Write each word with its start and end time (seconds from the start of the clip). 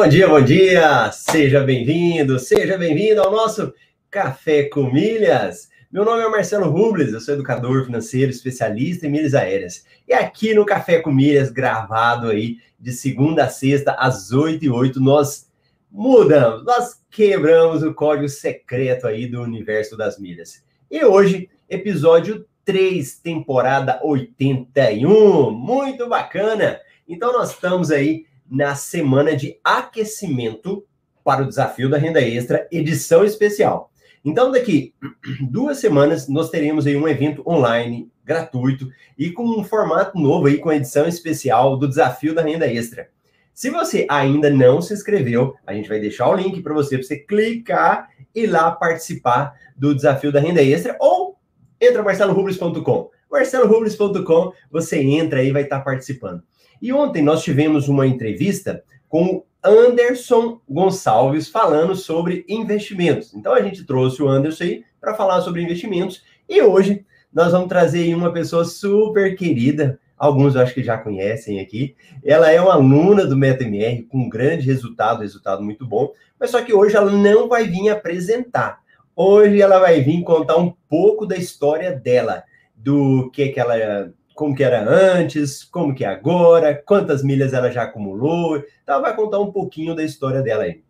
Bom 0.00 0.08
dia, 0.08 0.26
bom 0.26 0.40
dia! 0.40 1.12
Seja 1.12 1.60
bem-vindo, 1.60 2.38
seja 2.38 2.78
bem-vindo 2.78 3.20
ao 3.20 3.30
nosso 3.30 3.70
Café 4.10 4.62
com 4.62 4.90
Milhas. 4.90 5.68
Meu 5.92 6.06
nome 6.06 6.22
é 6.22 6.28
Marcelo 6.30 6.70
Rubles, 6.70 7.12
eu 7.12 7.20
sou 7.20 7.34
educador 7.34 7.84
financeiro, 7.84 8.30
especialista 8.30 9.06
em 9.06 9.10
milhas 9.10 9.34
aéreas. 9.34 9.84
E 10.08 10.14
aqui 10.14 10.54
no 10.54 10.64
Café 10.64 11.00
com 11.00 11.12
Milhas, 11.12 11.50
gravado 11.50 12.28
aí 12.28 12.56
de 12.78 12.92
segunda 12.92 13.44
a 13.44 13.50
sexta, 13.50 13.92
às 13.92 14.32
8 14.32 14.64
e 14.64 14.70
8, 14.70 14.98
nós 15.02 15.50
mudamos, 15.92 16.64
nós 16.64 16.98
quebramos 17.10 17.82
o 17.82 17.92
código 17.92 18.30
secreto 18.30 19.06
aí 19.06 19.26
do 19.26 19.42
universo 19.42 19.98
das 19.98 20.18
milhas. 20.18 20.64
E 20.90 21.04
hoje, 21.04 21.50
episódio 21.68 22.46
3, 22.64 23.18
temporada 23.18 24.00
81, 24.02 25.50
muito 25.50 26.08
bacana! 26.08 26.80
Então 27.06 27.34
nós 27.34 27.50
estamos 27.50 27.90
aí 27.90 28.29
na 28.50 28.74
semana 28.74 29.36
de 29.36 29.58
aquecimento 29.62 30.84
para 31.22 31.42
o 31.42 31.48
desafio 31.48 31.88
da 31.88 31.96
renda 31.96 32.20
extra, 32.20 32.66
edição 32.72 33.24
especial. 33.24 33.90
Então, 34.24 34.50
daqui 34.50 34.92
duas 35.50 35.78
semanas, 35.78 36.28
nós 36.28 36.50
teremos 36.50 36.86
aí 36.86 36.96
um 36.96 37.08
evento 37.08 37.42
online, 37.46 38.10
gratuito, 38.24 38.88
e 39.16 39.30
com 39.30 39.44
um 39.44 39.64
formato 39.64 40.18
novo 40.18 40.46
aí, 40.46 40.58
com 40.58 40.72
edição 40.72 41.06
especial 41.06 41.76
do 41.76 41.88
desafio 41.88 42.34
da 42.34 42.42
renda 42.42 42.66
extra. 42.66 43.08
Se 43.54 43.70
você 43.70 44.06
ainda 44.08 44.48
não 44.50 44.80
se 44.80 44.94
inscreveu, 44.94 45.54
a 45.66 45.74
gente 45.74 45.88
vai 45.88 46.00
deixar 46.00 46.28
o 46.28 46.34
link 46.34 46.62
para 46.62 46.72
você, 46.72 46.96
para 46.96 47.06
você 47.06 47.18
clicar 47.18 48.08
e 48.34 48.46
lá 48.46 48.70
participar 48.70 49.54
do 49.76 49.94
desafio 49.94 50.32
da 50.32 50.40
renda 50.40 50.62
extra, 50.62 50.96
ou 50.98 51.36
entra 51.80 52.02
marcelorubles.com. 52.02 53.10
marcelorubles.com, 53.30 54.52
você 54.70 55.00
entra 55.00 55.40
aí 55.40 55.48
e 55.48 55.52
vai 55.52 55.62
estar 55.62 55.80
participando. 55.80 56.42
E 56.80 56.92
ontem 56.92 57.22
nós 57.22 57.42
tivemos 57.42 57.88
uma 57.88 58.06
entrevista 58.06 58.82
com 59.08 59.44
Anderson 59.62 60.60
Gonçalves 60.68 61.48
falando 61.48 61.94
sobre 61.94 62.44
investimentos. 62.48 63.34
Então 63.34 63.52
a 63.52 63.60
gente 63.60 63.84
trouxe 63.84 64.22
o 64.22 64.28
Anderson 64.28 64.64
aí 64.64 64.84
para 65.00 65.14
falar 65.14 65.42
sobre 65.42 65.62
investimentos 65.62 66.22
e 66.48 66.62
hoje 66.62 67.04
nós 67.32 67.52
vamos 67.52 67.68
trazer 67.68 68.14
uma 68.14 68.32
pessoa 68.32 68.64
super 68.64 69.36
querida, 69.36 70.00
alguns 70.18 70.54
eu 70.54 70.62
acho 70.62 70.74
que 70.74 70.82
já 70.82 70.98
conhecem 70.98 71.60
aqui. 71.60 71.94
Ela 72.24 72.50
é 72.50 72.60
uma 72.60 72.74
aluna 72.74 73.26
do 73.26 73.36
MetaMR 73.36 74.02
com 74.08 74.28
grande 74.28 74.66
resultado, 74.66 75.20
resultado 75.20 75.62
muito 75.62 75.86
bom, 75.86 76.12
mas 76.38 76.50
só 76.50 76.62
que 76.62 76.72
hoje 76.72 76.96
ela 76.96 77.12
não 77.12 77.48
vai 77.48 77.64
vir 77.64 77.90
apresentar. 77.90 78.80
Hoje 79.14 79.60
ela 79.60 79.78
vai 79.78 80.00
vir 80.00 80.22
contar 80.22 80.56
um 80.56 80.72
pouco 80.88 81.26
da 81.26 81.36
história 81.36 81.92
dela, 81.92 82.42
do 82.74 83.30
que 83.30 83.50
que 83.50 83.60
ela 83.60 84.12
como 84.40 84.56
que 84.56 84.64
era 84.64 84.82
antes, 84.82 85.62
como 85.64 85.94
que 85.94 86.02
é 86.02 86.08
agora, 86.08 86.74
quantas 86.86 87.22
milhas 87.22 87.52
ela 87.52 87.70
já 87.70 87.82
acumulou. 87.82 88.56
Então, 88.56 88.94
ela 88.94 89.02
vai 89.02 89.14
contar 89.14 89.38
um 89.38 89.52
pouquinho 89.52 89.94
da 89.94 90.02
história 90.02 90.40
dela 90.40 90.62
aí. 90.62 90.80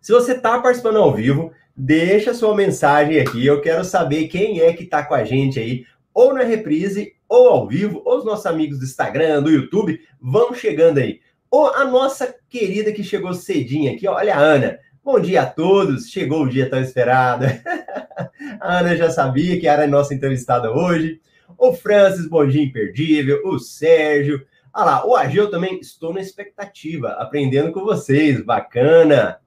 Se 0.00 0.10
você 0.10 0.32
está 0.32 0.58
participando 0.58 0.96
ao 0.96 1.12
vivo, 1.12 1.52
deixa 1.76 2.32
sua 2.32 2.56
mensagem 2.56 3.20
aqui. 3.20 3.44
Eu 3.44 3.60
quero 3.60 3.84
saber 3.84 4.28
quem 4.28 4.60
é 4.60 4.72
que 4.72 4.84
está 4.84 5.04
com 5.04 5.12
a 5.12 5.22
gente 5.22 5.60
aí, 5.60 5.84
ou 6.14 6.32
na 6.32 6.44
reprise, 6.44 7.12
ou 7.28 7.46
ao 7.48 7.68
vivo, 7.68 8.00
ou 8.06 8.16
os 8.16 8.24
nossos 8.24 8.46
amigos 8.46 8.78
do 8.78 8.86
Instagram, 8.86 9.42
do 9.42 9.50
YouTube, 9.50 10.00
vão 10.18 10.54
chegando 10.54 10.96
aí. 10.96 11.20
Ou 11.50 11.66
a 11.74 11.84
nossa 11.84 12.34
querida 12.48 12.90
que 12.90 13.04
chegou 13.04 13.34
cedinho 13.34 13.92
aqui, 13.92 14.08
olha 14.08 14.34
a 14.34 14.40
Ana. 14.40 14.78
Bom 15.04 15.20
dia 15.20 15.42
a 15.42 15.46
todos, 15.46 16.08
chegou 16.08 16.44
o 16.44 16.48
dia 16.48 16.70
tão 16.70 16.80
esperado. 16.80 17.44
a 18.58 18.78
Ana 18.78 18.96
já 18.96 19.10
sabia 19.10 19.60
que 19.60 19.68
era 19.68 19.84
a 19.84 19.86
nossa 19.86 20.14
entrevistada 20.14 20.72
hoje 20.72 21.20
o 21.58 21.72
Francis, 21.72 22.28
bom 22.28 22.46
dia 22.46 22.62
imperdível, 22.62 23.42
o 23.44 23.58
Sérgio, 23.58 24.46
ah 24.72 24.84
lá, 24.84 25.06
o 25.06 25.16
Ageu 25.16 25.50
também, 25.50 25.78
estou 25.80 26.12
na 26.12 26.20
expectativa, 26.20 27.12
aprendendo 27.12 27.72
com 27.72 27.82
vocês, 27.82 28.42
bacana. 28.42 29.38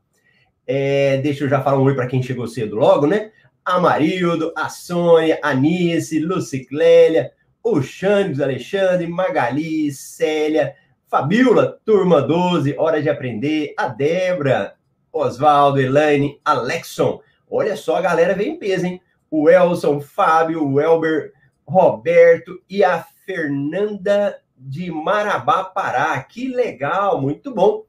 É, 0.65 1.17
deixa 1.17 1.43
eu 1.43 1.49
já 1.49 1.61
falar 1.61 1.77
um 1.77 1.83
oi 1.83 1.95
para 1.95 2.07
quem 2.07 2.23
chegou 2.23 2.47
cedo 2.47 2.75
logo, 2.75 3.05
né? 3.05 3.31
A 3.63 3.79
Marildo, 3.79 4.51
a 4.55 4.69
Sônia, 4.69 5.39
a 5.43 5.53
Nice, 5.53 6.19
Luciclélia, 6.19 7.31
o 7.63 7.81
Xandes, 7.81 8.41
Alexandre, 8.41 9.05
Magali, 9.05 9.91
Célia, 9.91 10.73
Fabiola, 11.07 11.79
turma 11.85 12.21
12, 12.21 12.75
hora 12.77 13.01
de 13.01 13.09
aprender, 13.09 13.73
a 13.77 13.87
Débora, 13.87 14.75
Oswaldo, 15.11 15.79
Elaine, 15.79 16.39
Alexson. 16.43 17.21
Olha 17.49 17.75
só, 17.75 17.97
a 17.97 18.01
galera 18.01 18.33
vem 18.33 18.53
em 18.53 18.59
peso, 18.59 18.85
hein? 18.85 19.01
O 19.29 19.49
Elson, 19.49 19.99
Fábio, 19.99 20.67
o 20.67 20.79
Elber, 20.79 21.33
Roberto 21.69 22.61
e 22.69 22.83
a 22.83 23.05
Fernanda 23.25 24.39
de 24.57 24.91
Marabá, 24.91 25.63
Pará. 25.63 26.21
Que 26.23 26.47
legal, 26.47 27.21
muito 27.21 27.53
bom. 27.53 27.83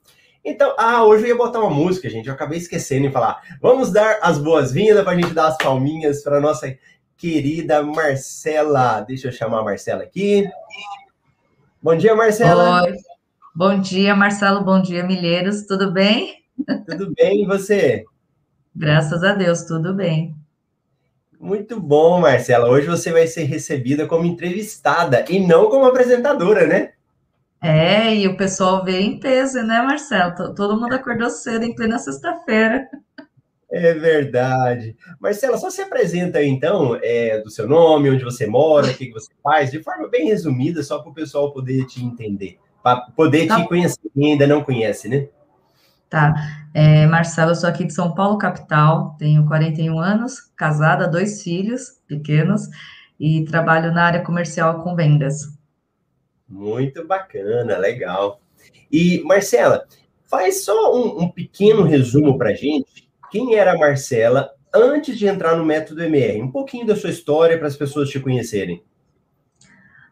Então, 0.44 0.74
ah, 0.78 1.04
hoje 1.04 1.24
eu 1.24 1.28
ia 1.28 1.36
botar 1.36 1.60
uma 1.60 1.70
música, 1.70 2.08
gente. 2.08 2.28
Eu 2.28 2.34
acabei 2.34 2.58
esquecendo 2.58 3.08
de 3.08 3.12
falar. 3.12 3.42
Vamos 3.60 3.90
dar 3.90 4.18
as 4.22 4.38
boas-vindas 4.38 5.02
para 5.02 5.12
a 5.12 5.20
gente 5.20 5.34
dar 5.34 5.48
as 5.48 5.58
palminhas 5.58 6.22
para 6.22 6.40
nossa 6.40 6.76
querida 7.16 7.82
Marcela. 7.82 9.00
Deixa 9.00 9.28
eu 9.28 9.32
chamar 9.32 9.60
a 9.60 9.64
Marcela 9.64 10.02
aqui. 10.02 10.48
Bom 11.82 11.96
dia, 11.96 12.14
Marcela. 12.14 12.82
Oi. 12.84 12.94
Bom 13.54 13.80
dia, 13.80 14.14
Marcelo. 14.14 14.62
Bom 14.62 14.80
dia, 14.80 15.02
Milheiros. 15.02 15.66
Tudo 15.66 15.90
bem? 15.90 16.44
Tudo 16.86 17.12
bem, 17.14 17.42
e 17.42 17.46
você? 17.46 18.04
Graças 18.74 19.24
a 19.24 19.34
Deus, 19.34 19.64
tudo 19.64 19.94
bem. 19.94 20.39
Muito 21.40 21.80
bom, 21.80 22.20
Marcela. 22.20 22.68
Hoje 22.68 22.86
você 22.86 23.10
vai 23.10 23.26
ser 23.26 23.44
recebida 23.44 24.06
como 24.06 24.26
entrevistada 24.26 25.24
e 25.26 25.40
não 25.40 25.70
como 25.70 25.86
apresentadora, 25.86 26.66
né? 26.66 26.92
É, 27.62 28.14
e 28.14 28.28
o 28.28 28.36
pessoal 28.36 28.84
veio 28.84 29.00
em 29.00 29.18
peso, 29.18 29.62
né, 29.62 29.80
Marcelo? 29.80 30.54
Todo 30.54 30.78
mundo 30.78 30.92
acordou 30.92 31.30
cedo 31.30 31.64
em 31.64 31.74
plena 31.74 31.98
sexta-feira. 31.98 32.86
É 33.72 33.94
verdade. 33.94 34.94
Marcela, 35.18 35.56
só 35.56 35.70
se 35.70 35.80
apresenta 35.80 36.40
aí, 36.40 36.48
então, 36.48 36.98
é, 37.02 37.40
do 37.40 37.48
seu 37.48 37.66
nome, 37.66 38.10
onde 38.10 38.22
você 38.22 38.46
mora, 38.46 38.88
o 38.88 38.94
que 38.94 39.10
você 39.10 39.32
faz, 39.42 39.70
de 39.70 39.82
forma 39.82 40.08
bem 40.08 40.26
resumida, 40.26 40.82
só 40.82 40.98
para 40.98 41.10
o 41.10 41.14
pessoal 41.14 41.54
poder 41.54 41.86
te 41.86 42.04
entender, 42.04 42.58
para 42.82 43.00
poder 43.16 43.46
tá. 43.46 43.62
te 43.62 43.66
conhecer 43.66 44.00
quem 44.14 44.32
ainda 44.32 44.46
não 44.46 44.62
conhece, 44.62 45.08
né? 45.08 45.28
Tá. 46.10 46.34
É, 46.74 47.06
Marcelo, 47.06 47.52
eu 47.52 47.54
sou 47.54 47.68
aqui 47.68 47.84
de 47.84 47.94
São 47.94 48.12
Paulo, 48.12 48.36
capital, 48.36 49.14
tenho 49.16 49.46
41 49.46 49.98
anos, 49.98 50.40
casada, 50.56 51.06
dois 51.06 51.40
filhos 51.40 52.00
pequenos 52.08 52.68
e 53.18 53.44
trabalho 53.44 53.92
na 53.92 54.04
área 54.06 54.22
comercial 54.22 54.82
com 54.82 54.96
vendas. 54.96 55.56
Muito 56.48 57.06
bacana, 57.06 57.78
legal. 57.78 58.40
E, 58.90 59.22
Marcela, 59.24 59.86
faz 60.24 60.64
só 60.64 60.96
um, 60.96 61.22
um 61.22 61.28
pequeno 61.28 61.84
resumo 61.84 62.36
para 62.36 62.54
gente. 62.54 63.08
Quem 63.30 63.54
era 63.54 63.72
a 63.72 63.78
Marcela 63.78 64.50
antes 64.74 65.16
de 65.16 65.28
entrar 65.28 65.56
no 65.56 65.64
método 65.64 66.02
MR? 66.02 66.42
Um 66.42 66.50
pouquinho 66.50 66.86
da 66.86 66.96
sua 66.96 67.10
história 67.10 67.56
para 67.56 67.68
as 67.68 67.76
pessoas 67.76 68.10
te 68.10 68.18
conhecerem. 68.18 68.82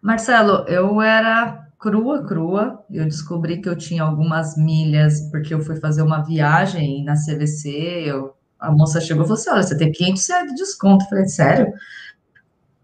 Marcelo, 0.00 0.64
eu 0.69 1.03
era 1.03 1.67
crua, 1.78 2.26
crua. 2.26 2.84
Eu 2.90 3.04
descobri 3.04 3.60
que 3.60 3.68
eu 3.68 3.76
tinha 3.76 4.02
algumas 4.02 4.56
milhas, 4.56 5.20
porque 5.30 5.54
eu 5.54 5.60
fui 5.60 5.76
fazer 5.76 6.02
uma 6.02 6.22
viagem 6.22 7.04
na 7.04 7.14
CVC. 7.14 7.68
Eu, 8.06 8.34
a 8.58 8.70
moça 8.72 9.00
chegou 9.00 9.24
e 9.24 9.26
falou 9.26 9.40
assim: 9.40 9.50
Olha, 9.50 9.62
você 9.62 9.76
tem 9.78 9.92
500 9.92 10.28
reais 10.28 10.48
de 10.48 10.54
desconto. 10.56 11.04
Eu 11.04 11.08
falei, 11.08 11.26
sério? 11.26 11.72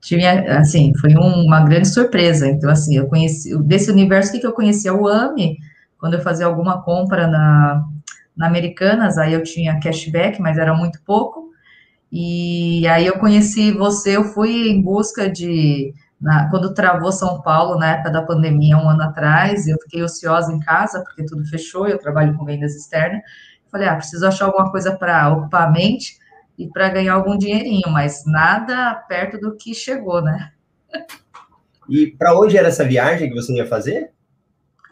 Tinha, 0.01 0.59
assim, 0.59 0.93
foi 0.99 1.17
um, 1.17 1.45
uma 1.45 1.65
grande 1.65 1.89
surpresa. 1.89 2.47
Então, 2.49 2.71
assim, 2.71 2.97
eu 2.97 3.07
conheci, 3.09 3.57
desse 3.65 3.91
universo, 3.91 4.33
que, 4.33 4.39
que 4.39 4.47
eu 4.47 4.53
conhecia? 4.53 4.93
O 4.95 5.09
AMI, 5.09 5.57
quando 5.99 6.15
eu 6.15 6.21
fazia 6.23 6.47
alguma 6.47 6.83
compra 6.83 7.27
na, 7.27 7.83
na 8.37 8.47
Americanas, 8.47 9.17
aí 9.19 9.33
eu 9.33 9.43
tinha 9.43 9.81
cashback, 9.81 10.41
mas 10.41 10.59
era 10.59 10.75
muito 10.75 11.01
pouco. 11.05 11.51
E 12.13 12.87
aí 12.87 13.07
eu 13.07 13.19
conheci 13.19 13.73
você, 13.73 14.17
eu 14.17 14.25
fui 14.25 14.69
em 14.69 14.81
busca 14.81 15.29
de 15.29 15.93
na, 16.21 16.49
quando 16.51 16.73
travou 16.75 17.13
São 17.13 17.41
Paulo, 17.43 17.79
na 17.79 17.93
época 17.93 18.11
da 18.11 18.23
pandemia, 18.23 18.77
um 18.77 18.89
ano 18.89 19.03
atrás, 19.03 19.67
eu 19.67 19.77
fiquei 19.83 20.03
ociosa 20.03 20.53
em 20.53 20.61
casa, 20.61 21.03
porque 21.03 21.25
tudo 21.25 21.45
fechou, 21.45 21.87
eu 21.87 21.99
trabalho 21.99 22.37
com 22.37 22.45
vendas 22.45 22.75
externas. 22.75 23.21
Falei, 23.71 23.89
ah, 23.89 23.97
preciso 23.97 24.27
achar 24.27 24.47
alguma 24.47 24.71
coisa 24.71 24.97
para 24.97 25.29
ocupar 25.31 25.69
a 25.69 25.71
mente 25.71 26.19
e 26.57 26.69
para 26.69 26.89
ganhar 26.89 27.15
algum 27.15 27.37
dinheirinho, 27.37 27.91
mas 27.91 28.25
nada 28.27 28.95
perto 29.09 29.39
do 29.39 29.57
que 29.57 29.75
chegou, 29.75 30.23
né? 30.23 30.53
E 31.89 32.07
para 32.07 32.39
onde 32.39 32.57
era 32.57 32.69
essa 32.69 32.85
viagem 32.85 33.29
que 33.29 33.35
você 33.35 33.53
ia 33.53 33.67
fazer? 33.67 34.11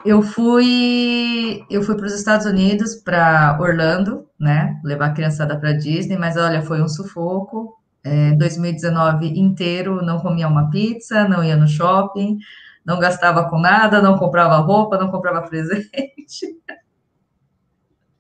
Eu 0.05 0.21
fui, 0.21 1.65
eu 1.71 1.83
fui 1.83 1.97
para 1.97 2.07
os 2.07 2.13
Estados 2.13 2.45
Unidos, 2.45 2.97
para 2.97 3.57
Orlando, 3.61 4.29
né? 4.39 4.81
Levar 4.83 5.07
a 5.07 5.13
criançada 5.13 5.57
para 5.59 5.73
Disney, 5.73 6.19
mas 6.19 6.37
olha, 6.37 6.61
foi 6.61 6.83
um 6.83 6.89
sufoco 6.89 7.81
é, 8.05 8.33
2019 8.33 9.39
inteiro 9.39 10.03
não 10.03 10.19
comia 10.19 10.49
uma 10.49 10.71
pizza, 10.71 11.29
não 11.29 11.43
ia 11.45 11.57
no 11.57 11.69
shopping, 11.69 12.39
não 12.85 12.99
gastava 12.99 13.49
com 13.49 13.59
nada, 13.59 14.03
não 14.03 14.19
comprava 14.19 14.57
roupa, 14.57 14.99
não 14.99 15.11
comprava 15.11 15.43
presente. 15.49 16.57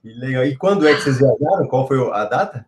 Que 0.00 0.08
legal. 0.14 0.44
E 0.44 0.56
quando 0.56 0.86
é 0.86 0.94
que 0.94 1.02
vocês 1.02 1.18
viajaram? 1.18 1.66
Qual 1.68 1.86
foi 1.86 1.98
a 2.12 2.24
data? 2.24 2.66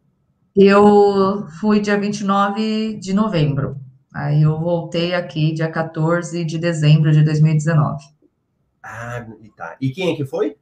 Eu 0.54 1.48
fui 1.60 1.80
dia 1.80 1.98
29 1.98 2.94
de 2.98 3.12
novembro. 3.12 3.76
Aí 4.14 4.42
eu 4.42 4.56
voltei 4.60 5.12
aqui 5.12 5.52
dia 5.52 5.68
14 5.68 6.44
de 6.44 6.58
dezembro 6.58 7.10
de 7.10 7.24
2019. 7.24 8.04
Ah, 8.80 9.26
tá. 9.56 9.76
E 9.80 9.90
quem 9.90 10.12
é 10.12 10.16
que 10.16 10.24
foi? 10.24 10.56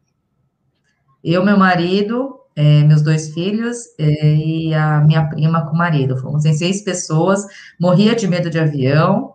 Eu, 1.23 1.45
meu 1.45 1.57
marido, 1.57 2.39
é, 2.55 2.83
meus 2.83 3.03
dois 3.03 3.33
filhos 3.33 3.79
é, 3.99 4.35
e 4.35 4.75
a 4.75 5.01
minha 5.01 5.29
prima 5.29 5.67
com 5.67 5.75
o 5.75 5.79
marido. 5.79 6.17
Fomos 6.17 6.45
em 6.45 6.53
seis 6.53 6.83
pessoas, 6.83 7.47
morria 7.81 8.15
de 8.15 8.27
medo 8.27 8.51
de 8.51 8.59
avião. 8.59 9.33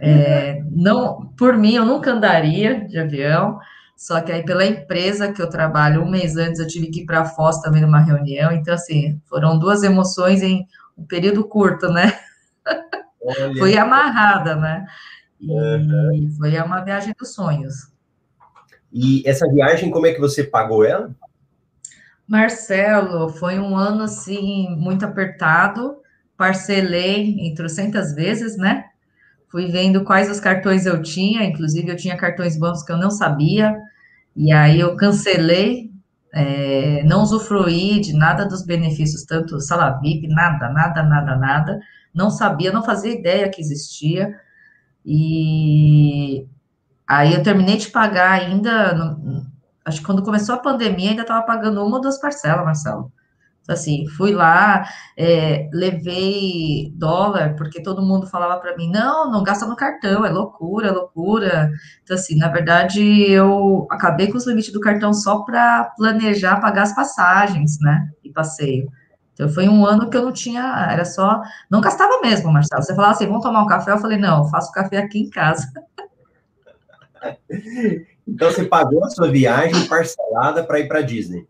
É, 0.00 0.62
não, 0.70 1.26
por 1.36 1.56
mim, 1.56 1.74
eu 1.74 1.84
nunca 1.84 2.12
andaria 2.12 2.86
de 2.86 2.98
avião, 2.98 3.58
só 3.94 4.20
que 4.22 4.32
aí 4.32 4.42
pela 4.42 4.64
empresa 4.64 5.30
que 5.30 5.42
eu 5.42 5.50
trabalho, 5.50 6.02
um 6.02 6.10
mês 6.10 6.36
antes 6.38 6.58
eu 6.58 6.66
tive 6.66 6.86
que 6.86 7.02
ir 7.02 7.04
para 7.04 7.20
a 7.20 7.24
Foz 7.26 7.60
também 7.60 7.82
numa 7.82 8.00
reunião, 8.00 8.50
então 8.50 8.72
assim, 8.72 9.20
foram 9.28 9.58
duas 9.58 9.82
emoções 9.82 10.42
em 10.42 10.66
um 10.96 11.04
período 11.04 11.44
curto, 11.44 11.90
né? 11.90 12.18
Olha. 13.22 13.54
Fui 13.58 13.76
amarrada, 13.76 14.56
né? 14.56 14.86
E 15.40 16.30
foi 16.38 16.58
uma 16.60 16.80
viagem 16.80 17.14
dos 17.18 17.34
sonhos. 17.34 17.90
E 18.92 19.22
essa 19.26 19.46
viagem, 19.48 19.90
como 19.90 20.06
é 20.06 20.12
que 20.12 20.20
você 20.20 20.42
pagou 20.42 20.84
ela? 20.84 21.14
Marcelo, 22.26 23.28
foi 23.28 23.58
um 23.58 23.76
ano 23.76 24.04
assim 24.04 24.68
muito 24.76 25.04
apertado. 25.04 25.96
Parcelei 26.36 27.36
em 27.38 27.54
trocentas 27.54 28.14
vezes, 28.14 28.56
né? 28.56 28.84
Fui 29.48 29.66
vendo 29.66 30.04
quais 30.04 30.30
os 30.30 30.38
cartões 30.38 30.86
eu 30.86 31.02
tinha, 31.02 31.44
inclusive 31.44 31.88
eu 31.88 31.96
tinha 31.96 32.16
cartões 32.16 32.56
bancos 32.56 32.84
que 32.84 32.92
eu 32.92 32.96
não 32.96 33.10
sabia, 33.10 33.76
e 34.36 34.52
aí 34.52 34.78
eu 34.78 34.94
cancelei, 34.94 35.90
é, 36.32 37.02
não 37.02 37.22
usufruí 37.22 38.00
de 38.00 38.12
nada 38.12 38.46
dos 38.46 38.64
benefícios, 38.64 39.24
tanto 39.24 39.60
sala 39.60 39.98
VIP, 40.00 40.28
nada, 40.28 40.68
nada, 40.68 41.02
nada, 41.02 41.36
nada. 41.36 41.80
Não 42.14 42.30
sabia, 42.30 42.72
não 42.72 42.84
fazia 42.84 43.12
ideia 43.12 43.48
que 43.48 43.60
existia. 43.60 44.38
E 45.04 46.46
aí 47.10 47.34
eu 47.34 47.42
terminei 47.42 47.76
de 47.76 47.88
pagar 47.90 48.30
ainda, 48.30 48.94
no, 48.94 49.44
acho 49.84 49.98
que 49.98 50.06
quando 50.06 50.22
começou 50.22 50.54
a 50.54 50.58
pandemia, 50.58 51.10
ainda 51.10 51.22
estava 51.22 51.44
pagando 51.44 51.84
uma 51.84 51.96
ou 51.96 52.00
duas 52.00 52.20
parcelas, 52.20 52.64
Marcelo. 52.64 53.12
Então, 53.62 53.74
assim, 53.74 54.06
fui 54.16 54.32
lá, 54.32 54.84
é, 55.16 55.68
levei 55.72 56.92
dólar, 56.94 57.56
porque 57.56 57.82
todo 57.82 58.00
mundo 58.00 58.28
falava 58.28 58.60
para 58.60 58.76
mim, 58.76 58.88
não, 58.90 59.30
não 59.30 59.42
gasta 59.42 59.66
no 59.66 59.74
cartão, 59.74 60.24
é 60.24 60.30
loucura, 60.30 60.88
é 60.88 60.92
loucura. 60.92 61.70
Então, 62.04 62.16
assim, 62.16 62.36
na 62.36 62.48
verdade, 62.48 63.02
eu 63.30 63.88
acabei 63.90 64.30
com 64.30 64.38
os 64.38 64.46
limites 64.46 64.72
do 64.72 64.80
cartão 64.80 65.12
só 65.12 65.40
para 65.40 65.86
planejar 65.96 66.60
pagar 66.60 66.82
as 66.82 66.94
passagens, 66.94 67.78
né, 67.80 68.08
e 68.24 68.30
passeio. 68.32 68.88
Então, 69.34 69.48
foi 69.48 69.68
um 69.68 69.84
ano 69.84 70.08
que 70.08 70.16
eu 70.16 70.24
não 70.24 70.32
tinha, 70.32 70.62
era 70.90 71.04
só, 71.04 71.42
não 71.68 71.80
gastava 71.80 72.20
mesmo, 72.22 72.52
Marcelo. 72.52 72.82
Você 72.82 72.94
falava 72.94 73.14
assim, 73.14 73.26
vamos 73.26 73.42
tomar 73.42 73.62
um 73.62 73.66
café? 73.66 73.90
Eu 73.92 73.98
falei, 73.98 74.18
não, 74.18 74.48
faço 74.48 74.72
café 74.72 74.98
aqui 74.98 75.18
em 75.20 75.30
casa. 75.30 75.66
Então, 78.28 78.48
você 78.48 78.64
pagou 78.64 79.04
a 79.04 79.10
sua 79.10 79.28
viagem 79.28 79.88
parcelada 79.88 80.62
para 80.62 80.78
ir 80.78 80.86
para 80.86 81.00
Disney? 81.00 81.48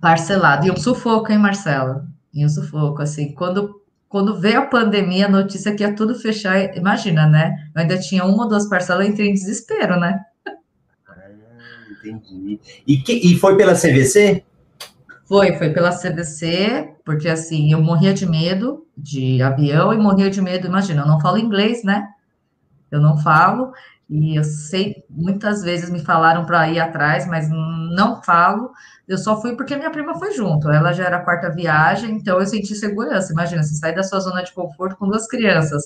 Parcelado. 0.00 0.66
E 0.66 0.70
um 0.70 0.76
sufoco, 0.76 1.30
hein, 1.30 1.38
Marcelo? 1.38 2.02
E 2.32 2.46
um 2.46 2.48
sufoco, 2.48 3.02
assim, 3.02 3.32
quando, 3.32 3.82
quando 4.08 4.40
veio 4.40 4.60
a 4.60 4.66
pandemia, 4.66 5.26
a 5.26 5.30
notícia 5.30 5.74
que 5.74 5.82
ia 5.82 5.94
tudo 5.94 6.14
fechar, 6.14 6.74
imagina, 6.74 7.26
né? 7.26 7.68
Eu 7.74 7.82
ainda 7.82 7.98
tinha 7.98 8.24
uma 8.24 8.44
ou 8.44 8.48
duas 8.48 8.66
parcelas, 8.70 9.04
eu 9.04 9.12
entrei 9.12 9.28
em 9.28 9.34
desespero, 9.34 10.00
né? 10.00 10.18
Ah, 11.06 11.14
entendi. 11.90 12.58
E, 12.86 12.96
que, 12.96 13.12
e 13.12 13.36
foi 13.38 13.54
pela 13.54 13.74
CVC? 13.74 14.42
Foi, 15.26 15.52
foi 15.58 15.70
pela 15.70 15.90
CVC, 15.90 16.94
porque 17.04 17.28
assim, 17.28 17.70
eu 17.70 17.82
morria 17.82 18.14
de 18.14 18.24
medo 18.24 18.86
de 18.96 19.42
avião 19.42 19.92
e 19.92 19.98
morria 19.98 20.30
de 20.30 20.40
medo, 20.40 20.66
imagina, 20.66 21.02
eu 21.02 21.06
não 21.06 21.20
falo 21.20 21.36
inglês, 21.36 21.84
né? 21.84 22.08
Eu 22.90 23.00
não 23.00 23.18
falo, 23.18 23.72
e 24.08 24.38
eu 24.38 24.44
sei, 24.44 25.04
muitas 25.10 25.62
vezes 25.62 25.90
me 25.90 26.00
falaram 26.00 26.46
para 26.46 26.68
ir 26.70 26.80
atrás, 26.80 27.26
mas 27.26 27.48
não 27.50 28.22
falo. 28.22 28.72
Eu 29.06 29.18
só 29.18 29.40
fui 29.40 29.54
porque 29.54 29.76
minha 29.76 29.90
prima 29.90 30.18
foi 30.18 30.32
junto. 30.32 30.70
Ela 30.70 30.92
já 30.92 31.04
era 31.04 31.18
a 31.18 31.24
quarta 31.24 31.50
viagem, 31.50 32.12
então 32.12 32.38
eu 32.40 32.46
senti 32.46 32.74
segurança. 32.74 33.32
Imagina, 33.32 33.62
você 33.62 33.74
sai 33.74 33.94
da 33.94 34.02
sua 34.02 34.20
zona 34.20 34.42
de 34.42 34.52
conforto 34.52 34.96
com 34.96 35.08
duas 35.08 35.26
crianças. 35.26 35.84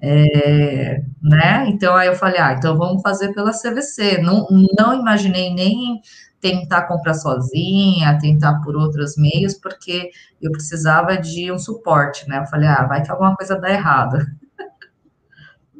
É, 0.00 1.02
né? 1.20 1.66
Então 1.68 1.94
aí 1.96 2.06
eu 2.06 2.14
falei, 2.14 2.38
ah, 2.40 2.52
então 2.52 2.76
vamos 2.76 3.02
fazer 3.02 3.32
pela 3.34 3.50
CVC. 3.52 4.18
Não, 4.22 4.46
não 4.78 4.94
imaginei 4.94 5.52
nem 5.52 6.00
tentar 6.40 6.82
comprar 6.86 7.14
sozinha, 7.14 8.18
tentar 8.20 8.60
por 8.62 8.76
outros 8.76 9.16
meios, 9.16 9.54
porque 9.54 10.10
eu 10.40 10.52
precisava 10.52 11.16
de 11.16 11.50
um 11.50 11.58
suporte, 11.58 12.28
né? 12.28 12.38
Eu 12.38 12.46
falei, 12.46 12.68
ah, 12.68 12.86
vai 12.86 13.02
que 13.02 13.10
alguma 13.10 13.34
coisa 13.34 13.58
dá 13.58 13.70
errado. 13.70 14.18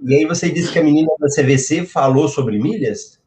E 0.03 0.15
aí 0.15 0.25
você 0.25 0.51
disse 0.51 0.73
que 0.73 0.79
a 0.79 0.85
menina 0.85 1.09
da 1.19 1.29
CVC 1.29 1.85
falou 1.85 2.29
sobre 2.29 2.59
milhas? 2.59 3.19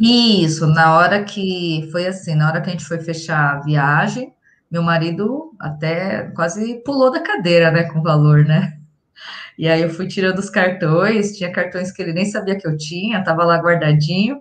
Isso, 0.00 0.66
na 0.66 0.96
hora 0.96 1.24
que 1.24 1.88
foi 1.90 2.06
assim, 2.06 2.34
na 2.34 2.48
hora 2.48 2.60
que 2.60 2.68
a 2.68 2.72
gente 2.72 2.84
foi 2.84 3.00
fechar 3.00 3.54
a 3.56 3.60
viagem, 3.60 4.32
meu 4.70 4.82
marido 4.82 5.52
até 5.58 6.30
quase 6.34 6.82
pulou 6.84 7.10
da 7.10 7.20
cadeira, 7.20 7.70
né, 7.70 7.84
com 7.84 7.98
o 7.98 8.02
valor, 8.02 8.44
né? 8.44 8.78
E 9.58 9.68
aí 9.68 9.82
eu 9.82 9.90
fui 9.90 10.06
tirando 10.06 10.38
os 10.38 10.50
cartões, 10.50 11.36
tinha 11.36 11.50
cartões 11.50 11.90
que 11.90 12.00
ele 12.00 12.12
nem 12.12 12.24
sabia 12.24 12.56
que 12.56 12.66
eu 12.66 12.76
tinha, 12.76 13.24
tava 13.24 13.44
lá 13.44 13.56
guardadinho, 13.56 14.40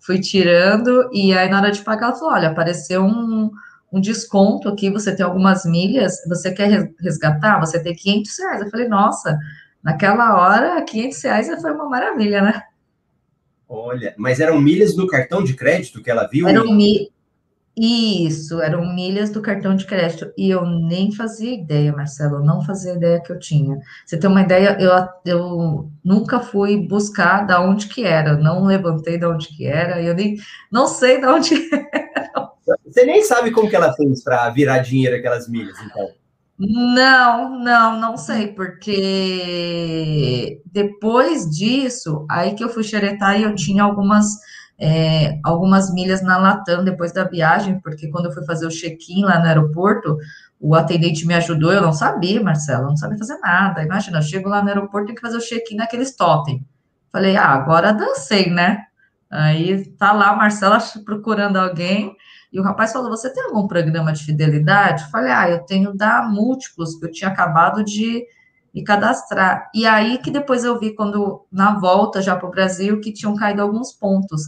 fui 0.00 0.20
tirando, 0.20 1.10
e 1.12 1.36
aí 1.36 1.48
na 1.48 1.58
hora 1.58 1.72
de 1.72 1.82
pagar, 1.82 2.08
ela 2.08 2.14
falou: 2.14 2.34
olha, 2.34 2.48
apareceu 2.50 3.02
um, 3.04 3.50
um 3.92 4.00
desconto 4.00 4.68
aqui, 4.68 4.88
você 4.90 5.14
tem 5.14 5.24
algumas 5.24 5.64
milhas, 5.64 6.22
você 6.28 6.52
quer 6.52 6.92
resgatar? 7.00 7.58
Você 7.60 7.82
tem 7.82 7.94
500 7.94 8.38
reais. 8.38 8.60
Eu 8.62 8.70
falei, 8.70 8.88
nossa, 8.88 9.36
Naquela 9.82 10.36
hora, 10.36 10.82
500 10.82 11.22
reais 11.22 11.60
foi 11.60 11.72
uma 11.72 11.88
maravilha, 11.88 12.42
né? 12.42 12.62
Olha, 13.68 14.14
mas 14.18 14.38
eram 14.38 14.60
milhas 14.60 14.94
do 14.94 15.06
cartão 15.06 15.42
de 15.42 15.54
crédito 15.54 16.02
que 16.02 16.10
ela 16.10 16.28
viu? 16.30 16.46
Eram 16.46 16.72
mi... 16.72 17.10
Isso, 17.74 18.60
eram 18.60 18.94
milhas 18.94 19.30
do 19.30 19.40
cartão 19.40 19.74
de 19.74 19.86
crédito. 19.86 20.30
E 20.36 20.50
eu 20.50 20.66
nem 20.66 21.10
fazia 21.10 21.54
ideia, 21.54 21.90
Marcelo, 21.90 22.36
eu 22.36 22.44
não 22.44 22.62
fazia 22.62 22.92
ideia 22.92 23.22
que 23.22 23.32
eu 23.32 23.38
tinha. 23.38 23.78
Você 24.04 24.18
tem 24.18 24.28
uma 24.28 24.42
ideia, 24.42 24.76
eu, 24.78 24.92
eu 25.24 25.90
nunca 26.04 26.38
fui 26.38 26.86
buscar 26.86 27.46
da 27.46 27.62
onde 27.62 27.88
que 27.88 28.04
era, 28.04 28.36
não 28.36 28.64
levantei 28.64 29.18
da 29.18 29.30
onde 29.30 29.48
que 29.48 29.66
era, 29.66 30.02
eu 30.02 30.14
nem 30.14 30.36
não 30.70 30.86
sei 30.86 31.18
da 31.18 31.34
onde 31.34 31.54
era. 31.72 32.52
Você 32.86 33.04
nem 33.06 33.24
sabe 33.24 33.50
como 33.50 33.70
que 33.70 33.74
ela 33.74 33.94
fez 33.94 34.22
para 34.22 34.50
virar 34.50 34.78
dinheiro 34.78 35.16
aquelas 35.16 35.48
milhas, 35.48 35.76
então. 35.80 36.10
Não, 36.64 37.58
não, 37.58 37.98
não 37.98 38.16
sei, 38.16 38.54
porque 38.54 40.60
depois 40.64 41.50
disso, 41.50 42.24
aí 42.30 42.54
que 42.54 42.62
eu 42.62 42.68
fui 42.68 42.84
xeretar 42.84 43.36
e 43.38 43.42
eu 43.42 43.52
tinha 43.56 43.82
algumas, 43.82 44.26
é, 44.78 45.40
algumas 45.42 45.92
milhas 45.92 46.22
na 46.22 46.38
Latam 46.38 46.84
depois 46.84 47.12
da 47.12 47.24
viagem, 47.24 47.80
porque 47.80 48.08
quando 48.10 48.26
eu 48.26 48.32
fui 48.32 48.44
fazer 48.44 48.64
o 48.64 48.70
check-in 48.70 49.24
lá 49.24 49.40
no 49.40 49.46
aeroporto, 49.46 50.16
o 50.60 50.76
atendente 50.76 51.26
me 51.26 51.34
ajudou, 51.34 51.72
eu 51.72 51.82
não 51.82 51.92
sabia, 51.92 52.40
Marcelo, 52.40 52.86
não 52.86 52.96
sabia 52.96 53.18
fazer 53.18 53.38
nada. 53.38 53.82
Imagina, 53.82 54.18
eu 54.18 54.22
chego 54.22 54.48
lá 54.48 54.62
no 54.62 54.68
aeroporto, 54.68 55.06
tenho 55.06 55.16
que 55.16 55.22
fazer 55.22 55.38
o 55.38 55.40
check-in 55.40 55.74
naqueles 55.76 56.14
totem. 56.14 56.64
Falei, 57.10 57.36
ah, 57.36 57.48
agora 57.48 57.92
dancei, 57.92 58.48
né? 58.50 58.84
Aí 59.28 59.84
tá 59.98 60.12
lá, 60.12 60.36
Marcela 60.36 60.78
procurando 61.04 61.56
alguém, 61.56 62.14
e 62.52 62.60
o 62.60 62.62
rapaz 62.62 62.92
falou: 62.92 63.10
Você 63.10 63.32
tem 63.32 63.44
algum 63.44 63.66
programa 63.66 64.12
de 64.12 64.24
fidelidade? 64.24 65.04
Eu 65.04 65.10
falei: 65.10 65.32
Ah, 65.32 65.48
eu 65.48 65.60
tenho 65.60 65.94
da 65.94 66.22
Múltiplos, 66.22 66.96
que 66.96 67.06
eu 67.06 67.10
tinha 67.10 67.30
acabado 67.30 67.82
de 67.82 68.24
me 68.74 68.82
cadastrar. 68.84 69.70
E 69.74 69.86
aí 69.86 70.18
que 70.18 70.30
depois 70.30 70.64
eu 70.64 70.78
vi, 70.78 70.94
quando 70.94 71.46
na 71.50 71.78
volta 71.78 72.22
já 72.22 72.36
para 72.36 72.48
o 72.48 72.50
Brasil, 72.50 73.00
que 73.00 73.12
tinham 73.12 73.36
caído 73.36 73.62
alguns 73.62 73.92
pontos. 73.92 74.42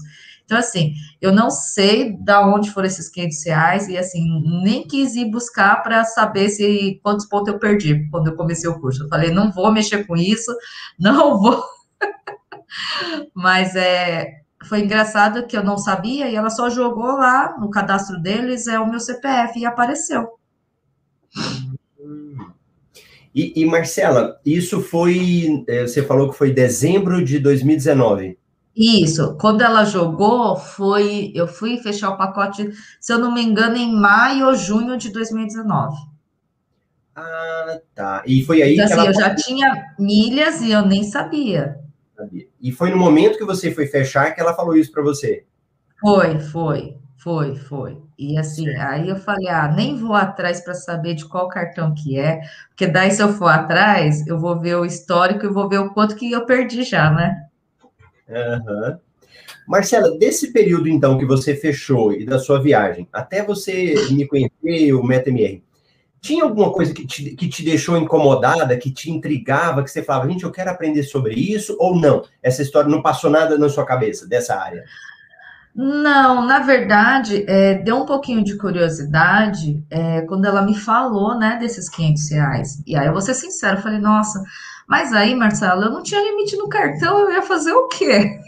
Então, 0.45 0.59
assim, 0.59 0.93
eu 1.23 1.33
não 1.33 1.51
sei 1.51 2.19
da 2.19 2.47
onde 2.47 2.71
foram 2.71 2.87
esses 2.87 3.09
500 3.09 3.45
reais 3.47 3.89
e, 3.89 3.97
assim, 3.97 4.43
nem 4.63 4.87
quis 4.87 5.15
ir 5.15 5.31
buscar 5.31 5.83
para 5.83 6.05
saber 6.05 6.51
se 6.51 7.01
quantos 7.03 7.27
pontos 7.27 7.53
eu 7.53 7.59
perdi 7.59 8.07
quando 8.11 8.27
eu 8.29 8.37
comecei 8.37 8.69
o 8.69 8.79
curso. 8.79 9.05
Eu 9.05 9.09
falei, 9.09 9.31
não 9.31 9.51
vou 9.51 9.73
mexer 9.73 10.07
com 10.07 10.15
isso, 10.17 10.55
não 10.99 11.39
vou. 11.41 11.65
Mas 13.35 13.75
é, 13.75 14.44
foi 14.65 14.81
engraçado 14.81 15.47
que 15.47 15.57
eu 15.57 15.65
não 15.65 15.79
sabia 15.79 16.29
e 16.29 16.35
ela 16.35 16.51
só 16.51 16.69
jogou 16.71 17.13
lá 17.17 17.57
no 17.59 17.71
cadastro 17.71 18.21
deles 18.21 18.67
é 18.67 18.79
o 18.79 18.89
meu 18.89 19.01
CPF 19.01 19.59
e 19.59 19.67
apareceu. 19.67 20.29
E, 23.35 23.53
e, 23.57 23.67
Marcela, 23.67 24.41
isso 24.47 24.81
foi, 24.81 25.65
é, 25.67 25.83
você 25.83 26.03
falou 26.03 26.31
que 26.31 26.39
foi 26.39 26.53
dezembro 26.53 27.25
de 27.25 27.41
2019. 27.41 28.39
Isso, 28.77 29.37
quando 29.41 29.63
ela 29.63 29.85
jogou, 29.85 30.57
foi, 30.57 31.33
eu 31.35 31.47
fui 31.47 31.79
fechar 31.79 32.11
o 32.11 32.17
pacote, 32.17 32.71
se 33.01 33.13
eu 33.13 33.19
não 33.19 33.33
me 33.33 33.43
engano, 33.43 33.77
em 33.77 33.93
maio 33.93 34.47
ou 34.47 34.55
junho 34.55 34.97
de 34.97 35.11
2019. 35.11 35.97
Ah, 37.15 37.79
tá. 37.95 38.23
E 38.27 38.43
foi 38.45 38.63
aí 38.63 38.75
então, 38.75 38.87
que 38.87 38.93
assim, 38.93 39.01
ela... 39.01 39.11
eu 39.11 39.15
já 39.15 39.35
tinha 39.35 39.95
milhas 39.99 40.61
e 40.61 40.73
eu 40.73 40.85
nem 40.85 41.05
sabia. 41.05 41.77
E 42.65 42.73
foi 42.73 42.89
no 42.89 42.97
momento 42.97 43.37
que 43.37 43.45
você 43.45 43.71
foi 43.71 43.87
fechar 43.87 44.35
que 44.35 44.41
ela 44.41 44.55
falou 44.55 44.75
isso 44.75 44.91
para 44.91 45.03
você? 45.03 45.45
Foi, 46.01 46.41
foi, 46.41 46.97
foi, 47.19 47.57
foi. 47.57 47.99
E 48.19 48.39
assim, 48.39 48.67
aí 48.77 49.11
eu 49.11 49.17
falei, 49.17 49.49
ah, 49.49 49.71
nem 49.71 49.99
vou 49.99 50.15
atrás 50.15 50.63
para 50.63 50.73
saber 50.73 51.13
de 51.13 51.27
qual 51.27 51.47
cartão 51.47 51.95
que 51.95 52.19
é, 52.19 52.41
porque 52.69 52.87
daí 52.87 53.11
se 53.11 53.23
eu 53.23 53.29
for 53.35 53.49
atrás, 53.49 54.27
eu 54.27 54.39
vou 54.39 54.59
ver 54.59 54.77
o 54.77 54.87
histórico 54.87 55.45
e 55.45 55.53
vou 55.53 55.69
ver 55.69 55.81
o 55.81 55.93
quanto 55.93 56.17
que 56.17 56.33
eu 56.33 56.47
perdi 56.47 56.85
já, 56.85 57.11
né? 57.11 57.49
Uhum. 58.31 58.97
Marcela, 59.69 60.17
desse 60.17 60.51
período 60.51 60.89
então 60.89 61.19
que 61.19 61.27
você 61.27 61.55
fechou 61.55 62.15
e 62.15 62.25
da 62.25 62.39
sua 62.39 62.63
viagem, 62.63 63.07
até 63.13 63.45
você 63.45 63.95
me 64.11 64.27
conhecer, 64.27 64.95
o 64.95 65.03
MetaMR, 65.03 65.61
tinha 66.25 66.43
alguma 66.43 66.73
coisa 66.73 66.95
que 66.95 67.07
te, 67.07 67.37
que 67.37 67.47
te 67.51 67.63
deixou 67.63 67.99
incomodada, 67.99 68.79
que 68.79 68.91
te 68.91 69.11
intrigava, 69.11 69.85
que 69.85 69.91
você 69.91 70.03
falava, 70.03 70.27
gente, 70.31 70.43
eu 70.43 70.51
quero 70.51 70.71
aprender 70.71 71.03
sobre 71.03 71.35
isso, 71.35 71.77
ou 71.79 71.95
não? 71.95 72.25
Essa 72.43 72.63
história 72.63 72.89
não 72.89 73.03
passou 73.03 73.31
nada 73.31 73.59
na 73.59 73.69
sua 73.69 73.85
cabeça 73.85 74.27
dessa 74.27 74.59
área? 74.59 74.83
Não, 75.75 76.47
na 76.47 76.61
verdade, 76.61 77.45
é, 77.47 77.75
deu 77.75 77.97
um 77.97 78.07
pouquinho 78.07 78.43
de 78.43 78.57
curiosidade 78.57 79.85
é, 79.91 80.23
quando 80.23 80.47
ela 80.47 80.63
me 80.63 80.75
falou, 80.75 81.39
né, 81.39 81.59
desses 81.61 81.91
500 81.91 82.31
reais. 82.31 82.83
E 82.87 82.97
aí 82.97 83.07
eu 83.07 83.13
vou 83.13 83.21
ser 83.21 83.35
sincero, 83.35 83.83
falei, 83.83 83.99
nossa, 83.99 84.43
mas 84.89 85.13
aí, 85.13 85.35
Marcelo, 85.35 85.83
eu 85.83 85.91
não 85.91 86.03
tinha 86.03 86.23
limite 86.23 86.57
no 86.57 86.71
cartão, 86.71 87.19
eu 87.19 87.33
ia 87.33 87.43
fazer 87.43 87.73
o 87.73 87.87
quê? 87.89 88.39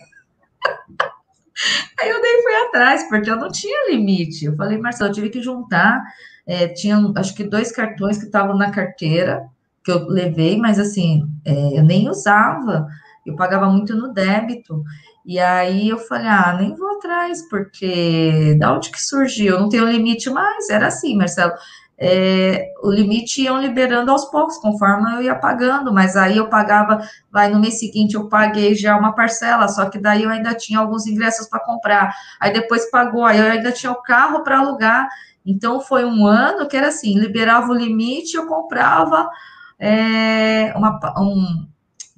aí 2.01 2.09
eu 2.09 2.23
nem 2.23 2.43
fui 2.43 2.55
atrás, 2.69 3.07
porque 3.07 3.31
eu 3.31 3.37
não 3.37 3.51
tinha 3.51 3.91
limite. 3.91 4.47
Eu 4.47 4.57
falei, 4.57 4.79
Marcelo, 4.79 5.11
eu 5.11 5.15
tive 5.15 5.29
que 5.29 5.43
juntar 5.43 6.01
é, 6.47 6.69
tinha 6.69 6.97
acho 7.17 7.35
que 7.35 7.45
dois 7.45 7.73
cartões 7.73 8.19
que 8.19 8.27
estavam 8.27 8.57
na 8.57 8.71
carteira 8.71 9.45
que 9.85 9.91
eu 9.91 10.07
levei, 10.09 10.57
mas 10.57 10.79
assim, 10.79 11.25
é, 11.45 11.79
eu 11.79 11.83
nem 11.83 12.09
usava, 12.09 12.87
eu 13.25 13.37
pagava 13.37 13.69
muito 13.69 13.95
no 13.97 14.13
débito. 14.13 14.83
E 15.25 15.41
aí 15.41 15.89
eu 15.89 15.99
falei, 15.99 16.29
ah, 16.29 16.57
nem 16.59 16.75
vou 16.75 16.97
atrás, 16.97 17.49
porque 17.49 18.57
da 18.59 18.73
onde 18.73 18.91
que 18.91 19.01
surgiu? 19.01 19.59
Não 19.59 19.69
tenho 19.69 19.91
limite 19.91 20.31
mais. 20.31 20.71
Era 20.71 20.87
assim, 20.87 21.17
Marcelo. 21.17 21.53
É, 21.99 22.73
o 22.83 22.91
limite 22.91 23.43
iam 23.43 23.61
liberando 23.61 24.11
aos 24.11 24.27
poucos, 24.27 24.59
conforme 24.59 25.15
eu 25.15 25.23
ia 25.23 25.35
pagando, 25.35 25.93
mas 25.93 26.15
aí 26.15 26.37
eu 26.37 26.49
pagava, 26.49 27.01
vai 27.33 27.49
no 27.49 27.59
mês 27.59 27.79
seguinte 27.79 28.15
eu 28.15 28.29
paguei 28.29 28.75
já 28.75 28.99
uma 28.99 29.15
parcela, 29.15 29.67
só 29.67 29.89
que 29.89 29.99
daí 29.99 30.25
eu 30.25 30.31
ainda 30.31 30.55
tinha 30.55 30.79
alguns 30.79 31.07
ingressos 31.07 31.49
para 31.49 31.65
comprar, 31.65 32.15
aí 32.39 32.53
depois 32.53 32.91
pagou, 32.91 33.25
aí 33.25 33.39
eu 33.39 33.47
ainda 33.47 33.73
tinha 33.73 33.91
o 33.91 34.03
carro 34.03 34.45
para 34.45 34.59
alugar, 34.59 35.09
então, 35.47 35.81
foi 35.81 36.05
um 36.05 36.27
ano 36.27 36.67
que 36.67 36.77
era 36.77 36.89
assim: 36.89 37.17
liberava 37.17 37.71
o 37.71 37.75
limite, 37.75 38.37
eu 38.37 38.49
comprava 38.49 39.31
é, 39.79 40.73
uma, 40.75 40.99
um, 41.19 41.67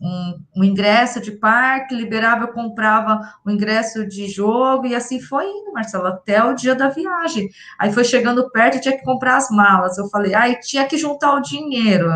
um, 0.00 0.42
um, 0.56 0.64
ingresso 0.64 1.20
de 1.20 1.32
parque, 1.32 1.94
liberava, 1.94 2.44
eu 2.44 2.52
comprava 2.52 3.20
o 3.44 3.50
um 3.50 3.52
ingresso 3.52 4.08
de 4.08 4.28
jogo, 4.28 4.86
e 4.86 4.94
assim 4.94 5.20
foi 5.20 5.44
indo, 5.44 5.72
Marcelo, 5.72 6.06
até 6.06 6.42
o 6.42 6.54
dia 6.54 6.74
da 6.74 6.88
viagem. 6.88 7.50
Aí 7.78 7.92
foi 7.92 8.04
chegando 8.04 8.50
perto, 8.50 8.80
tinha 8.80 8.96
que 8.96 9.04
comprar 9.04 9.36
as 9.36 9.50
malas. 9.50 9.98
Eu 9.98 10.08
falei, 10.08 10.34
ai, 10.34 10.56
tinha 10.60 10.86
que 10.86 10.96
juntar 10.96 11.34
o 11.34 11.42
dinheiro. 11.42 12.08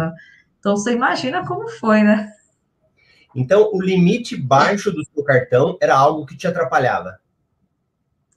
Então, 0.58 0.76
você 0.76 0.92
imagina 0.92 1.46
como 1.46 1.68
foi, 1.68 2.02
né? 2.02 2.30
Então, 3.34 3.70
o 3.72 3.82
limite 3.82 4.36
baixo 4.36 4.90
do 4.92 5.04
seu 5.04 5.24
cartão 5.24 5.76
era 5.80 5.96
algo 5.96 6.24
que 6.24 6.36
te 6.36 6.46
atrapalhava. 6.46 7.18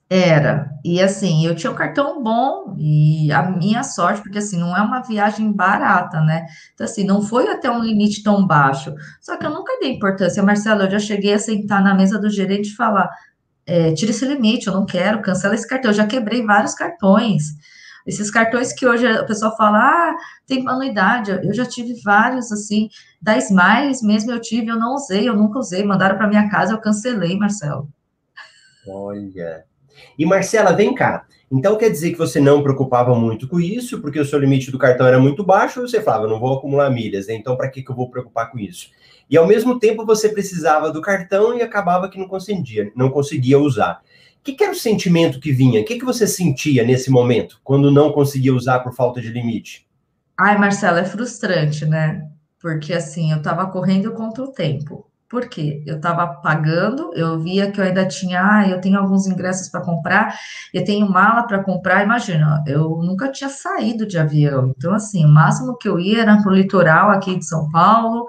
Era. 0.09 0.69
E 0.83 1.01
assim, 1.01 1.45
eu 1.47 1.55
tinha 1.55 1.71
um 1.71 1.75
cartão 1.75 2.21
bom 2.21 2.75
e 2.77 3.31
a 3.31 3.49
minha 3.49 3.81
sorte, 3.83 4.21
porque 4.21 4.37
assim, 4.37 4.59
não 4.59 4.77
é 4.77 4.81
uma 4.81 5.01
viagem 5.01 5.51
barata, 5.51 6.21
né? 6.21 6.45
Então, 6.73 6.85
assim, 6.85 7.03
não 7.03 7.23
foi 7.23 7.47
até 7.47 7.71
um 7.71 7.81
limite 7.81 8.21
tão 8.21 8.45
baixo. 8.45 8.93
Só 9.19 9.35
que 9.35 9.45
eu 9.45 9.49
nunca 9.49 9.79
dei 9.79 9.93
importância. 9.93 10.43
Marcelo, 10.43 10.83
eu 10.83 10.91
já 10.91 10.99
cheguei 10.99 11.33
a 11.33 11.39
sentar 11.39 11.83
na 11.83 11.95
mesa 11.95 12.19
do 12.19 12.29
gerente 12.29 12.67
e 12.69 12.75
falar: 12.75 13.09
é, 13.65 13.93
tira 13.93 14.11
esse 14.11 14.25
limite, 14.25 14.67
eu 14.67 14.73
não 14.73 14.85
quero, 14.85 15.21
cancela 15.23 15.55
esse 15.55 15.67
cartão. 15.67 15.89
Eu 15.89 15.95
já 15.95 16.05
quebrei 16.05 16.45
vários 16.45 16.75
cartões. 16.75 17.43
Esses 18.05 18.29
cartões 18.29 18.71
que 18.71 18.85
hoje 18.85 19.07
a 19.07 19.23
pessoa 19.23 19.55
fala, 19.57 19.79
ah, 19.79 20.15
tem 20.45 20.67
anuidade. 20.69 21.31
Eu 21.31 21.53
já 21.53 21.65
tive 21.65 21.99
vários, 22.03 22.51
assim, 22.51 22.87
da 23.19 23.35
Smiles 23.37 24.03
mesmo 24.03 24.31
eu 24.31 24.39
tive, 24.39 24.67
eu 24.67 24.77
não 24.77 24.93
usei, 24.93 25.27
eu 25.27 25.35
nunca 25.35 25.57
usei. 25.57 25.83
Mandaram 25.83 26.15
para 26.15 26.27
minha 26.27 26.47
casa, 26.47 26.73
eu 26.73 26.79
cancelei, 26.79 27.35
Marcelo. 27.37 27.89
Olha. 28.87 29.65
E 30.17 30.25
Marcela, 30.25 30.73
vem 30.73 30.93
cá. 30.93 31.25
Então 31.51 31.77
quer 31.77 31.89
dizer 31.89 32.11
que 32.11 32.17
você 32.17 32.39
não 32.39 32.63
preocupava 32.63 33.13
muito 33.13 33.47
com 33.47 33.59
isso, 33.59 34.01
porque 34.01 34.19
o 34.19 34.25
seu 34.25 34.39
limite 34.39 34.71
do 34.71 34.79
cartão 34.79 35.05
era 35.05 35.19
muito 35.19 35.43
baixo, 35.43 35.81
você 35.81 36.01
falava, 36.01 36.27
não 36.27 36.39
vou 36.39 36.57
acumular 36.57 36.89
milhas, 36.89 37.27
né? 37.27 37.35
então 37.35 37.55
para 37.55 37.69
que, 37.69 37.83
que 37.83 37.91
eu 37.91 37.95
vou 37.95 38.09
preocupar 38.09 38.51
com 38.51 38.57
isso? 38.57 38.89
E 39.29 39.37
ao 39.37 39.47
mesmo 39.47 39.79
tempo 39.79 40.05
você 40.05 40.29
precisava 40.29 40.91
do 40.91 41.01
cartão 41.01 41.57
e 41.57 41.61
acabava 41.61 42.09
que 42.09 42.17
não 42.17 42.27
conseguia, 42.27 42.91
não 42.95 43.09
conseguia 43.09 43.59
usar. 43.59 44.01
O 44.39 44.43
que, 44.43 44.53
que 44.53 44.63
era 44.63 44.73
o 44.73 44.75
sentimento 44.75 45.39
que 45.39 45.51
vinha? 45.51 45.81
O 45.81 45.85
que, 45.85 45.97
que 45.97 46.05
você 46.05 46.27
sentia 46.27 46.83
nesse 46.83 47.09
momento, 47.09 47.59
quando 47.63 47.91
não 47.91 48.11
conseguia 48.11 48.53
usar 48.53 48.79
por 48.79 48.93
falta 48.93 49.21
de 49.21 49.29
limite? 49.29 49.87
Ai, 50.37 50.57
Marcela, 50.57 50.99
é 50.99 51.05
frustrante, 51.05 51.85
né? 51.85 52.27
Porque 52.59 52.93
assim, 52.93 53.31
eu 53.31 53.37
estava 53.37 53.65
correndo 53.67 54.11
contra 54.11 54.43
o 54.43 54.51
tempo. 54.51 55.07
Por 55.27 55.49
quê? 55.49 55.83
Eu 55.87 55.97
estava 55.97 56.27
pagando, 56.27 57.11
eu 57.15 57.39
via 57.39 57.71
que 57.71 57.81
eu 57.81 57.83
ainda 57.83 58.07
tinha, 58.07 58.41
ah, 58.41 58.67
eu 58.69 58.79
tenho 58.79 58.99
alguns 58.99 59.25
ingressos 59.25 59.69
para 59.69 59.81
comprar, 59.81 60.37
eu 60.71 60.83
tenho 60.85 61.09
mala 61.09 61.43
para 61.43 61.63
comprar. 61.63 62.03
Imagina, 62.03 62.63
eu 62.67 62.99
nunca 63.01 63.31
tinha 63.31 63.49
saído 63.49 64.05
de 64.05 64.19
avião. 64.19 64.73
Então, 64.77 64.93
assim, 64.93 65.25
o 65.25 65.29
máximo 65.29 65.77
que 65.77 65.89
eu 65.89 65.99
ia 65.99 66.21
era 66.21 66.41
para 66.41 66.51
o 66.51 66.55
litoral 66.55 67.09
aqui 67.09 67.37
de 67.37 67.45
São 67.45 67.71
Paulo. 67.71 68.27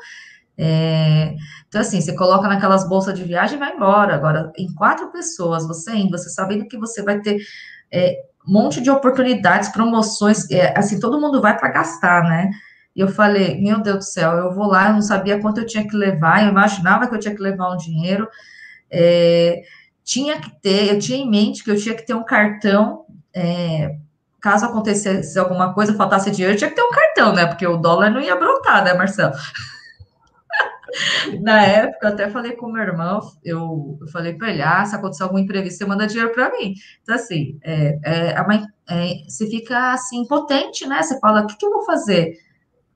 É... 0.57 1.35
Então, 1.69 1.81
assim, 1.83 2.01
você 2.01 2.15
coloca 2.15 2.49
naquelas 2.49 2.89
bolsas 2.89 3.15
de 3.15 3.25
viagem 3.25 3.57
e 3.57 3.61
vai 3.61 3.75
embora. 3.75 4.15
Agora, 4.15 4.51
em 4.57 4.73
quatro 4.75 5.11
pessoas, 5.13 5.67
você 5.67 5.95
indo, 5.95 6.17
você 6.17 6.31
sabendo 6.31 6.67
que 6.67 6.79
você 6.79 7.03
vai 7.03 7.21
ter 7.21 7.39
é, 7.93 8.17
um 8.49 8.53
monte 8.53 8.81
de 8.81 8.91
oportunidades, 8.91 9.69
promoções, 9.69 10.51
é, 10.51 10.73
assim, 10.79 10.99
todo 10.99 11.21
mundo 11.21 11.43
vai 11.43 11.59
para 11.59 11.69
gastar, 11.71 12.25
né? 12.25 12.51
E 12.97 13.01
eu 13.01 13.09
falei, 13.09 13.61
meu 13.61 13.83
Deus 13.83 13.99
do 13.99 14.05
céu, 14.05 14.33
eu 14.33 14.55
vou 14.55 14.67
lá, 14.67 14.89
eu 14.89 14.95
não 14.95 15.03
sabia 15.03 15.39
quanto 15.39 15.61
eu 15.61 15.67
tinha 15.67 15.87
que 15.87 15.95
levar, 15.95 16.43
eu 16.43 16.49
imaginava 16.49 17.07
que 17.07 17.15
eu 17.15 17.19
tinha 17.19 17.35
que 17.35 17.43
levar 17.43 17.71
um 17.71 17.77
dinheiro. 17.77 18.27
É, 18.91 19.63
tinha 20.03 20.41
que 20.41 20.51
ter, 20.63 20.95
eu 20.95 20.99
tinha 20.99 21.19
em 21.19 21.29
mente 21.29 21.63
que 21.63 21.71
eu 21.71 21.77
tinha 21.77 21.95
que 21.95 22.07
ter 22.07 22.15
um 22.15 22.25
cartão, 22.25 23.05
é, 23.35 23.97
caso 24.41 24.65
acontecesse 24.65 25.39
alguma 25.39 25.75
coisa, 25.75 25.95
faltasse 25.95 26.31
dinheiro, 26.31 26.55
eu 26.55 26.59
tinha 26.59 26.71
que 26.71 26.77
ter 26.77 26.83
um 26.83 26.91
cartão, 26.91 27.35
né? 27.35 27.45
Porque 27.45 27.67
o 27.67 27.77
dólar 27.77 28.11
não 28.11 28.21
ia 28.21 28.35
brotar, 28.35 28.83
né, 28.83 28.95
Marcelo? 28.95 29.35
Na 31.43 31.63
época, 31.63 32.07
eu 32.07 32.13
até 32.15 32.31
falei 32.31 32.53
com 32.53 32.73
meu 32.73 32.83
irmão, 32.83 33.21
eu, 33.45 33.99
eu 34.01 34.09
falei 34.09 34.33
para 34.33 34.49
ele, 34.49 34.63
ah, 34.63 34.87
se 34.87 34.97
acontecer 34.97 35.23
algum 35.23 35.39
imprevisto, 35.39 35.79
você 35.79 35.85
manda 35.85 36.07
dinheiro 36.07 36.33
para 36.33 36.51
mim. 36.51 36.73
Então, 37.03 37.15
assim, 37.15 37.59
é, 37.63 37.99
é, 38.05 38.35
é, 38.89 39.25
você 39.29 39.47
fica, 39.51 39.93
assim, 39.93 40.21
impotente, 40.21 40.87
né? 40.87 41.03
Você 41.03 41.21
fala, 41.21 41.43
o 41.43 41.47
que, 41.47 41.59
que 41.59 41.67
eu 41.67 41.73
vou 41.73 41.85
fazer? 41.85 42.46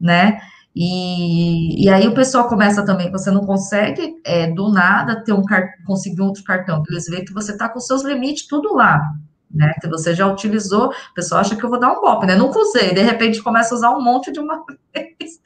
Né? 0.01 0.41
E, 0.75 1.85
e 1.85 1.89
aí 1.89 2.07
o 2.07 2.15
pessoal 2.15 2.49
começa 2.49 2.85
também, 2.85 3.11
você 3.11 3.31
não 3.31 3.45
consegue 3.45 4.15
é, 4.25 4.51
do 4.51 4.71
nada 4.71 5.23
ter 5.25 5.33
um 5.33 5.43
conseguir 5.85 6.23
outro 6.23 6.45
cartão, 6.45 6.83
eles 6.89 7.07
veem 7.07 7.25
que 7.25 7.33
você 7.33 7.53
está 7.53 7.69
com 7.69 7.81
seus 7.81 8.05
limites 8.05 8.47
tudo 8.47 8.75
lá, 8.75 9.03
né? 9.51 9.75
Que 9.81 9.89
você 9.89 10.15
já 10.15 10.27
utilizou, 10.27 10.89
o 10.89 11.15
pessoal 11.15 11.41
acha 11.41 11.57
que 11.57 11.65
eu 11.65 11.69
vou 11.69 11.81
dar 11.81 11.93
um 11.93 12.01
golpe, 12.01 12.27
né? 12.27 12.37
Nunca 12.37 12.61
usei, 12.61 12.95
de 12.95 13.03
repente 13.03 13.43
começa 13.43 13.75
a 13.75 13.79
usar 13.79 13.91
um 13.91 14.03
monte 14.03 14.31
de 14.31 14.39
uma 14.39 14.65
vez. 14.95 15.41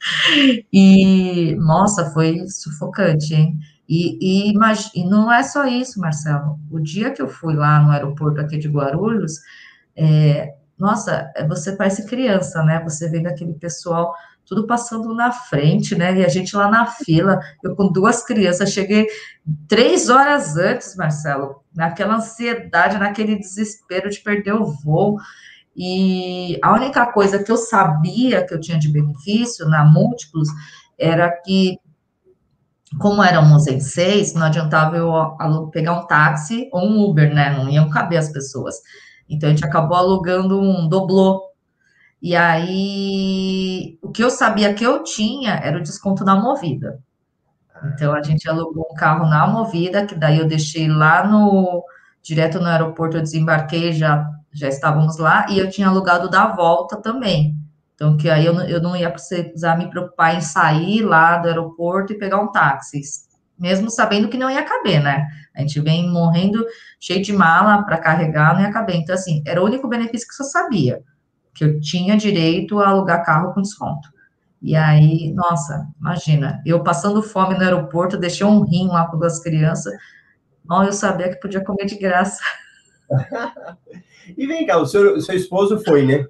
E 0.71 1.55
nossa, 1.55 2.11
foi 2.11 2.47
sufocante, 2.47 3.33
hein? 3.33 3.57
E, 3.89 4.51
e, 4.51 4.53
e 4.95 5.05
não 5.07 5.31
é 5.31 5.43
só 5.43 5.65
isso, 5.65 5.99
Marcelo. 5.99 6.59
O 6.71 6.79
dia 6.79 7.11
que 7.11 7.21
eu 7.21 7.27
fui 7.27 7.55
lá 7.55 7.79
no 7.79 7.91
aeroporto 7.91 8.41
aqui 8.41 8.57
de 8.57 8.67
Guarulhos, 8.67 9.33
é, 9.95 10.53
nossa, 10.77 11.31
você 11.47 11.75
parece 11.75 12.05
criança, 12.05 12.63
né? 12.63 12.81
Você 12.83 13.09
vendo 13.09 13.27
aquele 13.27 13.53
pessoal 13.53 14.13
tudo 14.45 14.67
passando 14.67 15.13
na 15.13 15.31
frente, 15.31 15.95
né? 15.95 16.19
E 16.19 16.25
a 16.25 16.29
gente 16.29 16.55
lá 16.55 16.69
na 16.69 16.85
fila, 16.85 17.39
eu 17.63 17.75
com 17.75 17.91
duas 17.91 18.23
crianças, 18.23 18.71
cheguei 18.71 19.07
três 19.67 20.09
horas 20.09 20.55
antes, 20.55 20.95
Marcelo, 20.95 21.63
naquela 21.75 22.15
ansiedade, 22.15 22.97
naquele 22.97 23.37
desespero 23.37 24.09
de 24.09 24.19
perder 24.19 24.53
o 24.53 24.65
voo. 24.65 25.17
E 25.75 26.57
a 26.63 26.73
única 26.73 27.05
coisa 27.11 27.43
que 27.43 27.51
eu 27.51 27.57
sabia 27.57 28.45
que 28.45 28.53
eu 28.53 28.61
tinha 28.61 28.79
de 28.79 28.87
benefício 28.87 29.67
na 29.67 29.83
Múltiplos 29.83 30.47
era 30.97 31.29
que, 31.29 31.77
como 32.99 33.21
éramos 33.21 33.67
em 33.67 33.79
seis, 33.79 34.33
não 34.33 34.43
adiantava 34.43 34.95
eu 34.95 35.67
pegar 35.71 35.93
um 35.93 36.07
táxi 36.07 36.69
ou 36.71 36.85
um 36.87 37.03
Uber, 37.03 37.33
né? 37.33 37.49
Não 37.57 37.69
iam 37.69 37.89
caber 37.89 38.19
as 38.19 38.31
pessoas. 38.31 38.75
Então 39.27 39.49
a 39.49 39.51
gente 39.51 39.65
acabou 39.65 39.97
alugando 39.97 40.61
um 40.61 40.87
doblô 40.87 41.44
e 42.21 42.35
aí, 42.35 43.99
o 44.01 44.11
que 44.11 44.23
eu 44.23 44.29
sabia 44.29 44.73
que 44.73 44.83
eu 44.83 45.03
tinha 45.03 45.55
era 45.55 45.77
o 45.77 45.83
desconto 45.83 46.23
na 46.23 46.35
movida. 46.35 46.99
Então, 47.93 48.13
a 48.13 48.23
gente 48.23 48.49
alugou 48.49 48.87
um 48.91 48.95
carro 48.95 49.27
na 49.27 49.45
movida, 49.45 50.05
que 50.05 50.15
daí 50.15 50.39
eu 50.39 50.47
deixei 50.47 50.87
lá 50.87 51.27
no. 51.27 51.83
Direto 52.23 52.59
no 52.59 52.65
aeroporto, 52.65 53.17
eu 53.17 53.21
desembarquei, 53.21 53.93
já, 53.93 54.27
já 54.51 54.67
estávamos 54.67 55.19
lá, 55.19 55.45
e 55.47 55.59
eu 55.59 55.69
tinha 55.69 55.87
alugado 55.87 56.27
da 56.27 56.47
volta 56.47 56.97
também. 56.99 57.55
Então, 57.93 58.17
que 58.17 58.27
aí 58.27 58.45
eu, 58.47 58.59
eu 58.61 58.81
não 58.81 58.95
ia 58.95 59.11
precisar 59.11 59.77
me 59.77 59.87
preocupar 59.89 60.35
em 60.35 60.41
sair 60.41 61.03
lá 61.03 61.37
do 61.37 61.47
aeroporto 61.47 62.13
e 62.13 62.17
pegar 62.17 62.41
um 62.41 62.51
táxi, 62.51 62.99
mesmo 63.59 63.91
sabendo 63.91 64.27
que 64.27 64.37
não 64.37 64.49
ia 64.49 64.63
caber, 64.63 65.03
né? 65.03 65.27
A 65.55 65.61
gente 65.61 65.79
vem 65.79 66.09
morrendo 66.09 66.65
cheio 66.99 67.21
de 67.21 67.31
mala 67.31 67.83
para 67.83 67.99
carregar, 67.99 68.55
não 68.55 68.61
ia 68.61 68.71
caber. 68.71 68.95
Então, 68.95 69.13
assim, 69.13 69.43
era 69.45 69.61
o 69.61 69.65
único 69.65 69.87
benefício 69.87 70.27
que 70.27 70.41
eu 70.41 70.47
sabia 70.47 71.03
que 71.55 71.63
eu 71.63 71.79
tinha 71.79 72.15
direito 72.15 72.79
a 72.79 72.89
alugar 72.89 73.25
carro 73.25 73.53
com 73.53 73.61
desconto. 73.61 74.13
E 74.61 74.75
aí, 74.75 75.33
nossa, 75.33 75.87
imagina, 75.99 76.61
eu 76.65 76.83
passando 76.83 77.23
fome 77.23 77.55
no 77.55 77.63
aeroporto, 77.63 78.17
deixei 78.17 78.45
um 78.45 78.61
rim 78.61 78.87
lá 78.87 79.07
com 79.07 79.17
duas 79.17 79.39
crianças, 79.39 79.93
Mal 80.67 80.83
eu 80.83 80.93
sabia 80.93 81.29
que 81.29 81.39
podia 81.39 81.63
comer 81.63 81.85
de 81.85 81.95
graça. 81.95 82.41
e 84.35 84.47
vem 84.47 84.65
cá, 84.65 84.77
o 84.77 84.85
seu, 84.85 85.21
seu 85.21 85.35
esposo 85.35 85.79
foi, 85.83 86.05
né? 86.05 86.25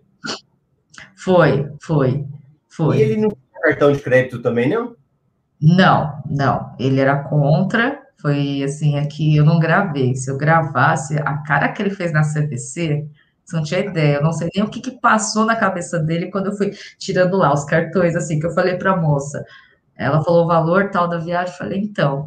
Foi, 1.16 1.72
foi, 1.82 2.26
foi. 2.68 2.98
E 2.98 3.02
ele 3.02 3.18
não 3.18 3.30
tinha 3.30 3.62
cartão 3.64 3.92
de 3.92 4.00
crédito 4.00 4.42
também, 4.42 4.70
não? 4.70 4.96
Não, 5.62 6.22
não. 6.30 6.76
Ele 6.78 7.00
era 7.00 7.24
contra. 7.24 8.04
Foi 8.22 8.62
assim, 8.64 8.98
aqui 8.98 9.38
eu 9.38 9.46
não 9.46 9.58
gravei. 9.58 10.16
Se 10.16 10.30
eu 10.30 10.38
gravasse, 10.38 11.18
a 11.18 11.38
cara 11.38 11.70
que 11.70 11.82
ele 11.82 11.92
fez 11.92 12.12
na 12.12 12.22
CVC, 12.22 13.08
você 13.46 13.56
não 13.56 13.64
tinha 13.64 13.80
ideia. 13.82 14.16
Eu 14.16 14.24
não 14.24 14.34
sei 14.34 14.50
nem 14.56 14.64
o 14.64 14.70
que, 14.70 14.82
que 14.82 15.00
passou 15.00 15.46
na 15.46 15.56
cabeça 15.56 16.00
dele 16.00 16.32
quando 16.32 16.48
eu 16.48 16.58
fui 16.58 16.72
tirando 16.98 17.38
lá 17.38 17.54
os 17.54 17.64
cartões, 17.64 18.16
assim, 18.16 18.40
que 18.40 18.46
eu 18.48 18.52
falei 18.52 18.76
para 18.76 18.94
a 18.94 18.98
moça. 18.98 19.46
Ela 19.96 20.24
falou 20.24 20.46
o 20.46 20.48
valor 20.48 20.90
tal 20.90 21.08
da 21.08 21.18
viagem. 21.18 21.54
Eu 21.54 21.58
falei, 21.58 21.80
então, 21.80 22.26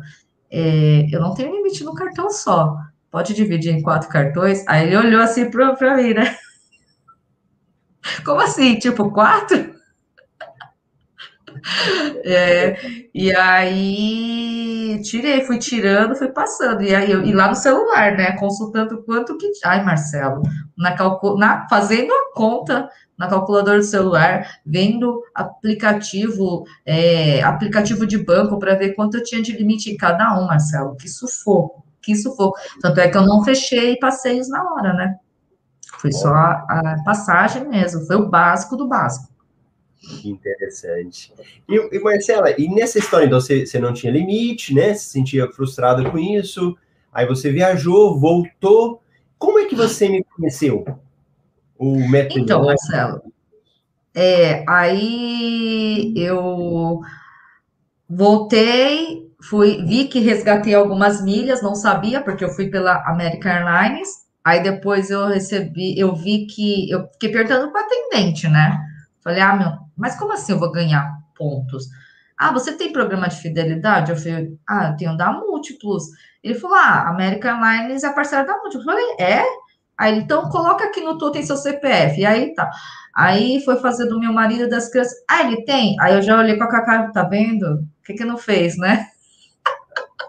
é, 0.50 1.06
eu 1.12 1.20
não 1.20 1.34
tenho 1.34 1.54
limite 1.54 1.84
no 1.84 1.94
cartão 1.94 2.30
só. 2.30 2.76
Pode 3.10 3.34
dividir 3.34 3.74
em 3.74 3.82
quatro 3.82 4.08
cartões? 4.08 4.64
Aí 4.68 4.86
ele 4.86 4.96
olhou 4.96 5.20
assim 5.20 5.50
para 5.50 5.96
mim, 5.96 6.14
né? 6.14 6.36
Como 8.24 8.40
assim? 8.40 8.78
Tipo, 8.78 9.10
quatro? 9.10 9.77
É, 12.24 12.76
e 13.14 13.34
aí 13.34 15.00
tirei, 15.02 15.44
fui 15.44 15.58
tirando, 15.58 16.16
fui 16.16 16.28
passando. 16.28 16.82
E 16.82 16.94
aí 16.94 17.10
eu, 17.10 17.22
e 17.22 17.32
lá 17.32 17.48
no 17.48 17.54
celular, 17.54 18.16
né? 18.16 18.32
Consultando 18.32 19.02
quanto 19.02 19.36
que. 19.36 19.50
Ai, 19.64 19.84
Marcelo, 19.84 20.42
na 20.76 20.94
calcu... 20.94 21.36
na, 21.36 21.66
fazendo 21.68 22.12
a 22.12 22.34
conta 22.34 22.88
na 23.16 23.26
calculadora 23.26 23.78
do 23.78 23.84
celular, 23.84 24.46
vendo 24.64 25.20
aplicativo, 25.34 26.64
é, 26.86 27.42
aplicativo 27.42 28.06
de 28.06 28.16
banco 28.16 28.58
para 28.58 28.76
ver 28.76 28.94
quanto 28.94 29.16
eu 29.16 29.24
tinha 29.24 29.42
de 29.42 29.52
limite 29.52 29.90
em 29.90 29.96
cada 29.96 30.38
um, 30.38 30.46
Marcelo. 30.46 30.96
Que 30.96 31.08
sufoco, 31.08 31.84
que 32.00 32.14
sufoco. 32.14 32.56
Tanto 32.80 33.00
é 33.00 33.08
que 33.08 33.16
eu 33.16 33.26
não 33.26 33.42
fechei 33.42 33.98
passeios 33.98 34.48
na 34.48 34.62
hora, 34.62 34.92
né? 34.92 35.16
Foi 35.98 36.12
só 36.12 36.32
a, 36.32 36.64
a 36.68 37.02
passagem 37.04 37.66
mesmo, 37.68 38.06
foi 38.06 38.16
o 38.16 38.28
básico 38.28 38.76
do 38.76 38.86
básico. 38.86 39.37
Interessante. 40.24 41.32
E, 41.68 41.96
e, 41.96 41.98
Marcela, 41.98 42.50
e 42.58 42.68
nessa 42.68 42.98
história, 42.98 43.26
então, 43.26 43.40
você, 43.40 43.66
você 43.66 43.78
não 43.78 43.92
tinha 43.92 44.12
limite, 44.12 44.74
né? 44.74 44.94
Se 44.94 45.10
sentia 45.10 45.50
frustrada 45.50 46.08
com 46.08 46.18
isso, 46.18 46.76
aí 47.12 47.26
você 47.26 47.50
viajou, 47.50 48.18
voltou. 48.18 49.02
Como 49.38 49.58
é 49.58 49.66
que 49.66 49.74
você 49.74 50.08
me 50.08 50.24
conheceu? 50.24 50.84
O 51.78 52.08
método. 52.08 52.40
Então, 52.40 52.64
Marcelo, 52.64 53.22
é, 54.14 54.64
aí 54.68 56.12
eu 56.16 57.00
voltei, 58.08 59.30
fui, 59.40 59.84
vi 59.84 60.08
que 60.08 60.18
resgatei 60.20 60.74
algumas 60.74 61.22
milhas, 61.22 61.62
não 61.62 61.74
sabia, 61.74 62.20
porque 62.20 62.44
eu 62.44 62.50
fui 62.50 62.68
pela 62.68 63.04
American 63.06 63.52
Airlines. 63.52 64.26
Aí 64.44 64.62
depois 64.62 65.10
eu 65.10 65.26
recebi, 65.26 65.98
eu 65.98 66.14
vi 66.14 66.46
que 66.46 66.90
eu 66.90 67.06
fiquei 67.12 67.30
perguntando 67.30 67.70
para 67.70 67.82
atendente, 67.82 68.48
né? 68.48 68.78
Falei, 69.22 69.42
ah, 69.42 69.54
meu, 69.54 69.87
mas 69.98 70.16
como 70.16 70.32
assim 70.32 70.52
eu 70.52 70.58
vou 70.58 70.72
ganhar 70.72 71.18
pontos? 71.36 71.86
Ah, 72.38 72.52
você 72.52 72.72
tem 72.72 72.92
programa 72.92 73.28
de 73.28 73.36
fidelidade? 73.36 74.12
Eu 74.12 74.16
falei, 74.16 74.56
ah, 74.68 74.90
eu 74.90 74.96
tenho 74.96 75.16
da 75.16 75.32
Múltiplos. 75.32 76.04
Ele 76.42 76.54
falou, 76.54 76.76
ah, 76.76 77.08
American 77.08 77.62
Airlines 77.64 78.04
é 78.04 78.12
parceira 78.12 78.46
da 78.46 78.56
Múltiplos. 78.58 78.86
Eu 78.86 78.92
falei, 78.92 79.16
é? 79.18 79.42
Aí 79.98 80.12
ele, 80.12 80.20
então 80.20 80.48
coloca 80.48 80.84
aqui 80.84 81.00
no 81.00 81.18
totem 81.18 81.42
seu 81.42 81.56
CPF. 81.56 82.20
E 82.20 82.24
aí 82.24 82.54
tá. 82.54 82.70
Aí 83.12 83.60
foi 83.64 83.80
fazer 83.80 84.06
do 84.06 84.20
meu 84.20 84.32
marido 84.32 84.68
das 84.68 84.88
crianças. 84.88 85.18
Ah, 85.28 85.42
ele 85.42 85.64
tem? 85.64 85.96
Aí 86.00 86.14
eu 86.14 86.22
já 86.22 86.38
olhei 86.38 86.56
com 86.56 86.62
a 86.62 86.70
Cacá, 86.70 87.10
tá 87.10 87.24
vendo? 87.24 87.64
O 87.64 88.04
que 88.04 88.14
que 88.14 88.24
não 88.24 88.36
fez, 88.36 88.78
né? 88.78 89.08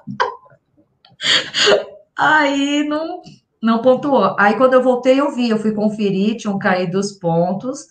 aí 2.17 2.83
não, 2.89 3.21
não 3.61 3.83
pontuou. 3.83 4.35
Aí 4.39 4.55
quando 4.55 4.73
eu 4.73 4.81
voltei, 4.81 5.19
eu 5.19 5.35
vi, 5.35 5.51
eu 5.51 5.59
fui 5.59 5.73
conferir, 5.73 6.37
tinham 6.37 6.57
caído 6.57 6.97
os 6.97 7.11
pontos. 7.11 7.85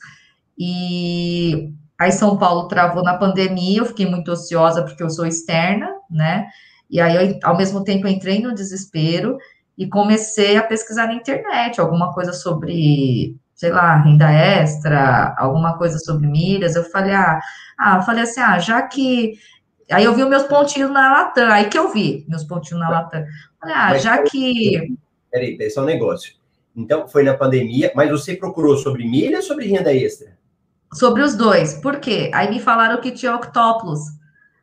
E 0.59 1.73
aí 1.99 2.11
São 2.11 2.37
Paulo 2.37 2.67
travou 2.67 3.03
na 3.03 3.17
pandemia, 3.17 3.79
eu 3.79 3.87
fiquei 3.87 4.07
muito 4.07 4.33
ociosa 4.33 4.83
porque 4.83 5.03
eu 5.03 5.11
sou 5.11 5.27
externa, 5.27 5.89
né? 6.11 6.49
E 6.91 7.01
aí, 7.01 7.15
eu, 7.15 7.39
ao 7.43 7.57
mesmo 7.57 7.85
tempo, 7.85 8.09
entrei 8.09 8.41
no 8.41 8.55
desespero 8.55 9.39
e 9.77 9.87
comecei 9.87 10.57
a 10.57 10.63
pesquisar 10.63 11.07
na 11.07 11.15
internet 11.15 11.81
alguma 11.81 12.13
coisa 12.13 12.33
sobre, 12.33 13.37
sei 13.55 13.71
lá, 13.71 13.97
renda 13.97 14.31
extra, 14.31 15.35
alguma 15.39 15.77
coisa 15.77 15.99
sobre 15.99 16.27
milhas. 16.27 16.75
Eu 16.75 16.85
falei, 16.85 17.15
ah, 17.15 17.39
ah 17.79 18.03
falei 18.03 18.25
assim, 18.25 18.41
ah, 18.41 18.59
já 18.59 18.83
que. 18.83 19.35
Aí 19.91 20.05
eu 20.05 20.15
vi 20.15 20.23
os 20.23 20.29
meus 20.29 20.43
pontinhos 20.45 20.91
na 20.91 21.11
Latam, 21.11 21.51
aí 21.51 21.69
que 21.69 21.79
eu 21.79 21.91
vi 21.91 22.25
meus 22.29 22.45
pontinhos 22.45 22.81
na 22.81 22.91
Latam. 22.91 23.25
Falei, 23.61 23.75
ah, 23.75 23.89
mas, 23.91 24.03
já 24.03 24.23
que. 24.23 24.97
Peraí, 25.31 25.57
peraí, 25.57 25.71
só 25.71 25.83
um 25.83 25.87
negócio. 25.87 26.33
Então, 26.75 27.09
foi 27.09 27.23
na 27.23 27.35
pandemia, 27.35 27.93
mas 27.95 28.11
você 28.11 28.35
procurou 28.35 28.77
sobre 28.77 29.05
milhas 29.05 29.45
ou 29.45 29.49
sobre 29.49 29.67
renda 29.67 29.93
extra? 29.93 30.38
Sobre 30.93 31.23
os 31.23 31.35
dois. 31.35 31.75
Por 31.75 32.01
quê? 32.01 32.31
Aí 32.35 32.51
me 32.51 32.61
falaram 32.61 33.01
que 33.01 33.11
tinha 33.11 33.35
octópulos. 33.35 34.01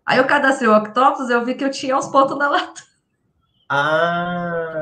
Aí 0.05 0.17
eu 0.17 0.25
cadastrei 0.25 0.69
o 0.69 0.75
octópulos, 0.75 1.29
eu 1.29 1.43
vi 1.43 1.55
que 1.55 1.63
eu 1.63 1.71
tinha 1.71 1.97
uns 1.97 2.07
pontos 2.07 2.37
na 2.37 2.49
lata. 2.49 2.81
Ah! 3.69 4.81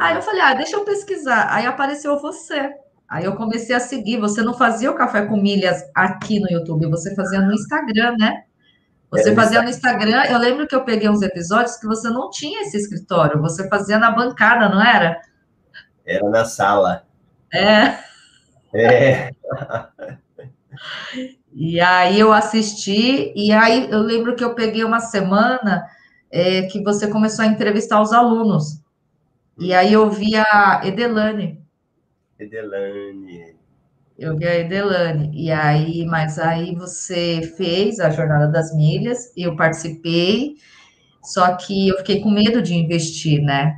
Aí 0.00 0.16
eu 0.16 0.22
falei, 0.22 0.40
ah, 0.40 0.54
deixa 0.54 0.76
eu 0.76 0.84
pesquisar. 0.84 1.52
Aí 1.52 1.66
apareceu 1.66 2.18
você. 2.20 2.70
Aí 3.08 3.24
eu 3.24 3.34
comecei 3.36 3.74
a 3.74 3.80
seguir. 3.80 4.18
Você 4.18 4.42
não 4.42 4.54
fazia 4.54 4.90
o 4.90 4.94
café 4.94 5.24
com 5.24 5.36
milhas 5.36 5.82
aqui 5.94 6.38
no 6.38 6.50
YouTube, 6.50 6.90
você 6.90 7.14
fazia 7.14 7.40
no 7.40 7.52
Instagram, 7.52 8.16
né? 8.18 8.44
Você 9.10 9.34
fazia 9.34 9.62
no 9.62 9.70
Instagram. 9.70 10.24
Eu 10.24 10.38
lembro 10.38 10.66
que 10.66 10.74
eu 10.74 10.84
peguei 10.84 11.08
uns 11.08 11.22
episódios 11.22 11.76
que 11.76 11.86
você 11.86 12.10
não 12.10 12.30
tinha 12.30 12.60
esse 12.62 12.76
escritório, 12.76 13.40
você 13.40 13.66
fazia 13.68 13.98
na 13.98 14.10
bancada, 14.10 14.68
não 14.68 14.82
era? 14.82 15.20
Era 16.04 16.28
na 16.28 16.44
sala. 16.44 17.04
É. 17.52 17.98
É. 18.74 19.30
e 21.54 21.80
aí 21.80 22.20
eu 22.20 22.32
assisti, 22.32 23.32
e 23.34 23.52
aí 23.52 23.90
eu 23.90 24.00
lembro 24.00 24.36
que 24.36 24.44
eu 24.44 24.54
peguei 24.54 24.84
uma 24.84 25.00
semana 25.00 25.86
é, 26.30 26.62
que 26.62 26.82
você 26.82 27.08
começou 27.08 27.44
a 27.44 27.48
entrevistar 27.48 28.00
os 28.00 28.12
alunos. 28.12 28.80
E 29.58 29.74
aí 29.74 29.92
eu 29.92 30.08
vi 30.10 30.36
a 30.36 30.82
Edelane. 30.84 31.60
Edelane. 32.38 33.56
Eu 34.16 34.36
vi 34.36 34.46
a 34.46 34.58
Edelane. 34.58 35.30
E 35.34 35.50
aí, 35.50 36.04
mas 36.06 36.38
aí 36.38 36.74
você 36.74 37.42
fez 37.56 37.98
a 37.98 38.10
Jornada 38.10 38.48
das 38.48 38.74
Milhas, 38.74 39.32
eu 39.36 39.56
participei, 39.56 40.56
só 41.22 41.56
que 41.56 41.88
eu 41.88 41.98
fiquei 41.98 42.20
com 42.20 42.30
medo 42.30 42.62
de 42.62 42.74
investir, 42.74 43.42
né? 43.42 43.76